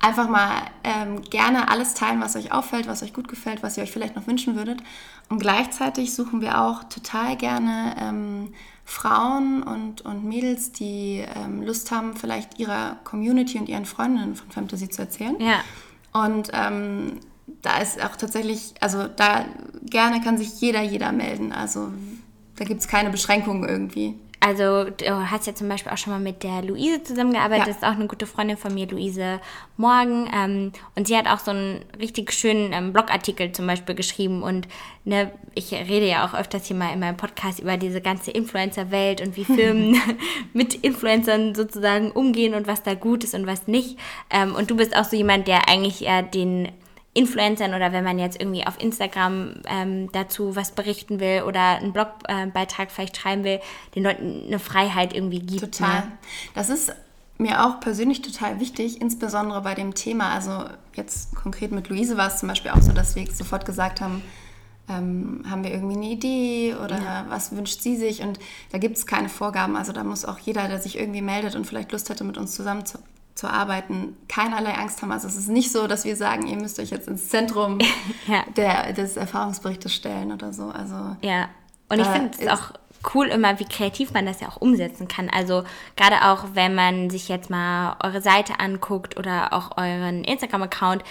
Einfach 0.00 0.30
mal 0.30 0.62
ähm, 0.82 1.20
gerne 1.20 1.68
alles 1.70 1.92
teilen, 1.92 2.22
was 2.22 2.36
euch 2.36 2.52
auffällt, 2.52 2.86
was 2.88 3.02
euch 3.02 3.12
gut 3.12 3.28
gefällt, 3.28 3.62
was 3.62 3.76
ihr 3.76 3.82
euch 3.82 3.92
vielleicht 3.92 4.16
noch 4.16 4.26
wünschen 4.26 4.56
würdet. 4.56 4.82
Und 5.28 5.38
gleichzeitig 5.38 6.14
suchen 6.14 6.40
wir 6.40 6.62
auch 6.62 6.84
total 6.84 7.36
gerne 7.36 7.94
ähm, 8.00 8.54
Frauen 8.86 9.62
und, 9.62 10.00
und 10.06 10.24
Mädels, 10.24 10.72
die 10.72 11.22
ähm, 11.36 11.60
Lust 11.60 11.90
haben, 11.90 12.16
vielleicht 12.16 12.58
ihrer 12.58 12.96
Community 13.04 13.58
und 13.58 13.68
ihren 13.68 13.84
Freundinnen 13.84 14.36
von 14.36 14.50
Fantasy 14.50 14.88
zu 14.88 15.02
erzählen. 15.02 15.36
Ja. 15.38 15.60
Und 16.14 16.48
ähm, 16.54 17.20
da 17.62 17.78
ist 17.78 18.02
auch 18.04 18.16
tatsächlich, 18.16 18.74
also 18.80 19.06
da 19.08 19.44
gerne 19.84 20.20
kann 20.20 20.36
sich 20.38 20.60
jeder, 20.60 20.82
jeder 20.82 21.12
melden. 21.12 21.52
Also 21.52 21.88
da 22.56 22.64
gibt 22.64 22.80
es 22.80 22.88
keine 22.88 23.10
Beschränkungen 23.10 23.68
irgendwie. 23.68 24.14
also 24.40 24.84
du 24.84 25.30
hast 25.30 25.46
ja 25.46 25.54
zum 25.54 25.68
Beispiel 25.68 25.90
auch 25.92 25.96
schon 25.98 26.12
mal 26.12 26.20
mit 26.20 26.42
der 26.42 26.62
Luise 26.62 27.02
zusammengearbeitet, 27.02 27.66
Ja. 27.66 27.72
das 27.72 27.76
ist 27.82 27.84
auch 27.84 27.96
eine 27.98 28.06
gute 28.06 28.26
Freundin 28.26 28.56
von 28.56 28.72
mir, 28.74 28.86
Luise 28.86 29.40
Morgen. 29.76 30.28
Ähm, 30.34 30.72
und 30.94 31.06
sie 31.08 31.16
hat 31.16 31.26
auch 31.26 31.38
so 31.40 31.50
einen 31.50 31.84
richtig 32.00 32.32
schönen 32.32 32.72
ähm, 32.72 32.92
Blogartikel 32.92 33.52
zum 33.52 33.66
Beispiel 33.66 33.94
geschrieben. 33.94 34.42
Und 34.42 34.68
ne, 35.04 35.30
ich 35.54 35.72
rede 35.72 36.06
ja 36.08 36.26
auch 36.26 36.34
öfters 36.34 36.66
hier 36.66 36.76
mal 36.76 36.92
in 36.92 37.00
meinem 37.00 37.16
Podcast 37.16 37.58
über 37.60 37.76
diese 37.76 38.00
ganze 38.00 38.30
Influencer-Welt 38.30 39.20
und 39.20 39.36
wie 39.36 39.44
Firmen 39.56 40.00
mit 40.52 40.74
Influencern 40.74 41.54
sozusagen 41.54 42.10
umgehen 42.12 42.54
und 42.54 42.66
was 42.66 42.82
da 42.82 42.94
gut 42.94 43.24
ist 43.24 43.34
und 43.34 43.46
was 43.46 43.66
nicht. 43.68 43.98
Ähm, 44.30 44.54
und 44.54 44.70
du 44.70 44.76
bist 44.76 44.96
auch 44.96 45.04
so 45.04 45.16
jemand, 45.16 45.46
der 45.48 45.68
eigentlich 45.68 46.04
eher 46.04 46.22
den 46.22 46.68
Influencern 47.16 47.74
oder 47.74 47.92
wenn 47.92 48.04
man 48.04 48.18
jetzt 48.18 48.40
irgendwie 48.40 48.66
auf 48.66 48.80
Instagram 48.80 49.54
ähm, 49.68 50.10
dazu 50.12 50.54
was 50.54 50.72
berichten 50.72 51.18
will 51.18 51.42
oder 51.46 51.76
einen 51.76 51.92
Blogbeitrag 51.92 52.90
vielleicht 52.90 53.16
schreiben 53.16 53.42
will, 53.44 53.60
den 53.94 54.02
Leuten 54.02 54.44
eine 54.46 54.58
Freiheit 54.58 55.14
irgendwie 55.14 55.40
gibt. 55.40 55.78
Total. 55.78 56.00
Ne? 56.00 56.12
Das 56.54 56.68
ist 56.68 56.92
mir 57.38 57.64
auch 57.64 57.80
persönlich 57.80 58.22
total 58.22 58.60
wichtig, 58.60 59.00
insbesondere 59.00 59.62
bei 59.62 59.74
dem 59.74 59.94
Thema. 59.94 60.32
Also 60.32 60.64
jetzt 60.94 61.34
konkret 61.34 61.72
mit 61.72 61.88
Luise 61.88 62.16
war 62.16 62.28
es 62.28 62.38
zum 62.38 62.48
Beispiel 62.48 62.70
auch 62.70 62.82
so, 62.82 62.92
dass 62.92 63.16
wir 63.16 63.26
sofort 63.30 63.66
gesagt 63.66 64.00
haben, 64.00 64.22
ähm, 64.88 65.42
haben 65.48 65.64
wir 65.64 65.72
irgendwie 65.72 65.96
eine 65.96 66.06
Idee 66.06 66.74
oder 66.76 67.26
was 67.28 67.54
wünscht 67.54 67.80
sie 67.80 67.96
sich? 67.96 68.22
Und 68.22 68.38
da 68.70 68.78
gibt 68.78 68.96
es 68.96 69.06
keine 69.06 69.28
Vorgaben. 69.28 69.76
Also 69.76 69.92
da 69.92 70.04
muss 70.04 70.24
auch 70.24 70.38
jeder, 70.38 70.68
der 70.68 70.80
sich 70.80 70.98
irgendwie 70.98 71.22
meldet 71.22 71.56
und 71.56 71.66
vielleicht 71.66 71.92
Lust 71.92 72.08
hätte, 72.08 72.24
mit 72.24 72.38
uns 72.38 72.54
zusammen 72.54 72.86
zu, 72.86 72.98
zu 73.36 73.48
arbeiten, 73.48 74.16
keinerlei 74.28 74.74
Angst 74.74 75.02
haben. 75.02 75.12
Also 75.12 75.28
es 75.28 75.36
ist 75.36 75.48
nicht 75.48 75.70
so, 75.70 75.86
dass 75.86 76.04
wir 76.04 76.16
sagen, 76.16 76.46
ihr 76.48 76.56
müsst 76.56 76.80
euch 76.80 76.90
jetzt 76.90 77.06
ins 77.06 77.28
Zentrum 77.28 77.78
Ja. 78.26 78.42
der, 78.56 78.92
des 78.92 79.16
Erfahrungsberichtes 79.16 79.94
stellen 79.94 80.32
oder 80.32 80.52
so. 80.52 80.64
Also 80.70 81.16
Ja, 81.20 81.48
und 81.88 82.00
ich 82.00 82.06
Da 82.06 82.12
finde 82.12 82.30
es 82.40 82.48
auch 82.48 82.72
cool 83.14 83.26
immer, 83.26 83.60
wie 83.60 83.66
kreativ 83.66 84.12
man 84.12 84.26
das 84.26 84.40
ja 84.40 84.48
auch 84.48 84.60
umsetzen 84.60 85.06
kann. 85.06 85.28
Also 85.28 85.64
gerade 85.96 86.24
auch, 86.30 86.46
wenn 86.54 86.74
man 86.74 87.10
sich 87.10 87.28
jetzt 87.28 87.50
mal 87.50 87.96
eure 88.02 88.22
Seite 88.22 88.58
anguckt 88.58 89.16
oder 89.18 89.52
auch 89.52 89.76
euren 89.76 90.24
Instagram-Account, 90.24 91.04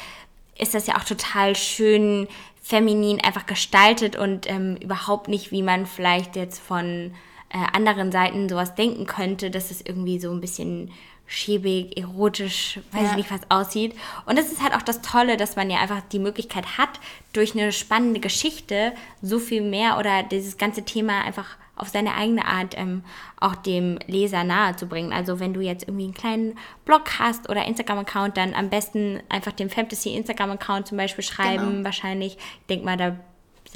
ist 0.57 0.73
das 0.73 0.87
ja 0.87 0.97
auch 0.97 1.03
total 1.03 1.55
schön 1.55 2.27
feminin 2.61 3.23
einfach 3.23 3.45
gestaltet 3.45 4.15
und 4.15 4.49
ähm, 4.49 4.77
überhaupt 4.77 5.27
nicht, 5.27 5.51
wie 5.51 5.61
man 5.61 5.85
vielleicht 5.85 6.35
jetzt 6.35 6.59
von 6.59 7.13
äh, 7.49 7.57
anderen 7.73 8.11
Seiten 8.11 8.49
sowas 8.49 8.73
denken 8.73 9.05
könnte, 9.05 9.51
dass 9.51 9.69
es 9.69 9.81
irgendwie 9.85 10.19
so 10.19 10.31
ein 10.31 10.41
bisschen 10.41 10.91
schäbig, 11.27 11.97
erotisch, 11.97 12.79
weiß 12.91 13.01
Ja. 13.03 13.09
ich 13.11 13.15
nicht, 13.17 13.31
was 13.31 13.41
aussieht. 13.49 13.95
Und 14.25 14.37
das 14.37 14.51
ist 14.51 14.61
halt 14.61 14.73
auch 14.75 14.81
das 14.81 15.01
Tolle, 15.01 15.37
dass 15.37 15.55
man 15.55 15.69
ja 15.69 15.79
einfach 15.79 16.01
die 16.11 16.19
Möglichkeit 16.19 16.77
hat, 16.77 16.99
durch 17.33 17.53
eine 17.55 17.71
spannende 17.71 18.19
Geschichte 18.19 18.93
so 19.21 19.39
viel 19.39 19.61
mehr 19.61 19.97
oder 19.97 20.23
dieses 20.23 20.57
ganze 20.57 20.83
Thema 20.83 21.23
einfach 21.25 21.57
auf 21.77 21.89
seine 21.89 22.13
eigene 22.15 22.45
Art 22.45 22.77
ähm, 22.77 23.03
auch 23.39 23.55
dem 23.55 23.99
Leser 24.07 24.43
nahe 24.45 24.75
zu 24.77 24.85
bringen. 24.87 25.11
Also 25.11 25.39
wenn 25.41 25.53
du 25.53 25.59
jetzt 25.59 25.83
irgendwie 25.87 26.05
einen 26.05 26.13
kleinen 26.13 26.57
Blog 26.85 27.19
hast 27.19 27.49
oder 27.49 27.65
Instagram-Account, 27.65 28.37
dann 28.37 28.53
am 28.53 28.69
besten 28.69 29.21
einfach 29.27 29.51
dem 29.51 29.69
Fantasy 29.69 30.15
Instagram-Account 30.15 30.87
zum 30.87 30.97
Beispiel 30.97 31.23
schreiben. 31.23 31.69
Genau. 31.71 31.83
Wahrscheinlich, 31.85 32.37
ich 32.37 32.65
denke 32.69 32.85
mal, 32.85 32.95
da 32.95 33.17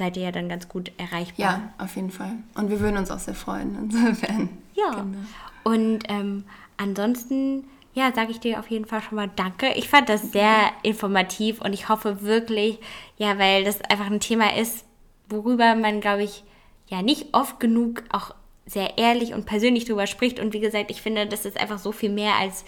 seid 0.00 0.16
ihr 0.16 0.24
ja 0.24 0.32
dann 0.32 0.48
ganz 0.48 0.68
gut 0.68 0.90
erreichbar. 0.96 1.34
ja, 1.36 1.72
auf 1.78 1.94
jeden 1.94 2.10
Fall. 2.10 2.32
Und 2.54 2.70
wir 2.70 2.80
würden 2.80 2.96
uns 2.96 3.10
auch 3.10 3.18
sehr 3.18 3.34
freuen, 3.34 3.76
insofern. 3.82 4.48
Ja. 4.74 4.90
Genau. 4.90 5.18
Und 5.62 6.00
ähm, 6.08 6.44
ansonsten, 6.78 7.64
ja, 7.92 8.12
sage 8.14 8.30
ich 8.30 8.40
dir 8.40 8.58
auf 8.58 8.70
jeden 8.70 8.86
Fall 8.86 9.02
schon 9.02 9.16
mal 9.16 9.30
Danke. 9.36 9.72
Ich 9.74 9.88
fand 9.90 10.08
das 10.08 10.32
sehr 10.32 10.72
informativ 10.82 11.60
und 11.60 11.74
ich 11.74 11.88
hoffe 11.90 12.22
wirklich, 12.22 12.78
ja, 13.18 13.38
weil 13.38 13.64
das 13.64 13.82
einfach 13.82 14.06
ein 14.06 14.20
Thema 14.20 14.56
ist, 14.56 14.86
worüber 15.28 15.74
man, 15.74 16.00
glaube 16.00 16.22
ich, 16.22 16.44
ja 16.88 17.02
nicht 17.02 17.34
oft 17.34 17.60
genug 17.60 18.02
auch 18.10 18.34
sehr 18.66 18.96
ehrlich 18.98 19.34
und 19.34 19.44
persönlich 19.44 19.84
drüber 19.84 20.06
spricht. 20.06 20.40
Und 20.40 20.54
wie 20.54 20.60
gesagt, 20.60 20.90
ich 20.90 21.02
finde, 21.02 21.26
das 21.26 21.44
ist 21.44 21.60
einfach 21.60 21.78
so 21.78 21.92
viel 21.92 22.10
mehr 22.10 22.36
als 22.36 22.64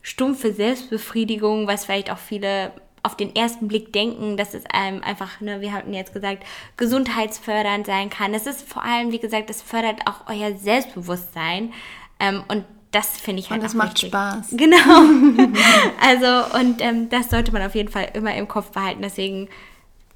stumpfe 0.00 0.52
Selbstbefriedigung, 0.52 1.66
was 1.66 1.84
vielleicht 1.84 2.10
auch 2.10 2.18
viele 2.18 2.72
auf 3.04 3.16
den 3.16 3.36
ersten 3.36 3.68
Blick 3.68 3.92
denken, 3.92 4.36
dass 4.36 4.54
es 4.54 4.64
einem 4.66 5.02
einfach, 5.02 5.40
ne, 5.40 5.60
wir 5.60 5.72
hatten 5.72 5.92
jetzt 5.92 6.12
gesagt, 6.12 6.44
gesundheitsfördernd 6.76 7.86
sein 7.86 8.10
kann. 8.10 8.34
Es 8.34 8.46
ist 8.46 8.66
vor 8.68 8.82
allem, 8.82 9.12
wie 9.12 9.18
gesagt, 9.18 9.50
es 9.50 9.62
fördert 9.62 10.00
auch 10.06 10.26
euer 10.28 10.56
Selbstbewusstsein. 10.56 11.72
Ähm, 12.18 12.42
und 12.48 12.64
das 12.90 13.18
finde 13.18 13.40
ich 13.40 13.50
halt 13.50 13.62
Und 13.62 13.68
auch 13.68 13.74
macht 13.74 13.94
wichtig. 13.94 14.08
Spaß. 14.08 14.48
Genau. 14.52 14.76
also, 16.00 16.58
und 16.58 16.80
ähm, 16.80 17.08
das 17.10 17.30
sollte 17.30 17.52
man 17.52 17.62
auf 17.62 17.74
jeden 17.74 17.90
Fall 17.90 18.08
immer 18.14 18.34
im 18.34 18.48
Kopf 18.48 18.70
behalten. 18.70 19.02
Deswegen 19.02 19.48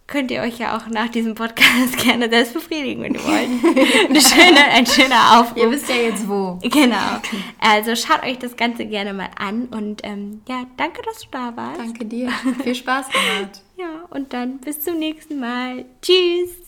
könnt 0.09 0.31
ihr 0.31 0.41
euch 0.41 0.59
ja 0.59 0.77
auch 0.77 0.89
nach 0.89 1.09
diesem 1.09 1.35
Podcast 1.37 1.97
gerne 2.03 2.29
selbst 2.29 2.55
befriedigen, 2.55 3.03
wenn 3.03 3.15
ihr 3.15 3.25
wollt. 3.25 4.09
Eine 4.09 4.21
schöne, 4.21 4.65
ein 4.73 4.87
schöner 4.87 5.39
Aufruf. 5.41 5.57
Ihr 5.57 5.71
wisst 5.71 5.89
ja 5.89 5.97
jetzt 5.97 6.29
wo. 6.29 6.59
Genau. 6.63 7.21
Also 7.61 7.95
schaut 7.95 8.25
euch 8.25 8.39
das 8.39 8.57
Ganze 8.57 8.87
gerne 8.87 9.13
mal 9.13 9.31
an 9.39 9.67
und 9.67 10.01
ähm, 10.03 10.41
ja, 10.49 10.65
danke, 10.77 11.03
dass 11.03 11.21
du 11.21 11.29
da 11.31 11.55
warst. 11.55 11.79
Danke 11.79 12.05
dir. 12.07 12.31
Viel 12.65 12.75
Spaß 12.75 13.07
gemacht. 13.09 13.63
Ja, 13.79 14.03
und 14.11 14.33
dann 14.33 14.59
bis 14.59 14.81
zum 14.81 14.99
nächsten 14.99 15.39
Mal. 15.39 15.85
Tschüss. 16.03 16.68